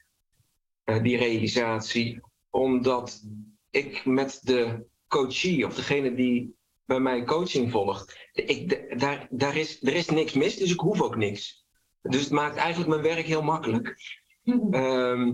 die 0.83 1.17
realisatie, 1.17 2.21
omdat 2.49 3.23
ik 3.69 4.05
met 4.05 4.39
de 4.43 4.85
coachie 5.07 5.65
of 5.65 5.75
degene 5.75 6.15
die 6.15 6.55
bij 6.85 6.99
mij 6.99 7.23
coaching 7.23 7.71
volgt, 7.71 8.29
ik, 8.31 8.69
de- 8.69 8.95
daar, 8.97 9.27
daar 9.29 9.55
is, 9.57 9.83
er 9.83 9.93
is 9.93 10.09
niks 10.09 10.33
mis, 10.33 10.55
dus 10.57 10.71
ik 10.71 10.79
hoef 10.79 11.01
ook 11.01 11.15
niks. 11.15 11.65
Dus 12.01 12.21
het 12.21 12.31
maakt 12.31 12.55
eigenlijk 12.55 12.89
mijn 12.89 13.15
werk 13.15 13.25
heel 13.25 13.41
makkelijk. 13.41 13.95
Ehm, 14.71 15.33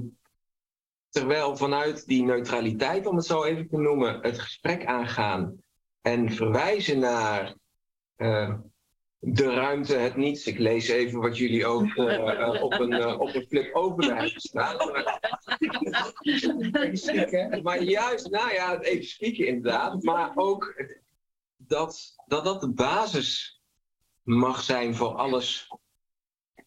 terwijl 1.10 1.58
vanuit 1.58 2.06
die 2.06 2.24
neutraliteit, 2.24 3.06
om 3.06 3.16
het 3.16 3.26
zo 3.26 3.44
even 3.44 3.68
te 3.68 3.78
noemen, 3.78 4.20
het 4.22 4.40
gesprek 4.40 4.86
aangaan 4.86 5.64
en 6.02 6.32
verwijzen 6.32 7.00
naar 7.00 7.56
eh, 8.16 8.54
de 9.28 9.54
ruimte, 9.54 9.96
het 9.96 10.16
niets. 10.16 10.48
Ik 10.48 10.58
lees 10.58 10.88
even 10.88 11.20
wat 11.20 11.38
jullie 11.38 11.66
ook 11.66 11.96
eh, 11.96 12.42
eh, 12.42 12.64
op, 12.64 12.72
een, 12.72 12.94
eh, 12.94 13.20
op 13.20 13.36
een 13.36 13.46
flip 13.48 13.76
over 13.76 14.04
hebben 14.04 14.42
staan. 14.42 14.78
maar 17.64 17.84
juist, 17.84 18.30
nou 18.30 18.54
ja, 18.54 18.80
even 18.80 19.06
spieken 19.06 19.48
inderdaad. 19.48 20.04
Maar 20.04 20.32
ook 20.36 20.84
dat, 21.58 22.16
dat 22.28 22.44
dat 22.44 22.62
de 22.62 22.74
basis 22.74 23.62
mag 24.24 24.64
zijn 24.64 24.96
voor 24.96 25.16
alles 25.16 25.72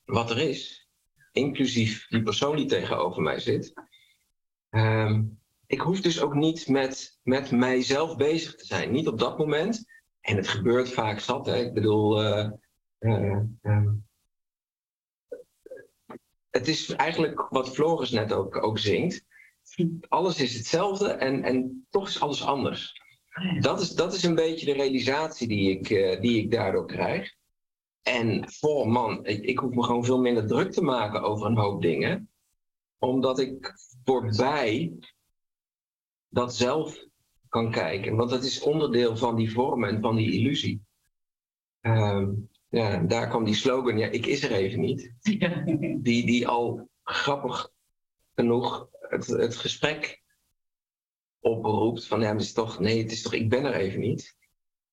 wat 0.04 0.30
er 0.30 0.38
is. 0.38 0.88
Inclusief 1.32 2.06
die 2.08 2.22
persoon 2.22 2.56
die 2.56 2.66
tegenover 2.66 3.22
mij 3.22 3.40
zit. 3.40 3.72
Ehm, 4.70 5.22
ik 5.66 5.80
hoef 5.80 6.00
dus 6.00 6.20
ook 6.20 6.34
niet 6.34 6.68
met, 6.68 7.18
met 7.22 7.50
mijzelf 7.50 8.16
bezig 8.16 8.54
te 8.54 8.64
zijn. 8.64 8.92
Niet 8.92 9.08
op 9.08 9.18
dat 9.18 9.38
moment. 9.38 9.84
En 10.20 10.36
het 10.36 10.48
gebeurt 10.48 10.92
vaak 10.92 11.20
zat. 11.20 11.46
Hè. 11.46 11.56
Ik 11.56 11.74
bedoel, 11.74 12.22
eh, 12.22 12.50
eh, 12.98 13.38
ehm, 13.62 13.94
het 16.50 16.68
is 16.68 16.90
eigenlijk 16.90 17.46
wat 17.50 17.74
Floris 17.74 18.10
net 18.10 18.32
ook, 18.32 18.62
ook 18.62 18.78
zingt. 18.78 19.24
Alles 20.08 20.40
is 20.40 20.54
hetzelfde 20.54 21.08
en, 21.08 21.42
en 21.42 21.86
toch 21.90 22.08
is 22.08 22.20
alles 22.20 22.44
anders. 22.44 23.02
Dat 23.60 23.80
is, 23.80 23.94
dat 23.94 24.14
is 24.14 24.22
een 24.22 24.34
beetje 24.34 24.66
de 24.66 24.72
realisatie 24.72 25.48
die 25.48 25.78
ik, 25.78 25.90
eh, 25.90 26.20
die 26.20 26.42
ik 26.42 26.50
daardoor 26.50 26.86
krijg. 26.86 27.36
En 28.02 28.52
voor 28.52 28.88
man, 28.88 29.26
ik, 29.26 29.44
ik 29.44 29.58
hoef 29.58 29.74
me 29.74 29.82
gewoon 29.82 30.04
veel 30.04 30.20
minder 30.20 30.46
druk 30.46 30.72
te 30.72 30.82
maken 30.82 31.22
over 31.22 31.46
een 31.46 31.58
hoop 31.58 31.82
dingen. 31.82 32.30
Omdat 32.98 33.38
ik 33.38 33.74
voorbij 34.04 34.92
dat 36.28 36.54
zelf 36.54 37.06
kan 37.48 37.70
kijken. 37.70 38.16
Want 38.16 38.30
dat 38.30 38.44
is 38.44 38.60
onderdeel 38.60 39.16
van 39.16 39.36
die 39.36 39.52
vorm 39.52 39.84
en 39.84 40.00
van 40.00 40.16
die 40.16 40.32
illusie. 40.32 40.82
Ehm, 41.80 42.30
ja, 42.68 42.98
daar 42.98 43.28
kwam 43.28 43.44
die 43.44 43.54
slogan, 43.54 43.98
ja, 43.98 44.06
ik 44.06 44.26
is 44.26 44.42
er 44.42 44.52
even 44.52 44.80
niet. 44.80 45.12
Die, 46.02 46.26
die 46.26 46.48
al 46.48 46.88
grappig 47.02 47.70
genoeg 48.34 48.88
het, 48.90 49.26
het 49.26 49.56
gesprek 49.56 50.22
oproept. 51.40 52.06
Van 52.06 52.20
ja, 52.20 52.32
het 52.32 52.40
is 52.40 52.52
toch, 52.52 52.78
nee, 52.78 53.02
het 53.02 53.12
is 53.12 53.22
toch, 53.22 53.34
ik 53.34 53.48
ben 53.48 53.64
er 53.64 53.74
even 53.74 54.00
niet. 54.00 54.36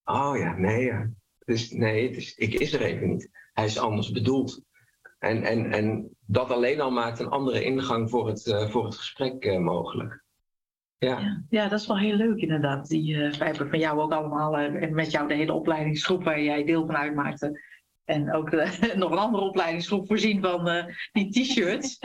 Oh 0.03 0.37
ja, 0.37 0.57
nee, 0.57 0.83
ja. 0.83 1.11
Dus 1.45 1.71
nee, 1.71 2.07
het 2.07 2.17
is, 2.17 2.35
ik 2.35 2.53
is 2.53 2.73
er 2.73 2.81
even 2.81 3.09
niet. 3.09 3.29
Hij 3.53 3.65
is 3.65 3.77
anders 3.77 4.11
bedoeld. 4.11 4.61
En, 5.19 5.43
en, 5.43 5.71
en 5.71 6.17
dat 6.19 6.51
alleen 6.51 6.81
al 6.81 6.91
maakt 6.91 7.19
een 7.19 7.29
andere 7.29 7.63
ingang 7.63 8.09
voor 8.09 8.27
het, 8.27 8.47
eh, 8.47 8.69
voor 8.69 8.85
het 8.85 8.95
gesprek 8.95 9.45
eh, 9.45 9.57
mogelijk. 9.59 10.24
Ja. 11.05 11.43
Ja, 11.49 11.67
dat 11.67 11.79
is 11.79 11.87
wel 11.87 11.97
heel 11.97 12.15
leuk 12.15 12.37
inderdaad. 12.37 12.87
Die, 12.87 13.15
eh 13.15 13.33
wij 13.33 13.47
hebben 13.47 13.69
van 13.69 13.79
jou 13.79 13.99
ook 13.99 14.11
allemaal, 14.11 14.57
eh, 14.57 14.83
en 14.83 14.93
met 14.93 15.11
jou 15.11 15.27
de 15.27 15.33
hele 15.33 15.53
opleidingsgroep 15.53 16.23
waar 16.23 16.41
jij 16.41 16.63
deel 16.63 16.85
van 16.85 16.95
uitmaakte. 16.95 17.73
En 18.05 18.33
ook 18.33 18.51
nog 18.95 19.11
een 19.11 19.17
andere 19.17 19.43
opleidingsgroep 19.43 20.07
voorzien 20.07 20.41
van 20.41 20.69
eh, 20.69 20.85
die 21.11 21.29
t-shirts. 21.29 21.97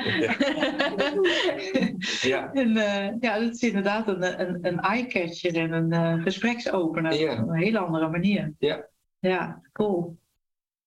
Ja. 2.21 2.53
En 2.53 2.77
eh, 2.77 3.21
ja, 3.21 3.39
dat 3.39 3.55
is 3.55 3.63
inderdaad 3.63 4.09
een, 4.09 4.41
een, 4.41 4.59
een 4.63 4.81
eye-catcher 4.81 5.57
en 5.57 5.93
een 5.93 6.23
gespreksopener 6.23 7.41
op 7.41 7.49
een 7.49 7.59
hele 7.59 7.79
andere 7.79 8.09
manier. 8.09 8.53
Ja. 8.59 8.89
Ja, 9.19 9.63
cool. 9.73 10.19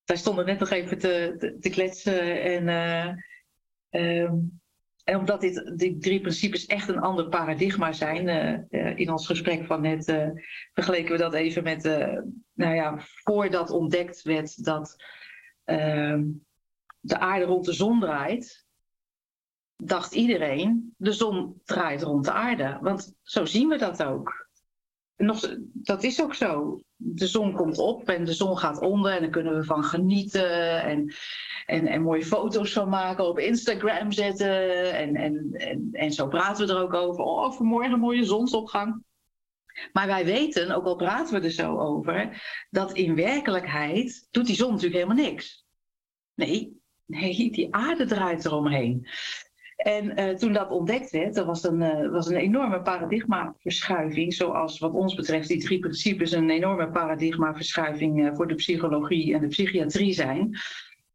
Wij 0.06 0.18
stonden 0.18 0.46
net 0.46 0.60
nog 0.60 0.70
even 0.70 0.98
te, 0.98 1.36
te, 1.38 1.58
te 1.60 1.70
kletsen 1.70 2.42
en, 2.42 2.68
eh, 2.68 3.14
ehm, 3.90 4.36
en 5.04 5.18
omdat 5.18 5.42
dit, 5.42 5.72
die 5.78 5.98
drie 5.98 6.22
principes 6.22 6.66
echt 6.66 6.88
een 6.88 7.00
ander 7.00 7.30
paradigma 7.30 7.92
zijn, 7.92 8.28
eh, 8.28 8.54
eh, 8.54 8.98
in 8.98 9.12
ons 9.12 9.26
gesprek 9.26 9.66
van 9.66 9.82
net 9.82 10.08
eh, 10.08 10.30
vergeleken 10.74 11.12
we 11.12 11.18
dat 11.18 11.34
even 11.34 11.64
met, 11.64 11.86
eh, 11.86 12.18
nou 12.54 12.76
ja, 12.76 12.96
voordat 13.00 13.70
ontdekt 13.70 14.22
werd 14.22 14.64
dat 14.64 14.96
ehm, 15.64 16.26
de 17.00 17.20
aarde 17.20 17.46
rond 17.46 17.66
de 17.66 17.74
zon 17.74 18.00
draait, 18.00 18.66
dacht 19.76 20.14
iedereen, 20.14 20.94
de 20.98 21.12
zon 21.12 21.62
draait 21.66 22.02
rond 22.02 22.26
de 22.26 22.32
aarde. 22.32 22.78
Want 22.82 23.16
zo 23.22 23.46
zien 23.46 23.70
we 23.70 23.78
dat 23.78 24.04
ook. 24.04 24.48
Nog, 25.16 25.56
dat 25.74 26.04
is 26.04 26.22
ook 26.22 26.34
zo. 26.34 26.82
De 27.06 27.28
zon 27.28 27.54
komt 27.54 27.78
op 27.78 28.10
en 28.10 28.26
de 28.26 28.34
zon 28.34 28.58
gaat 28.58 28.82
onder 28.82 29.12
en 29.12 29.22
daar 29.22 29.30
kunnen 29.30 29.56
we 29.56 29.64
van 29.64 29.84
genieten 29.84 30.82
en, 30.84 31.14
en, 31.66 31.88
en 31.88 32.02
mooie 32.02 32.26
foto's 32.26 32.74
van 32.74 32.90
maken, 32.90 33.28
op 33.28 33.40
Instagram 33.40 34.12
zetten. 34.12 34.94
En, 34.94 35.16
en, 35.16 35.50
en, 35.54 35.90
en 35.92 36.12
zo 36.12 36.28
praten 36.28 36.68
we 36.68 36.74
er 36.74 36.82
ook 36.82 36.94
over. 36.94 37.24
Oh, 37.24 37.52
vanmorgen 37.52 38.00
mooie 38.00 38.24
zonsopgang. 38.24 39.04
Maar 39.94 40.08
wij 40.08 40.26
weten, 40.26 40.72
ook 40.72 40.86
al 40.86 40.96
praten 40.96 41.40
we 41.40 41.46
er 41.46 41.52
zo 41.52 41.78
over, 41.78 42.44
dat 42.70 42.94
in 42.94 43.16
werkelijkheid 43.16 44.28
doet 44.32 44.46
die 44.46 44.56
zon 44.56 44.70
natuurlijk 44.70 45.04
helemaal 45.04 45.26
niks. 45.26 45.66
Nee, 46.34 46.82
nee 47.06 47.52
die 47.52 47.76
aarde 47.76 48.06
draait 48.06 48.46
eromheen. 48.46 49.08
En 49.84 50.16
eh, 50.16 50.36
toen 50.36 50.54
dat 50.54 50.72
ontdekt 50.72 51.12
werd, 51.12 51.38
er 51.38 51.46
was 51.46 51.64
een, 51.64 51.82
eh, 51.82 52.12
was 52.12 52.28
een 52.28 52.36
enorme 52.36 52.82
paradigmaverschuiving. 52.82 54.34
Zoals 54.34 54.80
wat 54.80 54.94
ons 54.94 55.16
betreft 55.16 55.48
die 55.48 55.60
drie 55.60 55.80
principes 55.80 56.32
een 56.32 56.50
enorme 56.50 56.90
paradigmaverschuiving 56.90 58.26
eh, 58.26 58.36
voor 58.36 58.48
de 58.48 58.56
psychologie 58.56 59.34
en 59.34 59.42
de 59.42 59.48
psychiatrie 59.48 60.14
zijn. 60.14 60.58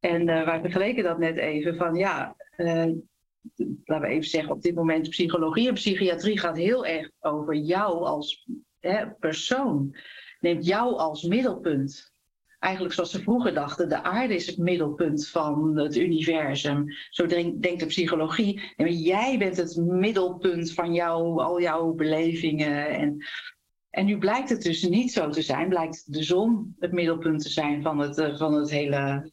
En 0.00 0.24
wij 0.24 0.60
vergeleken 0.60 1.04
dat 1.04 1.18
net 1.18 1.36
even 1.36 1.76
van 1.76 1.94
ja, 1.94 2.36
laten 2.56 4.00
we 4.00 4.06
even 4.06 4.28
zeggen 4.28 4.52
op 4.52 4.62
dit 4.62 4.74
moment 4.74 5.08
psychologie 5.08 5.68
en 5.68 5.74
psychiatrie 5.74 6.38
gaat 6.38 6.56
heel 6.56 6.86
erg 6.86 7.10
over 7.20 7.54
jou 7.54 8.04
als 8.04 8.48
hè, 8.80 9.10
persoon. 9.10 9.96
Neemt 10.40 10.66
jou 10.66 10.96
als 10.96 11.22
middelpunt 11.22 12.12
eigenlijk 12.58 12.94
zoals 12.94 13.10
ze 13.10 13.22
vroeger 13.22 13.54
dachten, 13.54 13.88
de 13.88 14.02
aarde 14.02 14.34
is 14.34 14.46
het 14.46 14.58
middelpunt 14.58 15.28
van 15.28 15.76
het 15.76 15.96
universum. 15.96 16.84
Zo 17.10 17.26
denk- 17.26 17.62
denkt 17.62 17.80
de 17.80 17.86
psychologie. 17.86 18.72
Maar 18.76 18.88
jij 18.88 19.38
bent 19.38 19.56
het 19.56 19.76
middelpunt 19.76 20.72
van 20.72 20.94
jou, 20.94 21.40
al 21.40 21.60
jouw 21.60 21.92
belevingen. 21.92 22.88
En, 22.88 23.24
en 23.90 24.06
nu 24.06 24.18
blijkt 24.18 24.48
het 24.48 24.62
dus 24.62 24.82
niet 24.82 25.12
zo 25.12 25.30
te 25.30 25.42
zijn. 25.42 25.68
Blijkt 25.68 26.12
de 26.12 26.22
zon 26.22 26.76
het 26.78 26.92
middelpunt 26.92 27.42
te 27.42 27.48
zijn 27.48 27.82
van 27.82 27.98
het, 27.98 28.18
eh, 28.18 28.36
van 28.36 28.54
het 28.54 28.70
hele, 28.70 29.32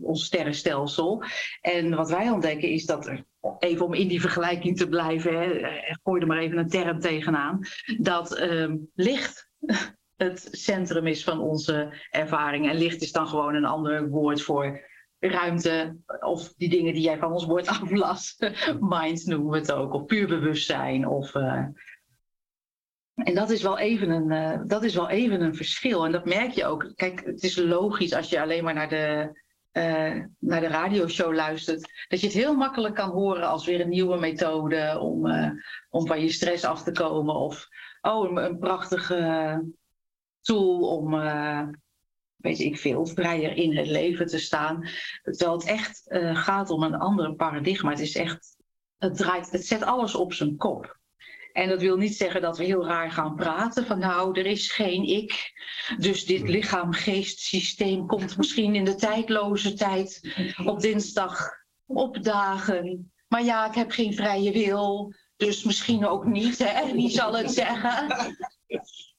ons 0.00 0.24
sterrenstelsel. 0.24 1.24
En 1.60 1.94
wat 1.94 2.10
wij 2.10 2.30
ontdekken 2.30 2.68
is 2.68 2.86
dat 2.86 3.12
even 3.58 3.86
om 3.86 3.94
in 3.94 4.08
die 4.08 4.20
vergelijking 4.20 4.76
te 4.76 4.88
blijven, 4.88 5.38
hè, 5.38 5.52
eh, 5.52 5.94
gooi 6.02 6.20
er 6.20 6.26
maar 6.26 6.38
even 6.38 6.58
een 6.58 6.68
term 6.68 7.00
tegenaan, 7.00 7.60
dat 7.98 8.36
ehm, 8.36 8.76
licht 8.94 9.50
het 10.22 10.48
centrum 10.50 11.06
is 11.06 11.24
van 11.24 11.40
onze 11.40 11.92
ervaring. 12.10 12.70
En 12.70 12.76
licht 12.76 13.02
is 13.02 13.12
dan 13.12 13.28
gewoon 13.28 13.54
een 13.54 13.64
ander 13.64 14.08
woord 14.08 14.42
voor 14.42 14.90
ruimte 15.18 15.96
of 16.20 16.54
die 16.56 16.68
dingen 16.68 16.92
die 16.92 17.02
jij 17.02 17.18
van 17.18 17.32
ons 17.32 17.44
woord 17.44 17.68
aflas. 17.80 18.36
Mind 18.80 19.26
noemen 19.26 19.50
we 19.50 19.58
het 19.58 19.72
ook, 19.72 19.92
of 19.92 20.04
puur 20.04 20.28
bewustzijn. 20.28 21.08
Of, 21.08 21.34
eh, 21.34 21.64
En 23.14 23.34
dat 23.34 23.50
is, 23.50 23.62
wel 23.62 23.78
even 23.78 24.10
een, 24.10 24.30
eh, 24.30 24.60
dat 24.66 24.82
is 24.82 24.94
wel 24.94 25.08
even 25.08 25.40
een 25.40 25.54
verschil. 25.54 26.04
En 26.04 26.12
dat 26.12 26.24
merk 26.24 26.50
je 26.50 26.66
ook. 26.66 26.92
Kijk, 26.94 27.24
het 27.24 27.42
is 27.42 27.56
logisch 27.56 28.14
als 28.14 28.28
je 28.28 28.40
alleen 28.40 28.64
maar 28.64 28.74
naar 28.74 28.88
de, 28.88 29.40
uh, 29.72 30.24
naar 30.38 30.60
de 30.60 30.66
radioshow 30.66 31.34
luistert, 31.34 32.06
dat 32.08 32.20
je 32.20 32.26
het 32.26 32.36
heel 32.36 32.54
makkelijk 32.54 32.94
kan 32.94 33.10
horen 33.10 33.48
als 33.48 33.66
weer 33.66 33.80
een 33.80 33.88
nieuwe 33.88 34.18
methode 34.18 34.98
om, 35.00 35.26
om 35.90 36.06
van 36.06 36.20
je 36.20 36.28
stress 36.28 36.64
af 36.64 36.82
te 36.82 36.92
komen. 36.92 37.34
Of 37.34 37.68
oh, 38.00 38.42
een 38.42 38.58
prachtige 38.58 39.60
tool 40.42 40.96
om 40.96 41.14
weet 42.42 42.60
ik 42.60 42.78
veel, 42.78 43.06
vrijer 43.06 43.56
in 43.56 43.76
het 43.76 43.86
leven 43.86 44.26
te 44.26 44.38
staan. 44.38 44.88
Terwijl 45.22 45.52
het 45.52 45.66
echt 45.66 46.04
uh, 46.06 46.36
gaat 46.36 46.70
om 46.70 46.82
een 46.82 46.94
ander 46.94 47.34
paradigma. 47.34 47.90
Het 47.90 48.00
is 48.00 48.16
echt, 48.16 48.56
het 48.98 49.16
draait, 49.16 49.50
het 49.50 49.66
zet 49.66 49.82
alles 49.82 50.14
op 50.14 50.32
zijn 50.32 50.56
kop. 50.56 51.00
En 51.52 51.68
dat 51.68 51.80
wil 51.80 51.96
niet 51.96 52.16
zeggen 52.16 52.40
dat 52.40 52.58
we 52.58 52.64
heel 52.64 52.86
raar 52.86 53.10
gaan 53.10 53.34
praten 53.34 53.86
van 53.86 53.98
nou, 53.98 54.38
er 54.40 54.46
is 54.46 54.72
geen 54.72 55.02
ik. 55.02 55.52
Dus 55.98 56.24
dit 56.24 56.48
lichaam-geest-systeem 56.48 58.06
komt 58.06 58.36
misschien 58.36 58.74
in 58.74 58.84
de 58.84 58.94
tijdloze 58.94 59.74
tijd 59.74 60.34
op 60.64 60.80
dinsdag 60.80 61.50
opdagen. 61.86 63.12
Maar 63.28 63.44
ja, 63.44 63.68
ik 63.68 63.74
heb 63.74 63.90
geen 63.90 64.14
vrije 64.14 64.52
wil, 64.52 65.14
dus 65.36 65.64
misschien 65.64 66.06
ook 66.06 66.24
niet. 66.24 66.58
Hè? 66.58 66.92
Wie 66.92 67.10
zal 67.10 67.36
het 67.36 67.50
zeggen? 67.50 68.06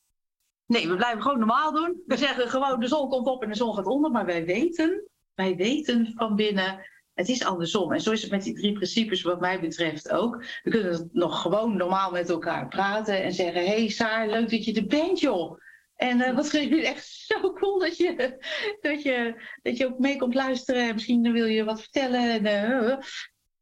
Nee, 0.74 0.88
we 0.88 0.96
blijven 0.96 1.22
gewoon 1.22 1.40
normaal 1.40 1.72
doen. 1.72 2.02
We 2.06 2.18
zeggen 2.18 2.50
gewoon 2.50 2.80
de 2.80 2.88
zon 2.88 3.10
komt 3.10 3.28
op 3.28 3.44
en 3.44 3.50
de 3.50 3.56
zon 3.56 3.76
gaat 3.76 3.86
onder. 3.86 4.12
Maar 4.12 4.26
wij 4.26 4.46
weten, 4.46 5.08
wij 5.36 5.56
weten 5.56 6.12
van 6.16 6.36
binnen, 6.36 6.90
het 7.14 7.30
is 7.30 7.46
andersom. 7.46 7.92
En 7.92 8.02
zo 8.02 8.12
is 8.12 8.22
het 8.22 8.32
met 8.32 8.44
die 8.44 8.54
drie 8.54 8.74
principes 8.74 9.22
wat 9.22 9.40
mij 9.40 9.60
betreft 9.60 10.12
ook. 10.12 10.44
We 10.64 10.70
kunnen 10.70 11.10
nog 11.12 11.42
gewoon 11.42 11.78
normaal 11.78 12.12
met 12.12 12.30
elkaar 12.30 12.68
praten 12.68 13.24
en 13.24 13.34
zeggen... 13.34 13.66
Hey, 13.66 13.88
Saar, 13.88 14.28
leuk 14.28 14.50
dat 14.50 14.66
je 14.66 14.74
er 14.74 14.86
bent 14.86 15.20
joh. 15.20 15.60
En 15.96 16.20
uh, 16.20 16.36
wat 16.36 16.50
vind 16.50 16.72
ik 16.72 16.84
echt 16.84 17.06
zo 17.06 17.54
cool 17.54 17.80
dat 17.80 17.98
je, 17.98 18.38
dat, 18.82 19.02
je, 19.02 19.42
dat 19.62 19.78
je 19.78 19.86
ook 19.86 20.00
mee 20.00 20.18
komt 20.18 20.34
luisteren. 20.34 20.94
Misschien 20.94 21.32
wil 21.32 21.46
je 21.46 21.64
wat 21.64 21.82
vertellen. 21.82 22.46
En, 22.46 22.74
uh, 22.74 22.98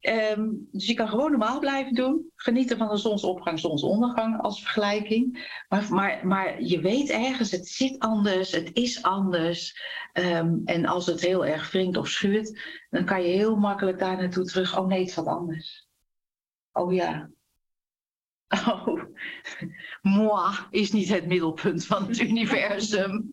Um, 0.01 0.67
dus 0.71 0.87
je 0.87 0.93
kan 0.93 1.07
gewoon 1.07 1.29
normaal 1.29 1.59
blijven 1.59 1.93
doen. 1.93 2.31
Genieten 2.35 2.77
van 2.77 2.87
de 2.87 2.97
zonsopgang, 2.97 3.59
zonsondergang 3.59 4.41
als 4.41 4.61
vergelijking. 4.61 5.49
Maar, 5.69 5.93
maar, 5.93 6.27
maar 6.27 6.61
je 6.61 6.79
weet 6.79 7.09
ergens, 7.09 7.51
het 7.51 7.67
zit 7.67 7.99
anders, 7.99 8.51
het 8.51 8.69
is 8.73 9.03
anders. 9.03 9.81
Um, 10.13 10.61
en 10.65 10.85
als 10.85 11.05
het 11.05 11.21
heel 11.21 11.45
erg 11.45 11.71
wringt 11.71 11.97
of 11.97 12.07
schuurt, 12.07 12.61
dan 12.89 13.05
kan 13.05 13.21
je 13.21 13.27
heel 13.27 13.55
makkelijk 13.55 13.99
daar 13.99 14.17
naartoe 14.17 14.45
terug. 14.45 14.77
Oh 14.77 14.87
nee, 14.87 14.99
het 14.99 15.09
is 15.09 15.15
wat 15.15 15.27
anders. 15.27 15.87
Oh 16.71 16.93
ja. 16.93 17.29
Oh, 18.67 19.03
moi 20.01 20.55
is 20.69 20.91
niet 20.91 21.09
het 21.09 21.27
middelpunt 21.27 21.85
van 21.85 22.07
het 22.07 22.19
universum. 22.29 23.29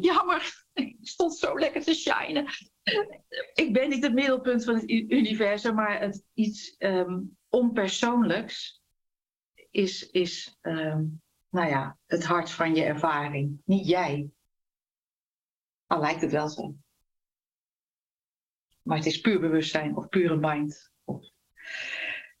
Jammer, 0.00 0.64
ik 1.00 1.08
stond 1.08 1.36
zo 1.36 1.58
lekker 1.58 1.82
te 1.82 1.94
shinen 1.94 2.46
ik 3.54 3.72
ben 3.72 3.88
niet 3.88 4.02
het 4.02 4.14
middelpunt 4.14 4.64
van 4.64 4.74
het 4.74 4.90
universum, 4.90 5.74
maar 5.74 6.00
het 6.00 6.24
iets 6.34 6.74
um, 6.78 7.36
onpersoonlijks 7.48 8.82
is, 9.70 10.10
is 10.10 10.58
um, 10.62 11.22
nou 11.48 11.68
ja, 11.68 11.98
het 12.06 12.24
hart 12.24 12.50
van 12.50 12.74
je 12.74 12.82
ervaring. 12.82 13.60
Niet 13.64 13.86
jij. 13.86 14.30
Al 15.86 16.00
lijkt 16.00 16.20
het 16.20 16.32
wel 16.32 16.48
zo. 16.48 16.74
Maar 18.82 18.96
het 18.96 19.06
is 19.06 19.20
puur 19.20 19.40
bewustzijn 19.40 19.96
of 19.96 20.08
pure 20.08 20.36
mind. 20.36 20.89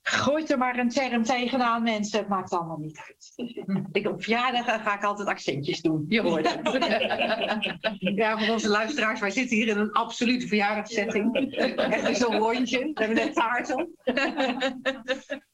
Gooit 0.02 0.50
er 0.50 0.58
maar 0.58 0.78
een 0.78 0.88
term 0.88 1.22
tegenaan, 1.22 1.82
mensen. 1.82 2.18
Het 2.18 2.28
maakt 2.28 2.52
allemaal 2.52 2.78
niet 2.78 2.98
uit. 3.06 3.32
Ik, 3.92 4.06
op 4.06 4.22
verjaardag 4.22 4.64
ga 4.64 4.96
ik 4.96 5.04
altijd 5.04 5.28
accentjes 5.28 5.80
doen. 5.80 6.04
Je 6.08 6.20
hoort 6.20 6.54
het. 6.54 7.98
Ja, 7.98 8.38
voor 8.38 8.54
onze 8.54 8.68
luisteraars, 8.68 9.20
wij 9.20 9.30
zitten 9.30 9.56
hier 9.56 9.68
in 9.68 9.78
een 9.78 9.92
absolute 9.92 10.46
verjaardagssetting. 10.46 11.54
Echt 11.76 12.16
zo'n 12.16 12.38
rondje. 12.38 12.78
We 12.78 12.90
hebben 12.94 13.16
net 13.16 13.34
taart 13.34 13.74
op. 13.74 13.88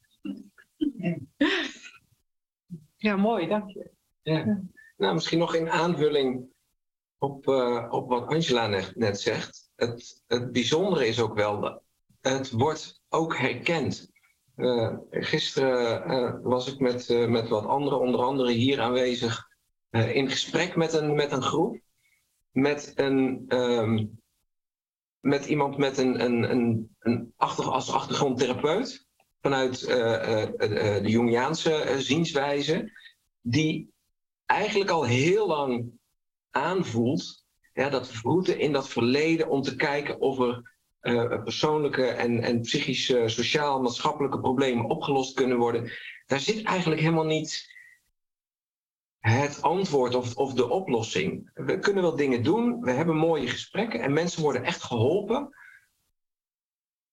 Ja, 2.97 3.17
mooi, 3.17 3.47
dank 3.47 3.71
je. 3.71 3.91
Ja. 4.23 4.61
Nou, 4.97 5.15
misschien 5.15 5.39
nog 5.39 5.55
in 5.55 5.71
aanvulling 5.71 6.47
op, 7.19 7.47
uh, 7.47 7.87
op 7.91 8.09
wat 8.09 8.27
Angela 8.27 8.67
net, 8.67 8.97
net 8.97 9.21
zegt. 9.21 9.71
Het, 9.77 10.23
het 10.27 10.53
bijzondere 10.53 11.07
is 11.07 11.21
ook 11.21 11.35
wel, 11.35 11.61
dat 11.61 11.83
het 12.21 12.51
wordt 12.51 13.03
ook 13.09 13.37
herkend. 13.37 14.11
Uh, 14.57 14.97
gisteren 15.11 16.11
uh, 16.11 16.35
was 16.43 16.73
ik 16.73 16.79
met, 16.79 17.09
uh, 17.09 17.29
met 17.29 17.49
wat 17.49 17.65
anderen, 17.65 18.01
onder 18.01 18.21
andere 18.21 18.53
hier 18.53 18.81
aanwezig, 18.81 19.49
in 19.91 20.31
gesprek 20.31 20.77
met 20.77 20.93
een, 20.93 21.15
met 21.15 21.33
een 21.33 21.43
groep. 21.43 21.81
Met, 22.51 22.93
een, 22.95 23.45
um, 23.49 24.21
met 25.21 25.47
iemand 25.47 25.77
met 25.77 25.99
een, 25.99 26.25
een, 26.25 26.51
een, 26.51 26.97
een 26.99 27.33
achter, 27.37 27.65
als 27.65 27.93
achtergrondtherapeut 27.93 29.07
vanuit 29.41 29.81
de 29.81 31.01
Jungiaanse 31.05 31.95
zienswijze, 31.99 32.93
die 33.41 33.93
eigenlijk 34.47 34.91
al 34.91 35.05
heel 35.05 35.47
lang 35.47 35.91
aanvoelt 36.51 37.45
ja, 37.73 37.89
dat 37.89 38.13
we 38.23 38.59
in 38.59 38.73
dat 38.73 38.89
verleden 38.89 39.49
om 39.49 39.63
te 39.63 39.77
kijken 39.77 40.21
of 40.21 40.39
er 40.39 40.76
uh, 41.07 41.43
persoonlijke 41.43 42.07
en, 42.07 42.43
en 42.43 42.61
psychische, 42.61 43.29
sociaal, 43.29 43.81
maatschappelijke 43.81 44.41
problemen 44.41 44.85
opgelost 44.85 45.35
kunnen 45.35 45.59
worden, 45.59 45.93
daar 46.27 46.41
zit 46.41 46.65
eigenlijk 46.65 47.01
helemaal 47.01 47.25
niet 47.25 47.75
het 49.19 49.63
antwoord 49.63 50.15
of, 50.15 50.37
of 50.37 50.55
de 50.55 50.69
oplossing. 50.69 51.51
We 51.55 51.79
kunnen 51.79 52.03
wel 52.03 52.17
dingen 52.17 52.43
doen, 52.43 52.81
we 52.81 52.91
hebben 52.91 53.17
mooie 53.17 53.49
gesprekken 53.49 54.01
en 54.01 54.13
mensen 54.13 54.43
worden 54.43 54.65
echt 54.65 54.83
geholpen. 54.83 55.55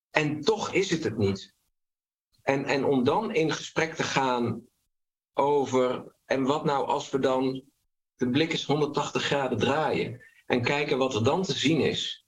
En 0.10 0.42
toch 0.42 0.74
is 0.74 0.90
het 0.90 1.04
het 1.04 1.18
niet. 1.18 1.54
En, 2.42 2.66
en 2.66 2.86
om 2.86 3.04
dan 3.04 3.34
in 3.34 3.52
gesprek 3.52 3.94
te 3.94 4.04
gaan 4.04 4.62
over, 5.34 6.16
en 6.26 6.44
wat 6.44 6.66
nou 6.66 6.88
als 6.88 7.10
we 7.10 7.20
dan 7.20 7.64
de 8.16 8.30
blik 8.30 8.52
eens 8.52 8.66
180 8.66 9.24
graden 9.24 9.58
draaien 9.58 10.22
en 10.46 10.62
kijken 10.62 10.98
wat 10.98 11.16
er 11.16 11.24
dan 11.24 11.44
te 11.44 11.54
zien 11.54 11.80
is 11.80 12.23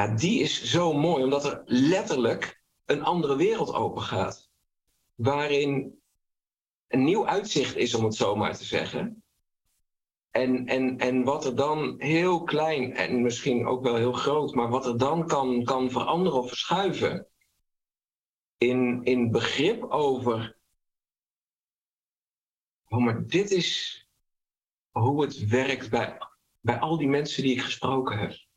ja, 0.00 0.14
die 0.14 0.40
is 0.40 0.64
zo 0.64 0.92
mooi, 0.92 1.24
omdat 1.24 1.44
er 1.44 1.62
letterlijk 1.64 2.62
een 2.84 3.02
andere 3.02 3.36
wereld 3.36 3.74
open 3.74 4.02
gaat. 4.02 4.50
Waarin 5.14 6.00
een 6.88 7.04
nieuw 7.04 7.26
uitzicht 7.26 7.76
is, 7.76 7.94
om 7.94 8.04
het 8.04 8.14
zo 8.14 8.36
maar 8.36 8.56
te 8.56 8.64
zeggen. 8.64 9.24
En, 10.30 10.66
en, 10.66 10.98
en 10.98 11.24
wat 11.24 11.44
er 11.44 11.56
dan 11.56 11.94
heel 11.98 12.42
klein 12.42 12.94
en 12.94 13.22
misschien 13.22 13.66
ook 13.66 13.82
wel 13.82 13.96
heel 13.96 14.12
groot, 14.12 14.54
maar 14.54 14.68
wat 14.68 14.86
er 14.86 14.98
dan 14.98 15.26
kan, 15.26 15.64
kan 15.64 15.90
veranderen 15.90 16.38
of 16.38 16.48
verschuiven. 16.48 17.26
In, 18.58 19.04
in 19.04 19.30
begrip 19.30 19.82
over. 19.82 20.56
Oh, 22.88 23.04
maar 23.04 23.26
dit 23.26 23.50
is 23.50 23.98
hoe 24.90 25.22
het 25.22 25.46
werkt 25.48 25.90
bij, 25.90 26.18
bij 26.60 26.78
al 26.78 26.98
die 26.98 27.08
mensen 27.08 27.42
die 27.42 27.52
ik 27.52 27.60
gesproken 27.60 28.18
heb. 28.18 28.48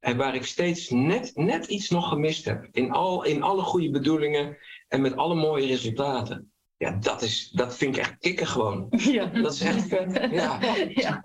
En 0.00 0.16
waar 0.16 0.34
ik 0.34 0.44
steeds 0.44 0.90
net, 0.90 1.32
net 1.34 1.66
iets 1.66 1.90
nog 1.90 2.08
gemist 2.08 2.44
heb. 2.44 2.68
In, 2.72 2.90
al, 2.90 3.24
in 3.24 3.42
alle 3.42 3.62
goede 3.62 3.90
bedoelingen 3.90 4.56
en 4.88 5.00
met 5.00 5.16
alle 5.16 5.34
mooie 5.34 5.66
resultaten. 5.66 6.52
Ja, 6.78 6.90
dat, 7.00 7.22
is, 7.22 7.50
dat 7.50 7.76
vind 7.76 7.96
ik 7.96 8.02
echt 8.02 8.18
kicken 8.18 8.46
gewoon. 8.46 8.86
Ja. 8.96 9.24
Dat 9.26 9.52
is 9.52 9.60
echt 9.60 9.88
vet. 9.88 10.28
Ja. 10.30 10.60
ja. 11.04 11.20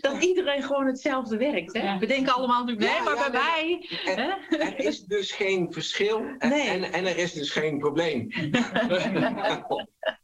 Dat 0.00 0.24
iedereen 0.24 0.62
gewoon 0.62 0.86
hetzelfde 0.86 1.36
werkt. 1.36 1.72
Hè? 1.72 1.98
We 1.98 2.06
denken 2.06 2.34
allemaal 2.34 2.64
nu, 2.64 2.76
nee, 2.76 3.02
maar 3.04 3.30
bij 3.30 3.30
mij. 3.30 3.88
Er, 4.04 4.58
er, 4.60 4.78
is 4.78 5.04
dus 5.04 5.32
geen 5.32 5.72
verschil 5.72 6.18
en, 6.38 6.48
nee. 6.48 6.68
en, 6.68 6.92
en, 6.92 7.06
er 7.06 7.16
is 7.16 7.32
dus 7.32 7.50
geen 7.50 7.78
probleem. 7.78 8.28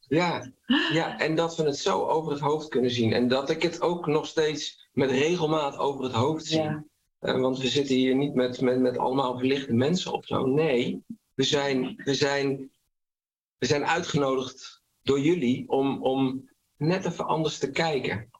ja. 0.09 0.52
ja, 0.92 1.18
en 1.18 1.34
dat 1.34 1.57
we 1.57 1.62
het 1.62 1.78
zo 1.78 2.07
over 2.07 2.32
het 2.32 2.40
hoofd 2.40 2.68
kunnen 2.68 2.90
zien. 2.90 3.12
En 3.12 3.28
dat 3.28 3.50
ik 3.50 3.62
het 3.62 3.80
ook 3.80 4.07
nog 4.07 4.26
steeds 4.26 4.88
met 4.92 5.11
regelmaat 5.11 5.78
over 5.78 6.05
het 6.05 6.12
hoofd 6.12 6.46
zie. 6.46 6.92
Uh, 7.25 7.41
want 7.41 7.59
we 7.59 7.68
zitten 7.68 7.95
hier 7.95 8.14
niet 8.14 8.35
met, 8.35 8.61
met, 8.61 8.81
met 8.81 8.99
allemaal 8.99 9.39
verlichte 9.39 9.72
mensen 9.72 10.12
of 10.12 10.27
zo. 10.27 10.47
Nee, 10.47 11.05
we 11.35 11.43
zijn, 11.43 11.97
we 11.97 12.14
zijn, 12.14 12.70
we 13.59 13.66
zijn 13.66 13.85
uitgenodigd 13.85 14.83
door 15.03 15.20
jullie 15.20 15.68
om, 15.68 16.03
om 16.03 16.51
net 16.77 17.05
even 17.05 17.27
anders 17.27 17.59
te 17.59 17.70
kijken. 17.70 18.31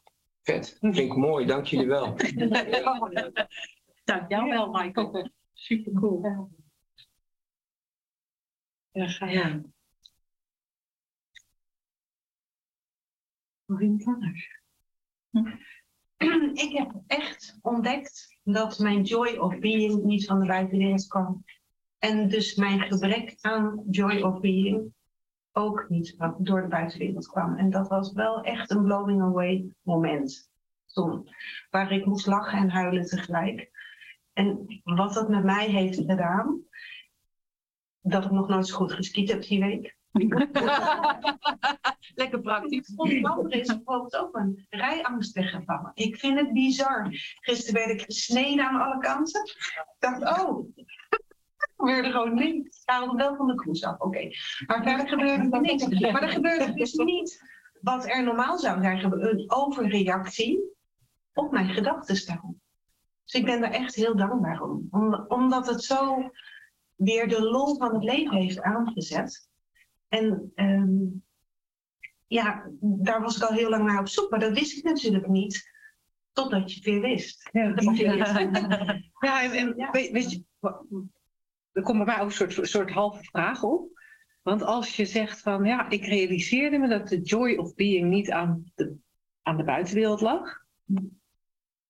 Vet, 0.41 0.77
vind 0.79 0.97
ik 0.97 1.15
mooi, 1.15 1.45
dank 1.45 1.65
jullie 1.65 1.87
wel. 1.87 2.15
dank 4.03 4.29
jou 4.29 4.49
wel, 4.49 4.71
Michael. 4.71 5.29
Super 5.53 5.93
cool. 5.93 6.49
Ja, 8.91 9.07
ga 9.07 9.29
ja. 9.29 9.61
Nog 13.65 13.81
iemand 13.81 14.05
anders? 14.05 14.61
Hm? 15.29 15.55
ik 16.65 16.77
heb 16.77 16.91
echt 17.07 17.57
ontdekt 17.61 18.37
dat 18.43 18.79
mijn 18.79 19.01
joy 19.01 19.35
of 19.37 19.59
being 19.59 20.03
niet 20.03 20.25
van 20.25 20.39
de 20.39 20.45
buitenwereld 20.45 21.07
kwam. 21.07 21.43
En 21.99 22.27
dus 22.27 22.55
mijn 22.55 22.81
gebrek 22.81 23.37
aan 23.41 23.83
joy 23.89 24.21
of 24.21 24.39
being 24.39 24.93
ook 25.51 25.85
niet 25.89 26.15
door 26.37 26.61
de 26.61 26.67
buitenwereld 26.67 27.27
kwam. 27.27 27.57
En 27.57 27.69
dat 27.69 27.87
was 27.87 28.13
wel 28.13 28.41
echt 28.41 28.71
een 28.71 28.83
blowing 28.83 29.21
away 29.21 29.65
moment 29.81 30.49
toen. 30.85 31.29
Waar 31.69 31.91
ik 31.91 32.05
moest 32.05 32.25
lachen 32.25 32.57
en 32.57 32.69
huilen 32.69 33.05
tegelijk. 33.05 33.71
En 34.33 34.81
wat 34.83 35.13
dat 35.13 35.29
met 35.29 35.43
mij 35.43 35.69
heeft 35.69 35.97
gedaan, 35.97 36.61
dat 38.01 38.25
ik 38.25 38.31
nog 38.31 38.47
nooit 38.47 38.67
zo 38.67 38.75
goed 38.75 38.93
geskiet 38.93 39.31
heb 39.31 39.41
die 39.41 39.59
week. 39.59 39.97
Lekker 42.15 42.41
praktisch. 42.41 42.93
Onder 42.95 43.53
is 43.53 43.67
bijvoorbeeld 43.67 44.15
ook 44.15 44.35
een 44.35 44.65
rijangst 44.69 45.33
weggevallen. 45.33 45.91
Ik 45.93 46.15
vind 46.15 46.39
het 46.39 46.53
bizar. 46.53 47.07
Gisteren 47.39 47.87
werd 47.87 47.99
ik 47.99 48.05
gesneden 48.05 48.65
aan 48.65 48.81
alle 48.81 48.97
kanten. 48.97 49.43
Ik 49.43 49.95
dacht, 49.99 50.39
oh, 50.39 50.67
gebeurde 51.77 52.11
gewoon 52.11 52.33
niks. 52.33 52.67
Ik 52.67 52.81
haalde 52.85 53.17
wel 53.17 53.35
van 53.35 53.47
de 53.47 53.55
koers 53.55 53.83
af, 53.83 53.99
oké. 53.99 54.29
Maar 54.65 54.83
verder 54.83 55.07
gebeurde 55.07 55.49
er 55.51 55.61
niks. 55.61 56.11
Maar 56.11 56.21
er 56.21 56.29
gebeurde 56.29 56.73
dus 56.73 56.93
niet 56.93 57.53
wat 57.81 58.09
er 58.09 58.23
normaal 58.23 58.57
zou 58.57 58.81
zijn, 58.81 59.03
een 59.03 59.51
overreactie 59.51 60.59
op 61.33 61.51
mijn 61.51 61.69
gedachten 61.69 62.15
Dus 62.15 63.33
ik 63.33 63.45
ben 63.45 63.61
daar 63.61 63.71
echt 63.71 63.95
heel 63.95 64.15
dankbaar 64.15 64.61
om. 64.61 64.87
omdat 65.27 65.67
het 65.67 65.83
zo 65.83 66.29
weer 66.95 67.27
de 67.27 67.41
lol 67.41 67.77
van 67.77 67.93
het 67.93 68.03
leven 68.03 68.37
heeft 68.37 68.61
aangezet. 68.61 69.53
En 70.15 70.51
ehm, 70.55 70.93
ja, 72.27 72.69
daar 72.79 73.21
was 73.21 73.37
ik 73.37 73.43
al 73.43 73.55
heel 73.55 73.69
lang 73.69 73.85
naar 73.85 73.99
op 73.99 74.07
zoek, 74.07 74.29
maar 74.29 74.39
dat 74.39 74.53
wist 74.53 74.77
ik 74.77 74.83
natuurlijk 74.83 75.27
niet. 75.27 75.73
Totdat 76.31 76.69
je 76.71 76.75
het 76.75 76.85
weer 76.85 77.01
wist. 77.01 77.49
Ja, 77.51 77.73
ja 79.19 79.53
en, 79.53 79.75
Weet, 79.91 80.31
je, 80.31 80.43
er 81.71 81.81
komt 81.81 81.97
bij 81.97 82.05
mij 82.05 82.19
ook 82.19 82.25
een 82.25 82.49
soort, 82.51 82.67
soort 82.67 82.91
halve 82.91 83.23
vraag 83.23 83.63
op. 83.63 83.93
Want 84.41 84.61
als 84.61 84.95
je 84.95 85.05
zegt 85.05 85.41
van 85.41 85.63
ja, 85.63 85.89
ik 85.89 86.05
realiseerde 86.05 86.77
me 86.77 86.87
dat 86.87 87.07
de 87.07 87.21
joy 87.21 87.55
of 87.55 87.75
being 87.75 88.09
niet 88.09 88.31
aan 88.31 88.71
de, 88.75 88.95
aan 89.41 89.57
de 89.57 89.63
buitenwereld 89.63 90.21
lag. 90.21 90.63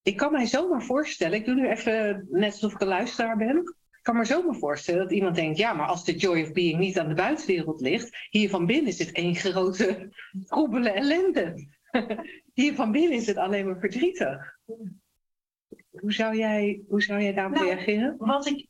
Ik 0.01 0.17
kan 0.17 0.31
mij 0.31 0.45
zomaar 0.45 0.83
voorstellen, 0.83 1.37
ik 1.37 1.45
doe 1.45 1.55
nu 1.55 1.69
even 1.69 2.27
net 2.29 2.51
alsof 2.51 2.73
ik 2.73 2.81
een 2.81 2.87
luisteraar 2.87 3.37
ben 3.37 3.75
kan 4.05 4.17
me 4.17 4.25
zo 4.25 4.41
me 4.41 4.53
voorstellen 4.53 5.01
dat 5.01 5.11
iemand 5.11 5.35
denkt, 5.35 5.57
ja, 5.57 5.73
maar 5.73 5.87
als 5.87 6.05
de 6.05 6.15
joy 6.15 6.41
of 6.41 6.51
being 6.51 6.79
niet 6.79 6.99
aan 6.99 7.07
de 7.07 7.13
buitenwereld 7.13 7.81
ligt, 7.81 8.17
hier 8.29 8.49
van 8.49 8.65
binnen 8.65 8.87
is 8.87 8.99
het 8.99 9.11
één 9.11 9.35
grote 9.35 10.09
troebele 10.45 10.89
ellende. 10.89 11.67
hier 12.53 12.75
van 12.75 12.91
binnen 12.91 13.17
is 13.17 13.27
het 13.27 13.37
alleen 13.37 13.65
maar 13.65 13.79
verdrietig. 13.79 14.57
Hoe 15.89 16.13
zou 16.13 16.37
jij, 16.37 16.81
hoe 16.87 17.01
zou 17.01 17.21
jij 17.21 17.33
daarop 17.33 17.53
nou, 17.53 17.65
reageren? 17.65 18.15
Wat 18.17 18.45
ik, 18.45 18.67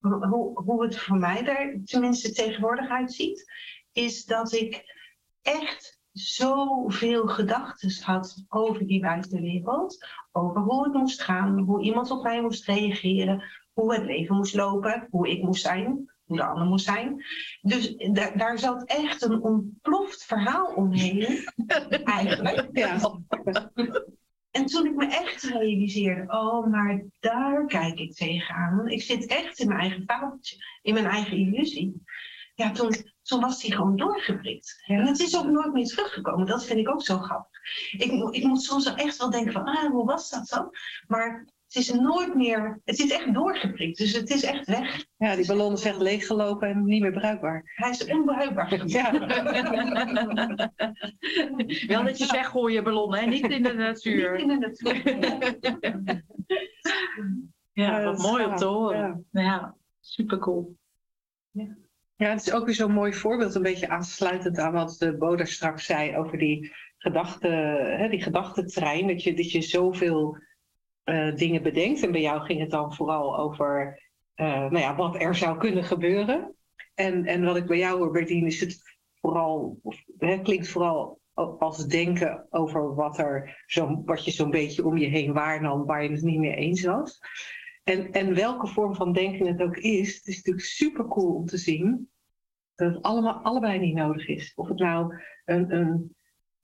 hoe, 0.00 0.62
hoe 0.62 0.84
het 0.84 0.98
voor 0.98 1.18
mij 1.18 1.42
daar 1.42 1.76
tenminste 1.84 2.32
tegenwoordig 2.32 2.88
uitziet, 2.88 3.52
is 3.92 4.24
dat 4.24 4.52
ik 4.52 4.84
echt 5.42 6.00
zoveel 6.12 7.26
gedachten 7.26 8.02
had 8.02 8.44
over 8.48 8.86
die 8.86 9.00
buitenwereld. 9.00 10.06
Over 10.32 10.60
hoe 10.60 10.84
het 10.84 10.92
moest 10.92 11.22
gaan, 11.22 11.58
hoe 11.58 11.82
iemand 11.82 12.10
op 12.10 12.22
mij 12.22 12.42
moest 12.42 12.66
reageren, 12.66 13.63
hoe 13.74 13.94
het 13.94 14.04
leven 14.04 14.36
moest 14.36 14.54
lopen, 14.54 15.06
hoe 15.10 15.30
ik 15.30 15.42
moest 15.42 15.62
zijn, 15.62 16.12
hoe 16.24 16.36
de 16.36 16.44
ander 16.44 16.66
moest 16.66 16.84
zijn. 16.84 17.24
Dus 17.60 17.94
daar 18.34 18.58
zat 18.58 18.84
echt 18.84 19.22
een 19.22 19.42
ontploft 19.42 20.24
verhaal 20.24 20.66
omheen, 20.74 21.44
eigenlijk. 22.04 22.68
Ja. 22.72 22.98
En 24.50 24.66
toen 24.66 24.86
ik 24.86 24.94
me 24.94 25.06
echt 25.06 25.42
realiseerde, 25.42 26.32
oh, 26.32 26.66
maar 26.66 27.04
daar 27.20 27.66
kijk 27.66 27.98
ik 27.98 28.14
tegenaan. 28.14 28.88
Ik 28.88 29.02
zit 29.02 29.26
echt 29.26 29.58
in 29.58 29.68
mijn 29.68 29.80
eigen 29.80 30.02
foutje, 30.06 30.56
in 30.82 30.94
mijn 30.94 31.06
eigen 31.06 31.36
illusie. 31.36 32.02
Ja, 32.54 32.70
toen, 32.70 32.94
toen 33.22 33.40
was 33.40 33.60
die 33.60 33.72
gewoon 33.74 33.96
doorgeprikt. 33.96 34.82
En 34.86 35.06
het 35.06 35.20
is 35.20 35.36
ook 35.36 35.46
nooit 35.46 35.72
meer 35.72 35.86
teruggekomen. 35.86 36.46
Dat 36.46 36.64
vind 36.64 36.78
ik 36.78 36.88
ook 36.88 37.02
zo 37.02 37.18
grappig. 37.18 37.60
Ik, 37.90 38.34
ik 38.34 38.44
moet 38.44 38.62
soms 38.62 38.94
echt 38.94 39.16
wel 39.16 39.30
denken 39.30 39.52
van, 39.52 39.64
ah, 39.64 39.90
hoe 39.90 40.06
was 40.06 40.30
dat 40.30 40.48
dan? 40.48 40.76
Maar 41.06 41.46
het 41.74 41.82
is 41.82 41.92
nooit 41.92 42.34
meer, 42.34 42.80
het 42.84 42.98
is 42.98 43.12
echt 43.12 43.34
doorgeprikt, 43.34 43.98
dus 43.98 44.12
het 44.12 44.30
is 44.30 44.42
echt 44.42 44.66
weg. 44.66 45.06
Ja, 45.16 45.36
die 45.36 45.46
ballon 45.46 45.72
is 45.72 45.84
echt 45.84 45.98
leeggelopen 45.98 46.68
en 46.68 46.84
niet 46.84 47.02
meer 47.02 47.12
bruikbaar. 47.12 47.72
Hij 47.74 47.90
is 47.90 48.06
onbruikbaar. 48.06 48.72
Ja. 48.86 49.12
Wel 51.86 52.02
netjes 52.02 52.30
weggooien 52.30 52.84
ballon, 52.84 53.14
hè? 53.14 53.26
niet 53.26 53.50
in 53.50 53.62
de 53.62 53.72
natuur. 53.72 54.32
Niet 54.32 54.40
in 54.40 54.60
de 54.60 54.66
natuur. 54.66 56.22
ja, 57.84 58.04
wat 58.04 58.18
mooi 58.18 58.44
om 58.44 58.56
te 58.56 58.64
horen. 58.64 59.26
Ja, 59.30 59.42
ja 59.42 59.76
super 60.00 60.38
cool. 60.38 60.76
Ja. 61.50 61.76
ja, 62.16 62.28
het 62.30 62.46
is 62.46 62.52
ook 62.52 62.64
weer 62.64 62.74
zo'n 62.74 62.92
mooi 62.92 63.12
voorbeeld, 63.12 63.54
een 63.54 63.62
beetje 63.62 63.88
aansluitend 63.88 64.58
aan 64.58 64.72
wat 64.72 64.96
de 64.98 65.16
Boder 65.16 65.46
straks 65.46 65.86
zei 65.86 66.16
over 66.16 66.38
die 66.38 66.72
gedachte, 66.98 67.48
hè, 67.98 68.08
die 68.08 68.22
gedachtentrein, 68.22 69.06
dat 69.06 69.22
je, 69.22 69.34
dat 69.34 69.50
je 69.50 69.62
zoveel 69.62 70.38
uh, 71.04 71.36
dingen 71.36 71.62
bedenkt. 71.62 72.02
En 72.02 72.12
bij 72.12 72.20
jou 72.20 72.40
ging 72.40 72.60
het 72.60 72.70
dan 72.70 72.94
vooral 72.94 73.38
over 73.38 74.02
uh, 74.36 74.46
nou 74.46 74.78
ja, 74.78 74.96
wat 74.96 75.20
er 75.20 75.34
zou 75.34 75.58
kunnen 75.58 75.84
gebeuren. 75.84 76.54
En, 76.94 77.24
en 77.24 77.44
wat 77.44 77.56
ik 77.56 77.66
bij 77.66 77.78
jou 77.78 77.98
hoor, 77.98 78.10
Bertien, 78.10 78.46
is 78.46 78.60
het 78.60 78.98
vooral, 79.20 79.78
of, 79.82 80.04
klinkt 80.42 80.68
vooral 80.68 81.20
als 81.34 81.86
denken 81.86 82.46
over 82.50 82.94
wat, 82.94 83.18
er 83.18 83.62
zo, 83.66 84.02
wat 84.04 84.24
je 84.24 84.30
zo'n 84.30 84.50
beetje 84.50 84.84
om 84.84 84.96
je 84.96 85.06
heen 85.06 85.32
waarnam, 85.32 85.84
waar 85.84 86.02
je 86.02 86.10
het 86.10 86.22
niet 86.22 86.38
meer 86.38 86.54
eens 86.54 86.84
was. 86.84 87.20
En, 87.84 88.12
en 88.12 88.34
welke 88.34 88.66
vorm 88.66 88.94
van 88.94 89.12
denken 89.12 89.46
het 89.46 89.62
ook 89.62 89.76
is, 89.76 90.16
het 90.16 90.26
is 90.26 90.36
natuurlijk 90.36 90.66
super 90.66 91.08
cool 91.08 91.34
om 91.34 91.46
te 91.46 91.56
zien 91.56 92.10
dat 92.74 92.94
het 92.94 93.02
allemaal, 93.02 93.34
allebei 93.42 93.78
niet 93.78 93.94
nodig 93.94 94.28
is. 94.28 94.52
Of 94.54 94.68
het 94.68 94.78
nou 94.78 95.14
een, 95.44 95.74
een 95.74 96.16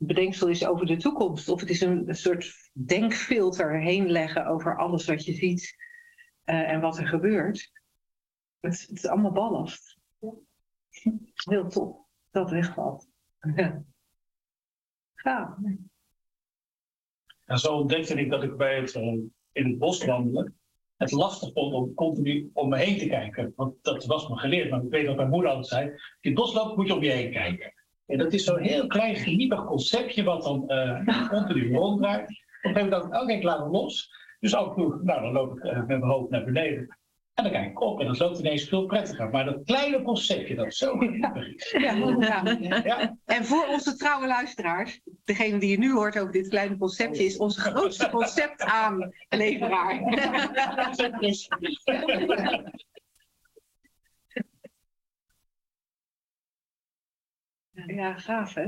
bedenksel 0.02 0.48
is 0.48 0.66
over 0.66 0.86
de 0.86 0.96
toekomst. 0.96 1.48
Of 1.48 1.60
het 1.60 1.70
is 1.70 1.80
een, 1.80 2.14
soort 2.14 2.70
denkfilter 2.72 3.80
heen 3.80 4.10
leggen 4.10 4.46
over 4.46 4.78
alles 4.78 5.06
wat 5.06 5.24
je 5.24 5.32
ziet 5.32 5.76
uh, 6.44 6.70
en 6.70 6.80
wat 6.80 6.98
er 6.98 7.06
gebeurt. 7.06 7.70
Het, 8.60 8.80
het 8.80 8.96
is 8.96 9.06
allemaal 9.06 9.32
ballast. 9.32 9.98
Heel 11.34 11.68
tof 11.68 11.96
dat 12.30 12.50
wegvalt. 12.50 13.08
Ja. 13.54 13.84
Ga. 15.14 15.58
En 17.44 17.58
zo 17.58 17.76
ontdekte 17.76 18.14
ik 18.14 18.30
dat 18.30 18.42
ik 18.42 18.56
bij 18.56 18.80
het 18.80 18.94
uh, 18.94 19.02
in 19.52 19.68
het 19.68 19.78
bos 19.78 20.04
wandelen 20.04 20.60
het 21.00 21.10
lastig 21.10 21.52
vond 21.52 21.74
om 21.74 21.94
continu 21.94 22.50
om 22.52 22.68
me 22.68 22.78
heen 22.78 22.98
te 22.98 23.06
kijken. 23.06 23.52
Want 23.56 23.74
dat 23.82 24.04
was 24.04 24.28
me 24.28 24.36
geleerd. 24.36 24.70
Maar 24.70 24.82
ik 24.82 24.90
weet 24.90 25.06
dat 25.06 25.16
mijn 25.16 25.30
moeder 25.30 25.50
altijd 25.50 25.68
zei: 25.68 25.86
in 25.86 25.96
het 26.20 26.34
bos 26.34 26.54
loopt 26.54 26.76
moet 26.76 26.86
je 26.86 26.94
om 26.94 27.02
je 27.02 27.10
heen 27.10 27.32
kijken. 27.32 27.72
En 28.10 28.18
dat 28.18 28.32
is 28.32 28.44
zo'n 28.44 28.58
heel 28.58 28.86
klein 28.86 29.16
geniepig 29.16 29.64
conceptje 29.64 30.22
wat 30.22 30.42
dan 30.42 30.64
uh, 30.68 31.28
continu 31.28 31.74
ronddraait. 31.74 32.22
Op 32.22 32.28
een 32.28 32.36
gegeven 32.60 32.82
moment 32.82 32.90
dacht 32.90 33.04
ik, 33.04 33.22
oké, 33.22 33.32
ik 33.32 33.42
laat 33.42 33.58
hem 33.58 33.70
los. 33.70 34.18
Dus 34.40 34.56
ook 34.56 34.76
nou 34.76 35.04
dan 35.04 35.32
loop 35.32 35.56
ik 35.56 35.64
uh, 35.64 35.76
met 35.76 35.86
mijn 35.86 36.02
hoofd 36.02 36.30
naar 36.30 36.44
beneden. 36.44 36.98
En 37.34 37.42
dan 37.42 37.52
kijk 37.52 37.70
ik 37.70 37.80
op 37.80 38.00
en 38.00 38.06
dat 38.06 38.18
loopt 38.18 38.38
ineens 38.38 38.68
veel 38.68 38.86
prettiger. 38.86 39.30
Maar 39.30 39.44
dat 39.44 39.64
kleine 39.64 40.02
conceptje 40.02 40.54
dat 40.54 40.74
zo 40.74 40.96
geniepig 40.96 41.54
is. 41.54 41.76
Ja, 41.78 41.92
ja. 42.60 42.80
ja. 42.84 43.16
En 43.24 43.44
voor 43.44 43.66
onze 43.66 43.96
trouwe 43.96 44.26
luisteraars, 44.26 45.00
degene 45.24 45.58
die 45.58 45.70
je 45.70 45.78
nu 45.78 45.92
hoort 45.92 46.18
over 46.18 46.32
dit 46.32 46.48
kleine 46.48 46.76
conceptje, 46.76 47.24
is 47.24 47.36
onze 47.36 47.60
grootste 47.60 48.10
conceptaanleveraar. 48.10 50.00
Ja, 57.86 58.18
gaaf 58.18 58.54
hè? 58.54 58.66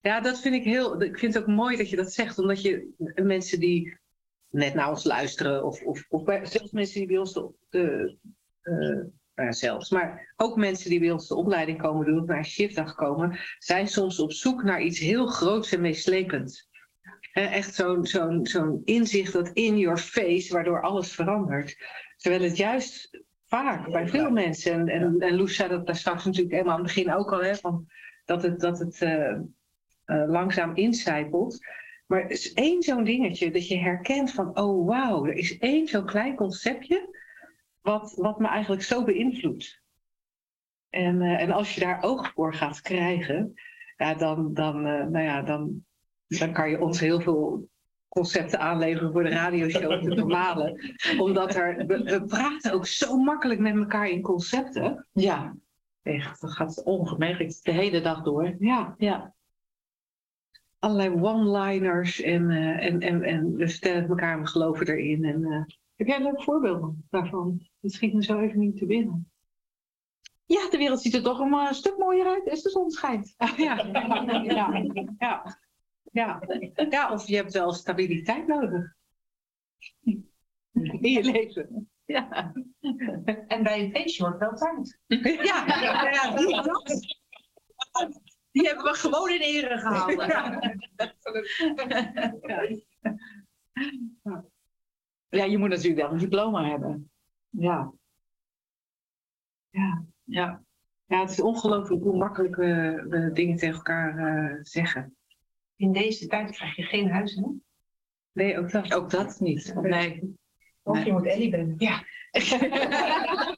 Ja, 0.00 0.20
dat 0.20 0.40
vind 0.40 0.54
ik 0.54 0.64
heel. 0.64 1.02
Ik 1.02 1.18
vind 1.18 1.34
het 1.34 1.42
ook 1.42 1.48
mooi 1.48 1.76
dat 1.76 1.90
je 1.90 1.96
dat 1.96 2.12
zegt, 2.12 2.38
omdat 2.38 2.62
je 2.62 2.88
mensen 3.22 3.60
die 3.60 3.98
net 4.48 4.74
naar 4.74 4.88
ons 4.88 5.04
luisteren, 5.04 5.64
of, 5.64 5.82
of, 5.82 6.04
of 6.08 6.22
zelfs 6.24 6.70
mensen 6.70 6.98
die 6.98 7.08
bij 7.08 7.18
ons 7.18 7.32
de, 7.68 8.16
uh, 8.62 9.04
nou 9.34 9.52
zelfs, 9.52 9.90
maar 9.90 10.34
ook 10.36 10.56
mensen 10.56 10.90
die 10.90 11.00
bij 11.00 11.10
ons 11.10 11.28
de 11.28 11.34
opleiding 11.34 11.78
komen 11.78 12.06
doen, 12.06 12.24
naar 12.24 12.44
shiftdag 12.44 12.94
komen, 12.94 13.38
zijn 13.58 13.88
soms 13.88 14.20
op 14.20 14.32
zoek 14.32 14.62
naar 14.62 14.82
iets 14.82 14.98
heel 14.98 15.26
groots 15.26 15.72
en 15.72 15.80
meeslepends. 15.80 16.68
echt 17.32 17.74
zo'n 17.74 18.06
zo'n 18.06 18.46
zo'n 18.46 18.80
inzicht 18.84 19.32
dat 19.32 19.48
in 19.48 19.78
your 19.78 19.98
face, 19.98 20.52
waardoor 20.52 20.82
alles 20.82 21.12
verandert. 21.12 21.76
Terwijl 22.16 22.42
het 22.42 22.56
juist 22.56 23.24
Vaak, 23.48 23.90
bij 23.90 24.08
veel 24.08 24.30
mensen. 24.30 24.72
En, 24.72 24.88
en, 24.88 25.20
en 25.20 25.36
Loes 25.36 25.56
zei 25.56 25.68
dat 25.68 25.86
daar 25.86 25.96
straks 25.96 26.24
natuurlijk 26.24 26.52
helemaal 26.52 26.76
aan 26.76 26.84
het 26.84 26.94
begin 26.94 27.12
ook 27.12 27.32
al, 27.32 27.42
hè, 27.42 27.54
van 27.54 27.86
dat 28.24 28.42
het, 28.42 28.60
dat 28.60 28.78
het 28.78 29.00
uh, 29.00 29.38
uh, 30.06 30.28
langzaam 30.28 30.74
incijpelt. 30.76 31.58
Maar 32.06 32.22
het 32.22 32.30
is 32.30 32.52
één 32.52 32.82
zo'n 32.82 33.04
dingetje 33.04 33.50
dat 33.50 33.68
je 33.68 33.78
herkent 33.78 34.32
van, 34.32 34.58
oh 34.58 34.86
wauw, 34.86 35.26
er 35.26 35.34
is 35.34 35.58
één 35.58 35.86
zo'n 35.86 36.06
klein 36.06 36.34
conceptje 36.34 37.16
wat, 37.80 38.14
wat 38.16 38.38
me 38.38 38.48
eigenlijk 38.48 38.82
zo 38.82 39.04
beïnvloedt. 39.04 39.82
En, 40.90 41.22
uh, 41.22 41.40
en 41.40 41.50
als 41.50 41.74
je 41.74 41.80
daar 41.80 42.02
oog 42.02 42.32
voor 42.32 42.54
gaat 42.54 42.80
krijgen, 42.80 43.54
ja, 43.96 44.14
dan, 44.14 44.54
dan, 44.54 44.82
nou 44.82 45.20
ja, 45.20 45.42
dan, 45.42 45.84
dan 46.26 46.52
kan 46.52 46.70
je 46.70 46.80
ons 46.80 47.00
heel 47.00 47.20
veel 47.20 47.68
concepten 48.08 48.60
aanleveren 48.60 49.12
voor 49.12 49.22
de 49.22 49.28
radioshow, 49.28 50.02
de 50.02 50.14
normale. 50.14 50.96
Omdat 51.18 51.54
er, 51.54 51.86
we, 51.86 52.02
we 52.02 52.24
praten 52.24 52.72
ook 52.72 52.86
zo 52.86 53.16
makkelijk 53.16 53.60
met 53.60 53.76
elkaar 53.76 54.08
in 54.08 54.22
concepten. 54.22 55.06
Ja, 55.12 55.56
echt. 56.02 56.40
Dat 56.40 56.52
gaat 56.52 56.82
ongemerkt 56.82 57.64
de 57.64 57.72
hele 57.72 58.00
dag 58.00 58.22
door. 58.22 58.56
Ja. 58.58 58.94
Ja. 58.98 59.34
Allerlei 60.78 61.10
one-liners 61.10 62.20
en, 62.20 62.50
eh, 62.50 62.86
en, 62.86 63.00
en, 63.00 63.22
en 63.22 63.56
we 63.56 63.68
vertellen 63.68 64.00
het 64.00 64.10
elkaar 64.10 64.32
en 64.32 64.40
we 64.40 64.46
geloven 64.46 64.86
erin. 64.86 65.24
En, 65.24 65.44
eh, 65.44 65.62
heb 65.96 66.06
jij 66.06 66.16
een 66.16 66.22
leuk 66.22 66.42
voorbeeld 66.42 66.94
daarvan? 67.10 67.68
Het 67.80 67.92
schiet 67.92 68.14
me 68.14 68.24
zo 68.24 68.38
even 68.38 68.58
niet 68.58 68.76
te 68.76 68.86
binnen. 68.86 69.30
Ja, 70.44 70.70
de 70.70 70.76
wereld 70.76 71.00
ziet 71.00 71.14
er 71.14 71.22
toch 71.22 71.38
een 71.38 71.52
eh, 71.52 71.72
stuk 71.72 71.96
mooier 71.98 72.26
uit 72.26 72.50
als 72.50 72.62
de 72.62 72.70
zon 72.70 72.90
schijnt. 72.90 73.34
Ja. 73.56 73.84
ja. 74.42 74.82
Ja. 75.18 75.58
Ja. 76.12 76.42
ja, 76.90 77.12
of 77.12 77.26
je 77.26 77.36
hebt 77.36 77.52
wel 77.52 77.72
stabiliteit 77.72 78.46
nodig. 78.46 78.94
In 81.00 81.10
je 81.10 81.22
leven. 81.22 81.90
Ja. 82.04 82.52
En 83.46 83.62
bij 83.62 83.84
een 83.84 83.90
feestje 83.90 84.22
wordt 84.22 84.38
wel 84.38 84.54
tijd. 84.54 84.98
Ja, 85.46 85.64
ja, 85.66 86.10
ja 86.10 86.36
die. 86.36 87.16
Die 88.50 88.66
hebben 88.66 88.84
we 88.84 88.94
gewoon 88.94 89.30
in 89.30 89.40
ere 89.40 89.78
gehouden. 89.78 90.26
Ja, 95.28 95.44
je 95.44 95.58
moet 95.58 95.68
natuurlijk 95.68 96.00
wel 96.00 96.10
een 96.10 96.18
diploma 96.18 96.68
hebben. 96.68 97.10
Ja. 97.48 97.92
Ja. 99.70 100.04
Ja. 100.24 100.62
ja, 101.06 101.20
het 101.20 101.30
is 101.30 101.40
ongelooflijk 101.40 102.02
hoe 102.02 102.16
makkelijk 102.16 102.56
we, 102.56 103.04
we 103.08 103.32
dingen 103.32 103.56
tegen 103.56 103.74
elkaar 103.74 104.18
eh, 104.18 104.58
zeggen. 104.62 105.17
In 105.78 105.92
deze 105.92 106.26
tijd 106.26 106.50
krijg 106.50 106.76
je 106.76 106.82
geen 106.82 107.10
huis, 107.10 107.34
hè? 107.34 107.42
Nee, 108.32 108.58
ook 108.58 108.70
dat. 108.70 108.94
Ook 108.94 109.10
dat 109.10 109.40
niet. 109.40 109.74
Nee. 109.74 110.36
Of 110.82 111.04
je 111.04 111.12
moet 111.12 111.26
Ellie 111.26 111.50
bellen. 111.50 111.74
Ja. 111.76 112.04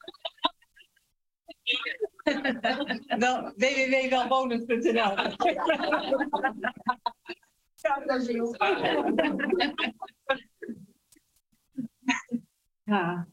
Wel, 3.18 3.52
www.welwonend.nl 3.56 5.16
Ja, 7.74 8.04
dat 8.06 8.20
is 8.20 8.26
heel 8.26 8.56
Ja. 12.84 13.28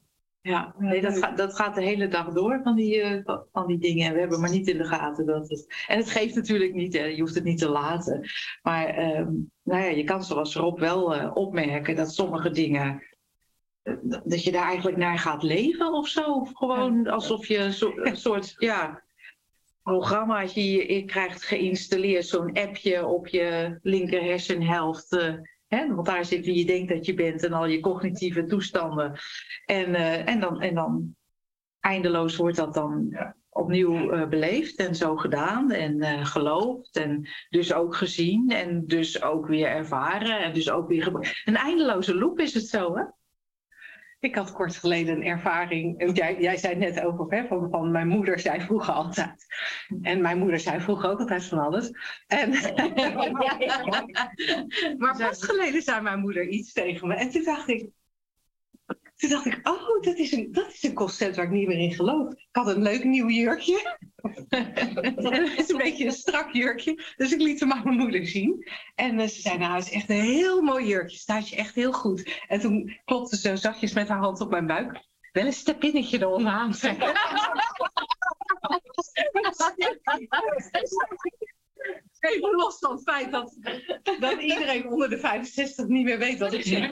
Ja, 0.48 0.74
nee, 0.78 1.02
dat, 1.02 1.18
gaat, 1.18 1.38
dat 1.38 1.56
gaat 1.56 1.76
de 1.76 1.82
hele 1.84 2.08
dag 2.08 2.34
door 2.34 2.60
van 2.64 2.76
die, 2.76 3.02
eh, 3.02 3.36
van 3.52 3.68
die 3.68 3.78
dingen. 3.78 4.08
En 4.08 4.14
we 4.14 4.20
hebben 4.20 4.39
maar 4.39 4.50
niet 4.50 4.68
in 4.68 4.78
de 4.78 4.86
gaten 4.86 5.26
dat 5.26 5.50
het. 5.50 5.84
En 5.88 5.98
het 5.98 6.10
geeft 6.10 6.36
natuurlijk 6.36 6.74
niet, 6.74 6.93
hè, 6.93 7.04
je 7.04 7.22
hoeft 7.22 7.36
het 7.36 7.43
niet 7.43 7.58
te 7.58 7.70
laten. 7.70 8.30
Maar 8.62 8.86
ehm, 8.88 9.32
nou 9.64 9.84
ja, 9.84 9.89
je 9.89 10.04
kan 10.04 10.24
zoals 10.24 10.56
Rob 10.56 10.80
wel 10.80 11.16
eh, 11.16 11.32
opmerken 11.34 11.95
dat 11.95 12.14
sommige 12.14 12.50
dingen. 12.50 13.04
eh, 13.84 13.93
dat 14.24 14.43
je 14.43 14.52
daar 14.52 14.66
eigenlijk 14.66 14.98
naar 14.98 15.20
gaat 15.20 15.43
leven 15.43 15.93
of 15.93 16.08
zo. 16.08 16.34
Of 16.34 16.52
gewoon 16.54 17.08
alsof 17.08 17.48
je 17.48 17.58
een 17.58 17.74
soort, 17.74 18.06
een 18.08 18.18
soort 18.18 18.54
ja, 18.58 19.04
programmaatje 19.84 20.72
je, 20.72 20.93
je 20.93 21.06
krijgt 21.06 21.43
geïnstalleerd. 21.43 22.26
Zo'n 22.26 22.54
appje 22.54 23.06
op 23.06 23.28
je 23.28 23.80
linker 23.82 24.24
hersenhelft. 24.24 25.39
Hè, 25.68 25.95
want 25.95 26.07
daar 26.07 26.26
zit 26.26 26.45
wie 26.45 26.57
je 26.57 26.65
denkt 26.65 26.89
dat 26.89 27.05
je 27.05 27.13
bent 27.13 27.43
en 27.43 27.53
al 27.53 27.65
je 27.65 27.80
cognitieve 27.80 28.45
toestanden. 28.45 29.20
En, 29.65 29.95
eh, 29.95 30.28
en, 30.28 30.39
dan, 30.39 30.61
en 30.61 30.76
dan 30.76 31.15
eindeloos 31.80 32.36
wordt 32.36 32.57
dat 32.57 32.74
dan 32.74 33.18
opnieuw 33.57 34.11
eh, 34.11 34.28
beleefd 34.28 34.80
en 34.80 34.95
zo 34.95 35.15
gedaan 35.15 35.72
en 35.72 36.01
eh, 36.01 36.26
geloofd. 36.26 36.95
En 36.97 37.28
dus 37.49 37.74
ook 37.74 37.95
gezien 37.95 38.49
en 38.49 38.86
dus 38.86 39.22
ook 39.22 39.47
weer 39.47 39.68
ervaren 39.68 40.39
en 40.39 40.53
dus 40.53 40.70
ook 40.70 40.88
weer. 40.88 41.41
Een 41.45 41.55
eindeloze 41.55 42.15
loop 42.15 42.39
is 42.39 42.53
het 42.53 42.68
zo, 42.68 42.95
hè? 42.95 43.03
Ik 44.20 44.36
had 44.36 44.51
kort 44.51 44.76
geleden 44.76 45.15
een 45.15 45.24
ervaring. 45.24 46.15
Jij, 46.18 46.41
jij 46.41 46.57
zei 46.57 46.76
net 46.76 47.01
ook 47.01 47.32
hè, 47.32 47.47
van, 47.47 47.70
van 47.70 47.91
mijn 47.91 48.07
moeder 48.07 48.39
zei 48.39 48.61
vroeger 48.61 48.93
altijd. 48.93 49.45
En 50.01 50.22
mijn 50.22 50.38
moeder 50.38 50.59
zei 50.59 50.80
vroeger 50.80 51.09
ook 51.09 51.20
altijd 51.20 51.45
van 51.45 51.59
alles. 51.59 51.91
En, 52.28 52.49
maar 54.97 55.18
pas 55.18 55.43
geleden 55.43 55.82
zei 55.82 56.01
mijn 56.01 56.20
moeder 56.20 56.47
iets 56.47 56.74
tegen 56.74 57.07
me. 57.07 57.15
En 57.15 57.30
toen 57.30 57.43
dacht 57.43 57.70
ik. 57.70 57.89
Toen 59.18 59.30
dacht 59.30 59.45
ik, 59.45 59.59
oh, 59.68 60.01
dat 60.01 60.15
is, 60.15 60.32
een, 60.32 60.51
dat 60.51 60.74
is 60.74 60.84
een 60.84 60.93
concept 60.93 61.36
waar 61.36 61.45
ik 61.45 61.51
niet 61.51 61.68
meer 61.68 61.80
in 61.80 61.93
geloof. 61.93 62.32
Ik 62.32 62.47
had 62.51 62.68
een 62.68 62.82
leuk 62.82 63.03
nieuw 63.03 63.30
jurkje. 63.30 63.97
het 64.49 65.57
is 65.57 65.70
een 65.70 65.78
beetje 65.78 66.05
een 66.05 66.11
strak 66.11 66.53
jurkje. 66.53 67.03
Dus 67.15 67.32
ik 67.32 67.41
liet 67.41 67.59
hem 67.59 67.72
aan 67.72 67.84
mijn 67.84 67.97
moeder 67.97 68.28
zien. 68.28 68.68
En 68.95 69.20
eh, 69.20 69.28
ze 69.28 69.41
zei, 69.41 69.57
nou, 69.57 69.78
is 69.78 69.91
echt 69.91 70.09
een 70.09 70.22
heel 70.22 70.61
mooi 70.61 70.88
jurkje. 70.88 71.18
Staat 71.18 71.49
je 71.49 71.55
echt 71.55 71.76
heel 71.76 71.93
goed. 71.93 72.43
En 72.47 72.59
toen 72.59 72.99
klopte 73.05 73.38
ze 73.38 73.57
zachtjes 73.57 73.93
met 73.93 74.07
haar 74.07 74.20
hand 74.20 74.41
op 74.41 74.49
mijn 74.49 74.68
buik. 74.68 75.05
Wel 75.32 75.45
een 75.45 75.53
stepinnetje 75.53 76.20
erondaan. 76.20 76.74
Even 82.20 82.55
los 82.55 82.78
van 82.80 82.91
het 82.91 83.03
feit 83.03 83.32
dat, 83.32 83.57
dat 84.20 84.41
iedereen 84.41 84.88
onder 84.88 85.09
de 85.09 85.18
65 85.18 85.88
niet 85.88 86.05
meer 86.05 86.18
weet 86.18 86.39
wat 86.39 86.53
ik 86.53 86.63
zeg. 86.63 86.91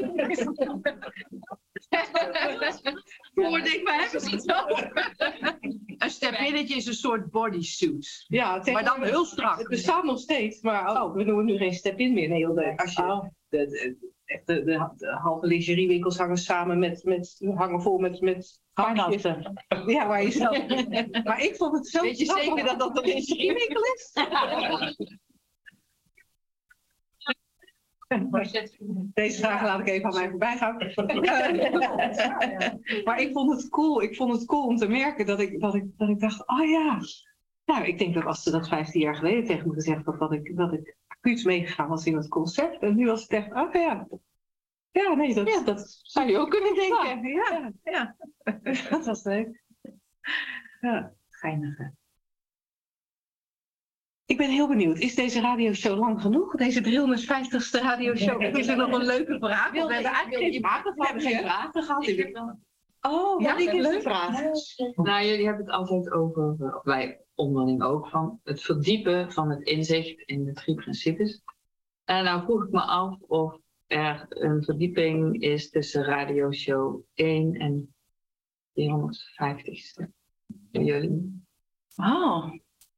Hoor, 3.33 3.61
denk 3.61 3.83
maar, 3.83 3.99
hebben 4.01 4.21
ze 4.21 4.29
het 4.35 4.51
over? 4.69 4.91
Een 5.97 6.09
stepinnetje 6.09 6.75
is 6.75 6.85
een 6.85 6.93
soort 6.93 7.31
bodysuit. 7.31 8.25
Ja, 8.27 8.61
Maar 8.71 8.83
dan 8.83 9.03
heel 9.03 9.25
strak. 9.25 9.57
Het 9.57 9.67
bestaat 9.67 10.03
nog 10.03 10.19
steeds, 10.19 10.61
maar 10.61 11.01
oh, 11.03 11.13
we 11.13 11.23
noemen 11.23 11.45
nu 11.45 11.57
geen 11.57 11.73
step-in 11.73 12.13
meer. 12.13 12.29
Nee, 12.29 12.39
joh, 12.39 12.55
de- 12.55 12.73
als 12.77 12.93
je, 12.93 13.29
de, 13.49 13.67
de, 13.67 13.95
echt 14.25 14.47
de, 14.47 14.63
de, 14.63 14.89
de 14.95 15.07
halve 15.23 15.47
lingeriewinkels 15.47 16.17
hangen 16.17 16.37
samen 16.37 16.79
met, 16.79 17.03
met 17.03 17.35
hangen 17.55 17.81
vol 17.81 17.97
met, 17.97 18.21
met. 18.21 18.59
Ja, 19.85 20.07
waar 20.07 20.23
je 20.23 20.31
zelf. 20.31 20.57
Maar 21.23 21.43
ik 21.43 21.55
vond 21.55 21.75
het 21.75 21.87
zo. 21.87 22.01
Weet 22.01 22.17
je 22.17 22.25
zeker 22.25 22.63
dat 22.65 22.79
dat 22.79 22.97
een 22.97 23.03
lingeriewinkel 23.05 23.81
is? 23.81 24.11
Deze 29.13 29.39
vraag 29.39 29.61
laat 29.61 29.79
ik 29.79 29.87
even 29.87 30.05
aan 30.05 30.15
mij 30.15 30.29
voorbij 30.29 30.57
gaan. 30.57 30.77
maar 33.05 33.21
ik 33.21 33.31
vond 33.31 33.51
het 33.51 33.69
cool. 33.69 34.01
Ik 34.01 34.15
vond 34.15 34.31
het 34.31 34.45
cool 34.45 34.67
om 34.67 34.77
te 34.77 34.87
merken 34.87 35.25
dat 35.25 35.39
ik, 35.39 35.59
dat 35.59 35.75
ik, 35.75 35.97
dat 35.97 36.09
ik 36.09 36.19
dacht, 36.19 36.47
oh 36.47 36.69
ja. 36.69 36.99
Nou, 37.65 37.85
ik 37.85 37.97
denk 37.97 38.13
dat 38.13 38.25
als 38.25 38.43
ze 38.43 38.51
dat 38.51 38.67
15 38.67 39.01
jaar 39.01 39.15
geleden 39.15 39.45
tegen 39.45 39.67
me 39.67 39.73
gezegd 39.73 40.05
had, 40.05 40.19
dat 40.19 40.31
ik, 40.31 40.57
dat 40.57 40.73
ik 40.73 40.97
acuut 41.07 41.43
meegegaan 41.43 41.89
was 41.89 42.05
in 42.05 42.15
het 42.15 42.27
concept. 42.27 42.81
En 42.81 42.95
nu 42.95 43.05
was 43.05 43.21
het 43.21 43.31
echt, 43.31 43.53
oh 43.53 43.73
ja. 43.73 44.07
Ja, 44.91 45.13
nee, 45.13 45.33
dat, 45.33 45.47
Ja, 45.47 45.63
dat 45.63 45.99
zou 46.01 46.29
je 46.29 46.37
ook 46.37 46.49
kunnen 46.49 46.75
denken. 46.75 47.27
Ja, 47.27 47.71
ja. 47.83 48.15
dat 48.89 49.05
was 49.05 49.23
leuk. 49.23 49.63
Ja. 50.81 51.13
Geinig, 51.29 51.77
hè? 51.77 51.85
Ik 54.25 54.37
ben 54.37 54.49
heel 54.49 54.67
benieuwd. 54.67 54.99
Is 54.99 55.15
deze 55.15 55.41
radioshow 55.41 55.99
lang 55.99 56.21
genoeg? 56.21 56.55
Deze 56.55 56.81
350ste 56.81 57.81
radioshow? 57.81 58.41
Is 58.41 58.67
er 58.67 58.77
nog 58.77 58.91
een 58.91 59.05
leuke 59.05 59.37
vraag? 59.39 59.71
We 59.71 59.77
hebben 59.79 59.97
eigenlijk 60.03 60.35
geen 60.51 60.59
vragen 60.61 60.93
We 60.95 61.05
hebben 61.05 61.23
geen 61.23 61.39
vragen 61.39 61.83
gehad. 61.83 62.07
Ik 62.07 62.33
wel- 62.33 62.59
Oh, 63.01 63.41
Ja, 63.41 63.51
wat 63.51 63.61
ik 63.61 63.67
heb 63.67 63.75
leuke 63.81 63.95
een 63.95 64.01
vraag. 64.01 64.41
Nou, 64.95 65.25
jullie 65.25 65.45
hebben 65.45 65.65
het 65.65 65.73
altijd 65.75 66.11
over, 66.11 66.55
eh, 66.59 66.79
wij 66.83 67.19
onderling 67.35 67.83
ook, 67.83 68.07
van 68.09 68.39
het 68.43 68.61
verdiepen 68.61 69.31
van 69.31 69.49
het 69.49 69.61
inzicht 69.67 70.21
in 70.21 70.43
de 70.45 70.53
drie 70.53 70.75
principes. 70.75 71.41
En 72.03 72.23
nou 72.23 72.43
vroeg 72.43 72.63
ik 72.63 72.71
me 72.71 72.81
af 72.81 73.19
of 73.19 73.57
er 73.87 74.25
een 74.29 74.63
verdieping 74.63 75.41
is 75.41 75.69
tussen 75.69 76.03
radioshow 76.03 77.01
1 77.13 77.53
en 77.53 77.93
450ste. 78.73 80.11
Jullie? 80.71 81.43
Oh, 81.95 82.51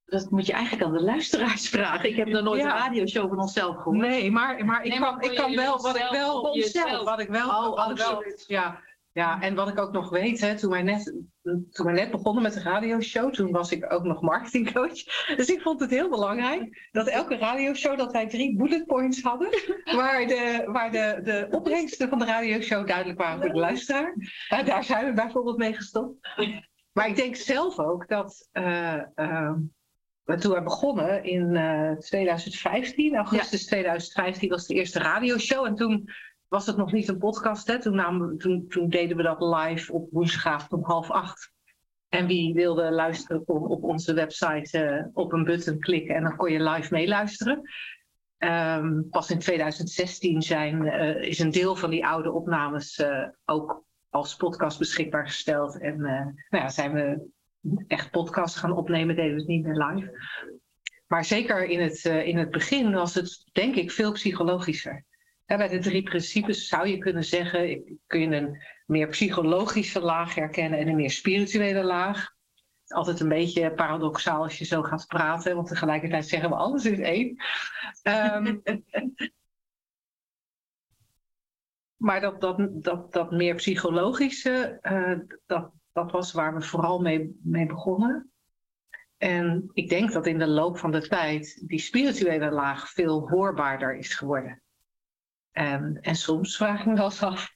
dat 0.08 0.30
moet 0.30 0.46
je 0.46 0.54
eigenlijk 0.54 0.84
aan 0.84 0.94
de 0.94 1.02
luisteraars 1.04 1.70
vragen. 1.78 2.10
Ik 2.10 2.16
heb 2.16 2.28
nog 2.28 2.44
nooit 2.44 2.62
Ja. 2.62 2.72
een 2.72 2.78
radioshow 2.78 3.30
van 3.30 3.40
onszelf 3.40 3.76
gehoord. 3.76 3.98
Nee, 3.98 4.32
maar, 4.32 4.66
maar 4.66 4.84
ik 4.84 4.90
Nee, 4.92 5.00
maar 5.00 5.20
kan, 5.20 5.30
ik 5.32 5.38
kan 5.38 5.56
wel 5.56 5.82
wat 5.82 5.96
ik 5.98 6.08
wel 6.12 6.42
onszelf, 6.42 6.56
jezelf. 6.56 7.04
wat 7.04 7.20
ik 7.20 7.28
wel, 7.30 7.48
Oh, 7.50 7.76
wat 7.76 7.90
ik 7.92 7.98
wel 7.98 8.08
absoluut. 8.08 8.44
ja, 8.48 8.80
ja, 9.12 9.42
en 9.42 9.56
wat 9.56 9.68
ik 9.70 9.80
ook 9.80 9.92
nog 9.92 10.10
weet, 10.10 10.42
hè, 10.42 10.58
toen 10.58 10.70
wij 10.72 10.84
net, 10.84 11.14
toen 11.72 11.86
wij 11.86 11.94
net 11.94 12.12
begonnen 12.12 12.44
met 12.44 12.54
de 12.54 12.62
radioshow, 12.62 13.34
toen 13.34 13.52
was 13.52 13.72
ik 13.72 13.94
ook 13.94 14.04
nog 14.04 14.22
marketingcoach. 14.22 15.04
Dus 15.36 15.48
ik 15.50 15.62
vond 15.62 15.80
het 15.80 15.90
heel 15.90 16.10
belangrijk 16.10 16.88
dat 16.92 17.08
elke 17.08 17.38
radioshow 17.38 17.98
dat 17.98 18.12
wij 18.12 18.28
drie 18.28 18.56
bullet 18.58 18.86
points 18.86 19.22
hadden, 19.22 19.50
waar 19.96 20.28
de, 20.28 20.64
waar 20.68 20.92
de, 20.92 21.20
de 21.24 21.48
opbrengsten 21.52 22.10
van 22.10 22.20
de 22.20 22.26
radioshow 22.26 22.88
duidelijk 22.88 23.20
waren 23.20 23.42
voor 23.42 23.50
de 23.54 23.60
luisteraar. 23.60 24.16
Eh, 24.48 24.66
daar 24.66 24.84
zijn 24.84 25.06
we 25.06 25.14
bijvoorbeeld 25.14 25.58
mee 25.58 25.74
gestopt. 25.74 26.28
Maar 26.94 27.08
ik 27.08 27.16
denk 27.16 27.36
zelf 27.36 27.80
ook 27.80 28.08
dat 28.08 28.50
eh, 28.52 28.94
eh, 28.94 29.02
maar 29.16 29.56
toen 30.36 30.54
we 30.54 30.62
begonnen 30.62 31.24
in 31.24 31.56
eh, 31.56 31.92
2015, 31.92 33.16
augustus 33.16 33.66
2015 33.66 34.50
was 34.50 34.68
de 34.68 34.74
eerste 34.74 35.00
radioshow. 35.00 35.66
En 35.66 35.76
toen 35.76 36.10
was 36.48 36.66
het 36.66 36.78
nog 36.78 36.92
niet 36.92 37.08
een 37.08 37.18
podcast. 37.18 37.68
Hè? 37.68 37.80
Toen, 37.80 37.96
namen, 37.96 38.38
toen, 38.38 38.68
toen 38.68 38.90
deden 38.90 39.18
we 39.18 39.24
dat 39.24 39.42
live 39.42 39.94
op 39.94 40.08
woensdagavond 40.12 40.74
om 40.74 40.84
half 40.84 41.12
acht. 41.12 41.52
En 42.10 42.28
wie 42.28 42.54
wilde 42.54 42.92
luisteren 42.92 43.46
kon 43.46 43.68
op 43.68 43.84
onze 43.84 44.14
website 44.14 44.80
eh, 44.80 45.06
op 45.14 45.34
een 45.34 45.44
button 45.44 45.80
klikken 45.80 46.16
en 46.16 46.24
dan 46.24 46.36
kon 46.36 46.52
je 46.52 46.64
live 46.64 46.94
meeluisteren. 46.94 47.62
Ehm, 48.38 49.10
pas 49.10 49.32
in 49.32 49.40
2016 49.40 50.42
zijn, 50.42 50.88
eh, 50.88 51.22
is 51.22 51.40
een 51.40 51.52
deel 51.52 51.76
van 51.76 51.90
die 51.90 52.06
oude 52.06 52.32
opnames 52.32 52.98
eh, 52.98 53.28
ook 53.46 53.84
als 54.10 54.36
podcast 54.36 54.80
beschikbaar 54.80 55.26
gesteld. 55.26 55.80
En 55.80 56.06
eh, 56.06 56.26
nou 56.50 56.64
ja, 56.64 56.70
zijn 56.70 56.94
we 56.94 57.30
echt 57.88 58.12
podcasts 58.12 58.60
gaan 58.60 58.78
opnemen, 58.78 59.16
deden 59.16 59.34
we 59.34 59.40
het 59.40 59.48
niet 59.48 59.66
meer 59.66 59.86
live. 59.86 60.12
Maar 61.08 61.26
zeker 61.26 61.64
in 61.64 61.82
het, 61.82 62.06
in 62.06 62.38
het 62.38 62.52
begin 62.52 62.94
was 62.94 63.14
het 63.14 63.50
denk 63.52 63.76
ik 63.76 63.92
veel 63.92 64.12
psychologischer. 64.12 65.06
bij 65.46 65.68
de 65.68 65.80
drie 65.80 66.04
principes 66.04 66.68
zou 66.68 66.88
je 66.88 66.98
kunnen 66.98 67.24
zeggen, 67.24 67.84
kun 68.08 68.20
je 68.20 68.36
een 68.36 68.62
meer 68.86 69.08
psychologische 69.08 70.00
laag 70.00 70.36
herkennen 70.36 70.80
en 70.80 70.88
een 70.88 70.96
meer 70.96 71.12
spirituele 71.12 71.84
laag. 71.84 72.36
Altijd 72.88 73.20
een 73.20 73.30
beetje 73.30 73.74
paradoxaal 73.74 74.44
als 74.44 74.58
je 74.58 74.66
zo 74.66 74.82
gaat 74.82 75.08
praten, 75.08 75.56
want 75.56 75.68
tegelijkertijd 75.68 76.28
zeggen 76.28 76.50
we 76.50 76.56
alles 76.56 76.86
is 76.86 77.00
één. 77.00 77.36
Um, 78.04 78.62
maar 82.08 82.22
dat, 82.22 82.42
dat, 82.42 82.84
dat, 82.84 83.14
dat 83.14 83.32
meer 83.32 83.56
psychologische, 83.56 84.80
uh, 84.82 85.20
dat, 85.46 85.72
dat 85.98 86.12
was 86.12 86.32
waar 86.32 86.54
we 86.54 86.62
vooral 86.62 87.00
mee, 87.00 87.40
mee 87.44 87.66
begonnen. 87.66 88.32
En 89.18 89.70
ik 89.74 89.90
denk 89.90 90.12
dat 90.12 90.28
in 90.28 90.38
de 90.38 90.48
loop 90.48 90.78
van 90.78 90.92
de 90.92 91.08
tijd 91.08 91.68
die 91.68 91.80
spirituele 91.80 92.52
laag 92.52 92.90
veel 92.90 93.30
hoorbaarder 93.30 93.96
is 93.96 94.14
geworden. 94.14 94.62
En, 95.52 96.00
en 96.02 96.16
soms 96.16 96.58
vraag 96.58 96.80
ik 96.80 96.86
me 96.86 97.02
af 97.02 97.50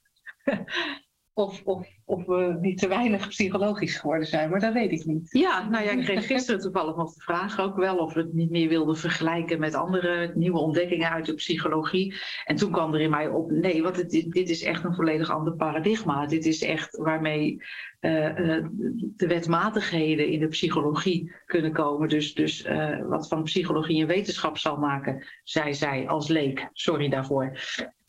of, 1.34 1.62
of, 1.64 1.88
of 2.04 2.26
we 2.26 2.58
niet 2.60 2.78
te 2.78 2.88
weinig 2.88 3.28
psychologisch 3.28 3.96
geworden 3.96 4.26
zijn, 4.26 4.50
maar 4.50 4.60
dat 4.60 4.72
weet 4.72 4.92
ik 4.92 5.04
niet. 5.04 5.28
Ja, 5.30 5.68
nou 5.68 5.84
ja, 5.84 5.90
ik 5.90 6.04
kreeg 6.04 6.26
gisteren 6.36 6.60
toevallig 6.60 6.96
nog 6.96 7.14
de 7.14 7.20
vraag 7.20 7.60
ook 7.60 7.76
wel 7.76 7.96
of 7.96 8.14
we 8.14 8.20
het 8.20 8.32
niet 8.32 8.50
meer 8.50 8.68
wilden 8.68 8.96
vergelijken 8.96 9.60
met 9.60 9.74
andere 9.74 10.32
nieuwe 10.34 10.58
ontdekkingen 10.58 11.10
uit 11.10 11.26
de 11.26 11.34
psychologie. 11.34 12.14
En 12.44 12.56
toen 12.56 12.72
kwam 12.72 12.94
er 12.94 13.00
in 13.00 13.10
mij 13.10 13.28
op, 13.28 13.50
nee, 13.50 13.82
want 13.82 14.10
dit, 14.10 14.32
dit 14.32 14.48
is 14.48 14.62
echt 14.62 14.84
een 14.84 14.94
volledig 14.94 15.30
ander 15.30 15.56
paradigma. 15.56 16.26
Dit 16.26 16.46
is 16.46 16.62
echt 16.62 16.96
waarmee 16.96 17.62
uh, 18.00 18.38
uh, 18.38 18.66
de 19.16 19.26
wetmatigheden 19.26 20.26
in 20.26 20.40
de 20.40 20.48
psychologie 20.48 21.32
kunnen 21.46 21.72
komen. 21.72 22.08
Dus, 22.08 22.34
dus 22.34 22.66
uh, 22.66 23.06
wat 23.08 23.28
van 23.28 23.42
psychologie 23.42 24.00
een 24.00 24.06
wetenschap 24.06 24.58
zal 24.58 24.76
maken, 24.76 25.24
zei 25.44 25.74
zij 25.74 26.08
als 26.08 26.28
leek. 26.28 26.68
Sorry 26.72 27.08
daarvoor. 27.08 27.58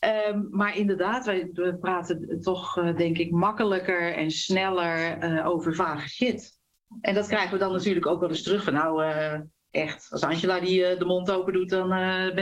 Um, 0.04 0.48
maar 0.50 0.76
inderdaad, 0.76 1.24
wij, 1.24 1.50
we 1.52 1.76
praten 1.76 2.40
toch, 2.40 2.76
uh, 2.76 2.96
denk 2.96 3.18
ik, 3.18 3.30
makkelijker 3.30 4.14
en 4.14 4.30
sneller 4.30 5.24
uh, 5.24 5.48
over 5.48 5.74
vage 5.74 6.08
shit. 6.08 6.58
En 7.00 7.14
dat 7.14 7.26
krijgen 7.26 7.52
we 7.52 7.58
dan 7.58 7.72
natuurlijk 7.72 8.06
ook 8.06 8.20
wel 8.20 8.28
eens 8.28 8.42
terug 8.42 8.64
van, 8.64 8.72
nou, 8.72 9.04
uh, 9.04 9.40
echt, 9.70 10.06
als 10.10 10.22
Angela 10.22 10.60
die 10.60 10.96
de 10.96 11.04
mond 11.04 11.30
open 11.30 11.52
doet, 11.52 11.68
dan 11.68 11.88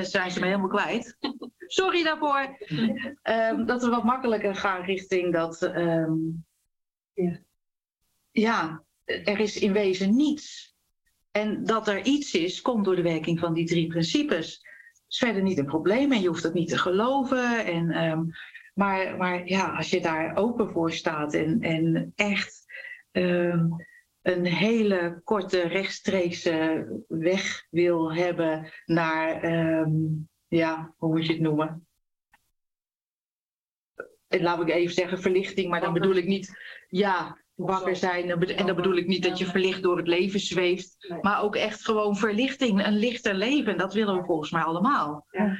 zijn 0.05 0.31
ze 0.31 0.41
me 0.41 0.47
helemaal 0.47 0.69
kwijt. 0.69 1.17
Sorry 1.67 2.03
daarvoor. 2.03 2.57
Um, 3.23 3.67
dat 3.67 3.83
we 3.83 3.89
wat 3.89 4.05
makkelijker 4.05 4.55
gaan 4.55 4.83
richting 4.85 5.33
dat, 5.33 5.63
um, 5.63 6.45
ja. 7.13 7.39
ja, 8.31 8.83
er 9.05 9.41
is 9.41 9.59
in 9.59 9.73
wezen 9.73 10.17
niets. 10.17 10.75
En 11.31 11.65
dat 11.65 11.89
er 11.89 12.05
iets 12.05 12.35
is, 12.35 12.61
komt 12.61 12.85
door 12.85 12.97
de 12.97 13.03
werking 13.03 13.39
van 13.39 13.55
die 13.55 13.67
drie 13.67 13.87
principes 13.87 14.61
is 15.13 15.19
verder 15.19 15.43
niet 15.43 15.59
een 15.59 15.65
probleem 15.65 16.13
en 16.13 16.21
je 16.21 16.29
hoeft 16.29 16.43
dat 16.43 16.55
niet 16.55 16.69
te 16.69 16.79
geloven. 16.79 17.65
En, 17.65 18.05
um, 18.05 18.31
maar, 18.75 19.17
maar 19.17 19.49
ja, 19.49 19.77
als 19.77 19.91
je 19.91 20.01
daar 20.01 20.37
open 20.37 20.71
voor 20.71 20.93
staat 20.93 21.35
en, 21.35 21.61
en 21.61 22.13
echt 22.15 22.65
um, 23.13 23.87
een 24.23 24.45
hele 24.45 25.21
korte 25.25 25.61
rechtstreekse 25.61 26.87
weg 27.09 27.67
wil 27.71 28.15
hebben 28.15 28.73
naar, 28.85 29.45
um, 29.81 30.29
ja, 30.49 30.95
hoe 30.97 31.13
moet 31.13 31.27
je 31.27 31.33
het 31.33 31.43
noemen? 31.43 31.87
Laat 34.29 34.61
ik 34.61 34.69
even 34.69 34.95
zeggen 34.95 35.21
verlichting, 35.21 35.71
maar 35.71 35.81
dan 35.81 35.93
bedoel 35.93 36.15
ik 36.15 36.27
niet, 36.27 36.57
ja, 36.89 37.42
wakker 37.67 37.97
zijn. 37.97 38.31
En 38.31 38.67
dan 38.67 38.77
bedoel 38.77 38.97
ik 38.97 39.07
niet 39.07 39.23
dat 39.23 39.39
je 39.39 39.47
verlicht 39.47 39.83
door 39.83 39.97
het 39.97 40.07
leven 40.07 40.41
zweeft, 40.41 41.15
maar 41.21 41.43
ook 41.43 41.57
echt 41.57 41.85
gewoon 41.85 42.17
verlichting, 42.17 42.87
een 42.87 42.99
lichter 42.99 43.35
leven. 43.35 43.79
Dat 43.79 43.95
willen 43.95 44.17
we 44.17 44.25
volgens 44.25 44.51
mij 44.51 44.63
allemaal. 44.63 45.27
Ja. 45.31 45.57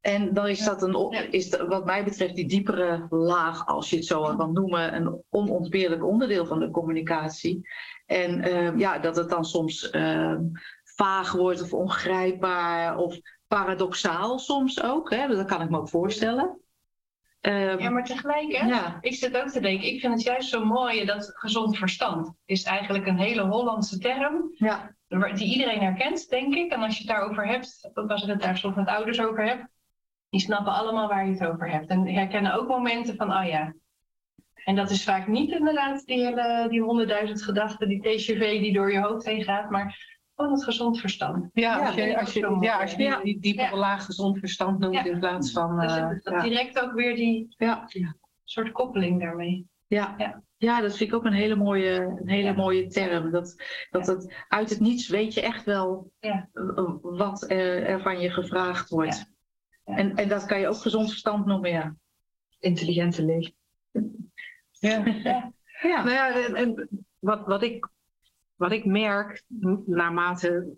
En 0.00 0.34
dan 0.34 0.48
is 0.48 0.64
dat 0.64 0.82
een, 0.82 1.32
is 1.32 1.56
wat 1.56 1.84
mij 1.84 2.04
betreft 2.04 2.34
die 2.34 2.48
diepere 2.48 3.06
laag, 3.10 3.66
als 3.66 3.90
je 3.90 3.96
het 3.96 4.04
zo 4.04 4.36
kan 4.36 4.52
noemen, 4.52 4.94
een 4.94 5.22
onontbeerlijk 5.30 6.04
onderdeel 6.04 6.46
van 6.46 6.58
de 6.58 6.70
communicatie. 6.70 7.68
En 8.06 8.48
uh, 8.48 8.78
ja, 8.78 8.98
dat 8.98 9.16
het 9.16 9.28
dan 9.28 9.44
soms 9.44 9.92
uh, 9.92 10.36
vaag 10.84 11.32
wordt 11.32 11.62
of 11.62 11.72
ongrijpbaar 11.72 12.96
of 12.96 13.18
paradoxaal 13.48 14.38
soms 14.38 14.82
ook. 14.82 15.10
Hè? 15.10 15.26
Dat 15.26 15.46
kan 15.46 15.62
ik 15.62 15.70
me 15.70 15.78
ook 15.78 15.88
voorstellen. 15.88 16.58
Um, 17.46 17.78
ja, 17.78 17.90
maar 17.90 18.04
tegelijk, 18.04 18.56
hè, 18.56 18.66
ja. 18.66 18.98
ik 19.00 19.14
zit 19.14 19.36
ook 19.36 19.48
te 19.48 19.60
denken, 19.60 19.86
ik 19.86 20.00
vind 20.00 20.12
het 20.12 20.22
juist 20.22 20.48
zo 20.48 20.64
mooi 20.64 21.04
dat 21.04 21.30
gezond 21.34 21.76
verstand 21.78 22.32
is 22.44 22.62
eigenlijk 22.62 23.06
een 23.06 23.18
hele 23.18 23.42
Hollandse 23.42 23.98
term, 23.98 24.52
ja. 24.54 24.94
die 25.08 25.52
iedereen 25.52 25.80
herkent, 25.80 26.28
denk 26.28 26.54
ik. 26.54 26.72
En 26.72 26.82
als 26.82 26.98
je 26.98 27.02
het 27.02 27.16
daarover 27.16 27.46
hebt, 27.46 27.90
ook 27.94 28.10
als 28.10 28.22
ik 28.22 28.28
het 28.28 28.40
daar 28.40 28.56
soms 28.56 28.76
met 28.76 28.88
ouders 28.88 29.20
over 29.20 29.46
heb, 29.46 29.66
die 30.28 30.40
snappen 30.40 30.72
allemaal 30.72 31.08
waar 31.08 31.26
je 31.26 31.32
het 31.32 31.46
over 31.46 31.70
hebt. 31.70 31.88
En 31.88 32.06
herkennen 32.06 32.54
ook 32.54 32.68
momenten 32.68 33.16
van, 33.16 33.36
oh 33.36 33.46
ja. 33.46 33.74
En 34.64 34.76
dat 34.76 34.90
is 34.90 35.04
vaak 35.04 35.26
niet 35.26 35.50
inderdaad 35.50 36.06
die 36.68 36.82
honderdduizend 36.82 37.42
gedachten, 37.42 37.88
die 37.88 38.00
TGV 38.00 38.60
die 38.60 38.72
door 38.72 38.92
je 38.92 39.00
hoofd 39.00 39.24
heen 39.24 39.44
gaat, 39.44 39.70
maar 39.70 40.13
gewoon 40.34 40.52
het 40.52 40.64
gezond 40.64 41.00
verstand. 41.00 41.50
Ja, 41.52 41.86
als 41.86 41.94
je, 41.94 42.20
als 42.20 42.32
je, 42.32 42.56
ja, 42.60 42.80
als 42.80 42.90
je 42.90 42.96
die, 42.96 43.22
die 43.22 43.40
diepere 43.40 43.76
laag 43.76 44.04
gezond 44.04 44.38
verstand 44.38 44.78
noemt 44.78 45.06
in 45.06 45.18
plaats 45.18 45.52
van... 45.52 45.80
Dus 45.80 46.22
dat 46.22 46.42
direct 46.42 46.80
ook 46.80 46.92
weer 46.92 47.16
die 47.16 47.54
ja. 47.58 47.88
soort 48.44 48.72
koppeling 48.72 49.20
daarmee. 49.20 49.66
Ja. 49.86 50.14
ja. 50.18 50.42
Ja, 50.56 50.80
dat 50.80 50.96
vind 50.96 51.10
ik 51.10 51.16
ook 51.16 51.24
een 51.24 51.32
hele 51.32 51.54
mooie, 51.54 52.00
een 52.00 52.28
hele 52.28 52.54
mooie 52.54 52.86
term. 52.86 53.30
Dat, 53.30 53.62
dat 53.90 54.06
het 54.06 54.34
uit 54.48 54.70
het 54.70 54.80
niets 54.80 55.08
weet 55.08 55.34
je 55.34 55.40
echt 55.40 55.64
wel 55.64 56.12
wat 57.02 57.50
er, 57.50 57.82
er, 57.86 58.00
van 58.00 58.20
je 58.20 58.30
gevraagd 58.30 58.88
wordt. 58.88 59.32
En, 59.84 60.14
en 60.14 60.28
dat 60.28 60.44
kan 60.46 60.60
je 60.60 60.68
ook 60.68 60.76
gezond 60.76 61.08
verstand 61.08 61.46
noemen, 61.46 61.70
ja. 61.70 61.96
Intelligente 62.58 63.24
leven. 63.24 63.54
Ja. 64.70 65.04
ja. 65.06 65.52
Nou 65.82 66.10
ja, 66.10 66.44
en, 66.46 66.54
en 66.54 66.88
wat, 67.18 67.46
wat 67.46 67.62
ik 67.62 67.88
wat 68.56 68.72
ik 68.72 68.84
merk, 68.84 69.42
naarmate 69.86 70.76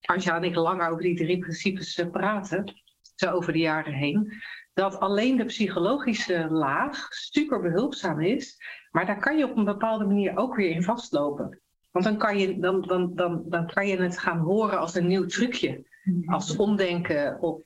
Anja 0.00 0.36
en 0.36 0.44
ik 0.44 0.54
langer 0.54 0.88
over 0.88 1.02
die 1.02 1.16
drie 1.16 1.38
principes 1.38 1.98
eh, 1.98 2.10
praten, 2.10 2.82
zo 3.14 3.30
over 3.30 3.52
de 3.52 3.58
jaren 3.58 3.92
heen, 3.92 4.32
dat 4.74 5.00
alleen 5.00 5.36
de 5.36 5.44
psychologische 5.44 6.46
laag 6.50 7.06
super 7.08 7.60
behulpzaam 7.60 8.20
is, 8.20 8.56
maar 8.90 9.06
daar 9.06 9.20
kan 9.20 9.38
je 9.38 9.50
op 9.50 9.56
een 9.56 9.64
bepaalde 9.64 10.04
manier 10.04 10.36
ook 10.36 10.56
weer 10.56 10.70
in 10.70 10.82
vastlopen. 10.82 11.60
Want 11.90 12.04
dan 12.04 12.18
kan 12.18 12.38
je, 12.38 12.58
dan, 12.58 12.82
dan, 12.82 13.14
dan, 13.14 13.44
dan 13.46 13.66
kan 13.66 13.86
je 13.86 13.96
het 13.96 14.18
gaan 14.18 14.38
horen 14.38 14.78
als 14.78 14.94
een 14.94 15.06
nieuw 15.06 15.26
trucje, 15.26 15.86
mhm. 16.04 16.32
als 16.32 16.56
omdenken 16.56 17.40
of, 17.40 17.62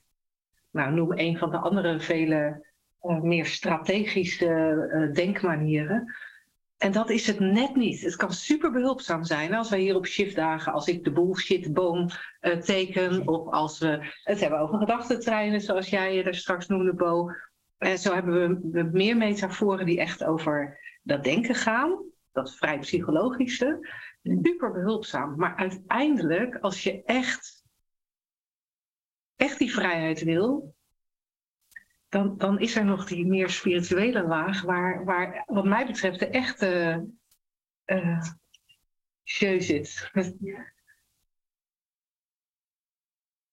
nou, 0.70 0.94
noem 0.94 1.12
een 1.12 1.38
van 1.38 1.50
de 1.50 1.56
andere 1.56 2.00
vele 2.00 2.66
uh, 3.02 3.20
meer 3.20 3.46
strategische 3.46 4.46
uh, 4.94 5.14
denkmanieren. 5.14 6.14
En 6.82 6.92
dat 6.92 7.10
is 7.10 7.26
het 7.26 7.40
net 7.40 7.76
niet. 7.76 8.00
Het 8.00 8.16
kan 8.16 8.32
super 8.32 8.70
behulpzaam 8.70 9.24
zijn 9.24 9.54
als 9.54 9.70
wij 9.70 9.80
hier 9.80 9.96
op 9.96 10.06
shiftdagen, 10.06 10.72
als 10.72 10.86
ik 10.86 11.04
de 11.04 11.12
bullshitboom 11.12 12.08
uh, 12.40 12.56
teken, 12.56 13.28
of 13.28 13.52
als 13.52 13.78
we 13.78 14.12
het 14.22 14.40
hebben 14.40 14.58
over 14.58 14.78
gedachtentreinen, 14.78 15.60
zoals 15.60 15.88
jij 15.88 16.24
er 16.24 16.34
straks 16.34 16.66
noemde, 16.66 16.94
Bo. 16.94 17.30
En 17.78 17.98
zo 17.98 18.14
hebben 18.14 18.60
we 18.70 18.82
meer 18.82 19.16
metaforen 19.16 19.86
die 19.86 20.00
echt 20.00 20.24
over 20.24 20.78
dat 21.02 21.24
denken 21.24 21.54
gaan, 21.54 22.04
dat 22.32 22.56
vrij 22.56 22.78
psychologische. 22.78 23.88
Super 24.22 24.72
behulpzaam. 24.72 25.36
Maar 25.36 25.56
uiteindelijk, 25.56 26.56
als 26.56 26.82
je 26.82 27.02
echt, 27.04 27.64
echt 29.36 29.58
die 29.58 29.72
vrijheid 29.72 30.22
wil, 30.22 30.74
dan, 32.12 32.36
dan 32.38 32.60
is 32.60 32.76
er 32.76 32.84
nog 32.84 33.06
die 33.06 33.26
meer 33.26 33.50
spirituele 33.50 34.22
laag, 34.22 34.62
waar, 34.62 35.04
waar 35.04 35.42
wat 35.46 35.64
mij 35.64 35.86
betreft 35.86 36.18
de 36.18 36.26
echte 36.26 37.04
uh, 37.86 38.22
zit. 39.24 40.10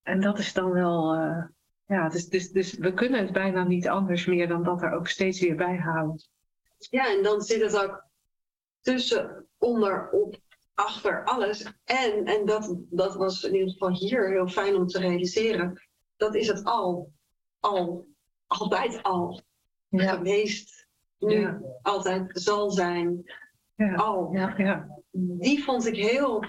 En 0.02 0.20
dat 0.20 0.38
is 0.38 0.52
dan 0.52 0.70
wel, 0.72 1.14
uh, 1.14 1.44
ja, 1.86 2.08
dus, 2.08 2.28
dus, 2.28 2.50
dus 2.50 2.74
we 2.74 2.94
kunnen 2.94 3.20
het 3.20 3.32
bijna 3.32 3.64
niet 3.64 3.88
anders 3.88 4.26
meer 4.26 4.48
dan 4.48 4.62
dat 4.62 4.82
er 4.82 4.92
ook 4.92 5.08
steeds 5.08 5.40
weer 5.40 5.56
bij 5.56 5.76
halen. 5.76 6.22
Ja, 6.78 7.16
en 7.16 7.22
dan 7.22 7.40
zit 7.40 7.60
het 7.60 7.84
ook 7.84 8.04
tussen, 8.80 9.48
onder, 9.58 10.10
op, 10.10 10.40
achter 10.74 11.24
alles. 11.24 11.72
En, 11.84 12.24
en 12.24 12.46
dat, 12.46 12.76
dat 12.90 13.14
was 13.14 13.44
in 13.44 13.54
ieder 13.54 13.70
geval 13.70 13.92
hier 13.92 14.30
heel 14.30 14.48
fijn 14.48 14.74
om 14.74 14.86
te 14.86 14.98
realiseren, 14.98 15.88
dat 16.16 16.34
is 16.34 16.46
het 16.46 16.64
al. 16.64 17.12
Al 17.60 18.08
altijd 18.50 19.02
al 19.02 19.40
ja. 19.88 20.14
geweest, 20.14 20.88
nu 21.18 21.40
ja. 21.40 21.60
altijd 21.82 22.30
zal 22.32 22.70
zijn. 22.70 23.32
Ja. 23.74 23.94
Al. 23.94 24.36
Die 25.12 25.64
vond 25.64 25.86
ik 25.86 25.96
heel 25.96 26.44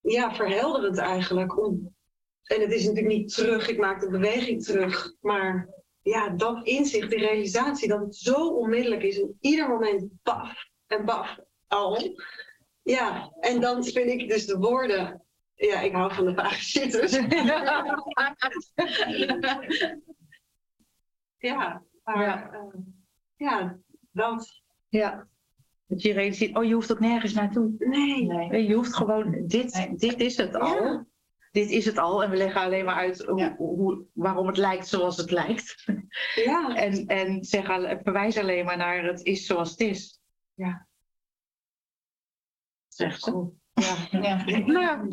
ja, 0.00 0.34
verhelderend 0.34 0.98
eigenlijk. 0.98 1.58
Om, 1.58 1.94
En 2.42 2.60
het 2.60 2.72
is 2.72 2.84
natuurlijk 2.84 3.14
niet 3.14 3.34
terug, 3.34 3.68
ik 3.68 3.78
maak 3.78 4.00
de 4.00 4.10
beweging 4.10 4.64
terug. 4.64 5.14
Maar 5.20 5.68
ja, 6.02 6.28
dat 6.28 6.66
inzicht, 6.66 7.10
die 7.10 7.18
realisatie 7.18 7.88
dat 7.88 8.00
het 8.00 8.16
zo 8.16 8.48
onmiddellijk 8.48 9.02
is. 9.02 9.18
In 9.18 9.36
ieder 9.40 9.68
moment 9.68 10.08
baf 10.22 10.64
en 10.86 11.04
baf 11.04 11.38
al. 11.66 12.18
Ja, 12.82 13.32
en 13.40 13.60
dan 13.60 13.84
vind 13.84 14.10
ik 14.10 14.28
dus 14.28 14.46
de 14.46 14.58
woorden. 14.58 15.24
Ja, 15.54 15.80
ik 15.80 15.92
hou 15.92 16.14
van 16.14 16.24
de 16.24 16.34
vage 16.34 16.64
zitters. 16.64 17.12
ja, 21.40 21.82
maar 22.04 22.22
ja, 22.22 22.50
ja 23.36 23.78
dat. 24.12 24.62
Ja. 24.88 25.28
Dat 25.86 26.02
je 26.02 26.12
realiseert, 26.12 26.56
oh, 26.56 26.64
je 26.64 26.74
hoeft 26.74 26.92
ook 26.92 27.00
nergens 27.00 27.32
naartoe. 27.32 27.74
Nee. 27.78 28.66
Je 28.66 28.74
hoeft 28.74 28.94
gewoon, 28.94 29.46
dit, 29.46 29.90
dit 29.96 30.20
is 30.20 30.36
het 30.36 30.54
al. 30.54 31.06
Dit 31.52 31.70
is 31.70 31.84
het 31.84 31.98
al. 31.98 32.22
En 32.22 32.30
we 32.30 32.36
leggen 32.36 32.60
alleen 32.60 32.84
maar 32.84 32.94
uit 32.94 33.24
hoe, 33.24 33.54
hoe, 33.56 34.04
waarom 34.12 34.46
het 34.46 34.56
lijkt 34.56 34.88
zoals 34.88 35.16
het 35.16 35.30
lijkt. 35.30 35.84
Ja. 36.34 36.74
en, 36.84 37.06
en 37.06 37.44
zeggen, 37.44 38.00
verwijs 38.02 38.38
alleen 38.38 38.64
maar 38.64 38.76
naar 38.76 39.04
het 39.04 39.24
is 39.24 39.46
zoals 39.46 39.70
het 39.70 39.80
is. 39.80 40.20
Ja. 40.54 40.86
Zeg 42.88 43.18
zo. 43.18 43.54
Ja. 43.72 44.20
ja. 44.20 44.62
Nou, 44.66 45.10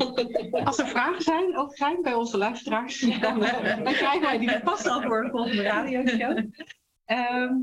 als 0.65 0.79
er 0.79 0.87
vragen 0.87 1.21
zijn, 1.21 1.57
ook 1.57 1.75
zijn 1.75 2.01
bij 2.01 2.13
onze 2.13 2.37
luisteraars, 2.37 2.99
dan, 3.21 3.43
eh, 3.43 3.83
dan 3.83 3.93
krijgen 3.93 4.21
wij 4.21 4.37
die 4.37 4.59
vast 4.63 4.87
al 4.87 5.01
voor 5.01 5.23
de 5.23 5.29
volgende 5.29 5.61
radioshow. 5.61 6.37
Ehm 7.05 7.53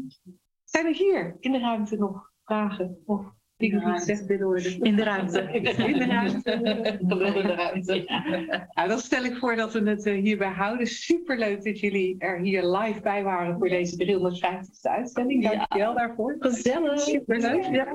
zijn 0.74 0.86
er 0.86 0.95
hier 0.95 1.36
in 1.40 1.53
de 1.53 1.59
ruimte 1.59 1.97
nog 1.97 2.30
vragen 2.45 3.03
of 3.07 3.20
dingen 3.57 3.80
die 3.84 3.92
gezegd 3.92 4.26
willen 4.26 4.47
worden? 4.47 4.80
In 4.80 4.97
de 4.97 5.03
ruimte. 5.03 5.40
In 5.40 5.62
de 5.62 6.07
ruimte. 6.07 6.53
In 6.53 7.09
de 7.09 7.55
ruimte. 7.55 8.05
Nou, 8.74 8.88
dan 8.88 8.99
stel 8.99 9.24
ik 9.24 9.36
voor 9.36 9.57
dat 9.57 9.72
we 9.72 9.88
het 9.90 10.07
eh, 10.07 10.14
hierbij 10.14 10.49
houden. 10.49 10.86
Superleuk 10.86 11.64
dat 11.64 11.80
jullie 11.80 12.18
er 12.18 12.38
hier 12.38 12.66
live 12.66 13.01
bij 13.01 13.22
waren 13.22 13.59
voor 13.59 13.68
deze 13.68 13.97
350ste 13.97 14.90
uitzending. 14.90 15.42
Dankjewel 15.42 15.92
ja. 15.92 15.95
daarvoor. 15.95 16.36
Gezellig. 16.38 17.01
Superleuk. 17.01 17.64
Ja. 17.64 17.95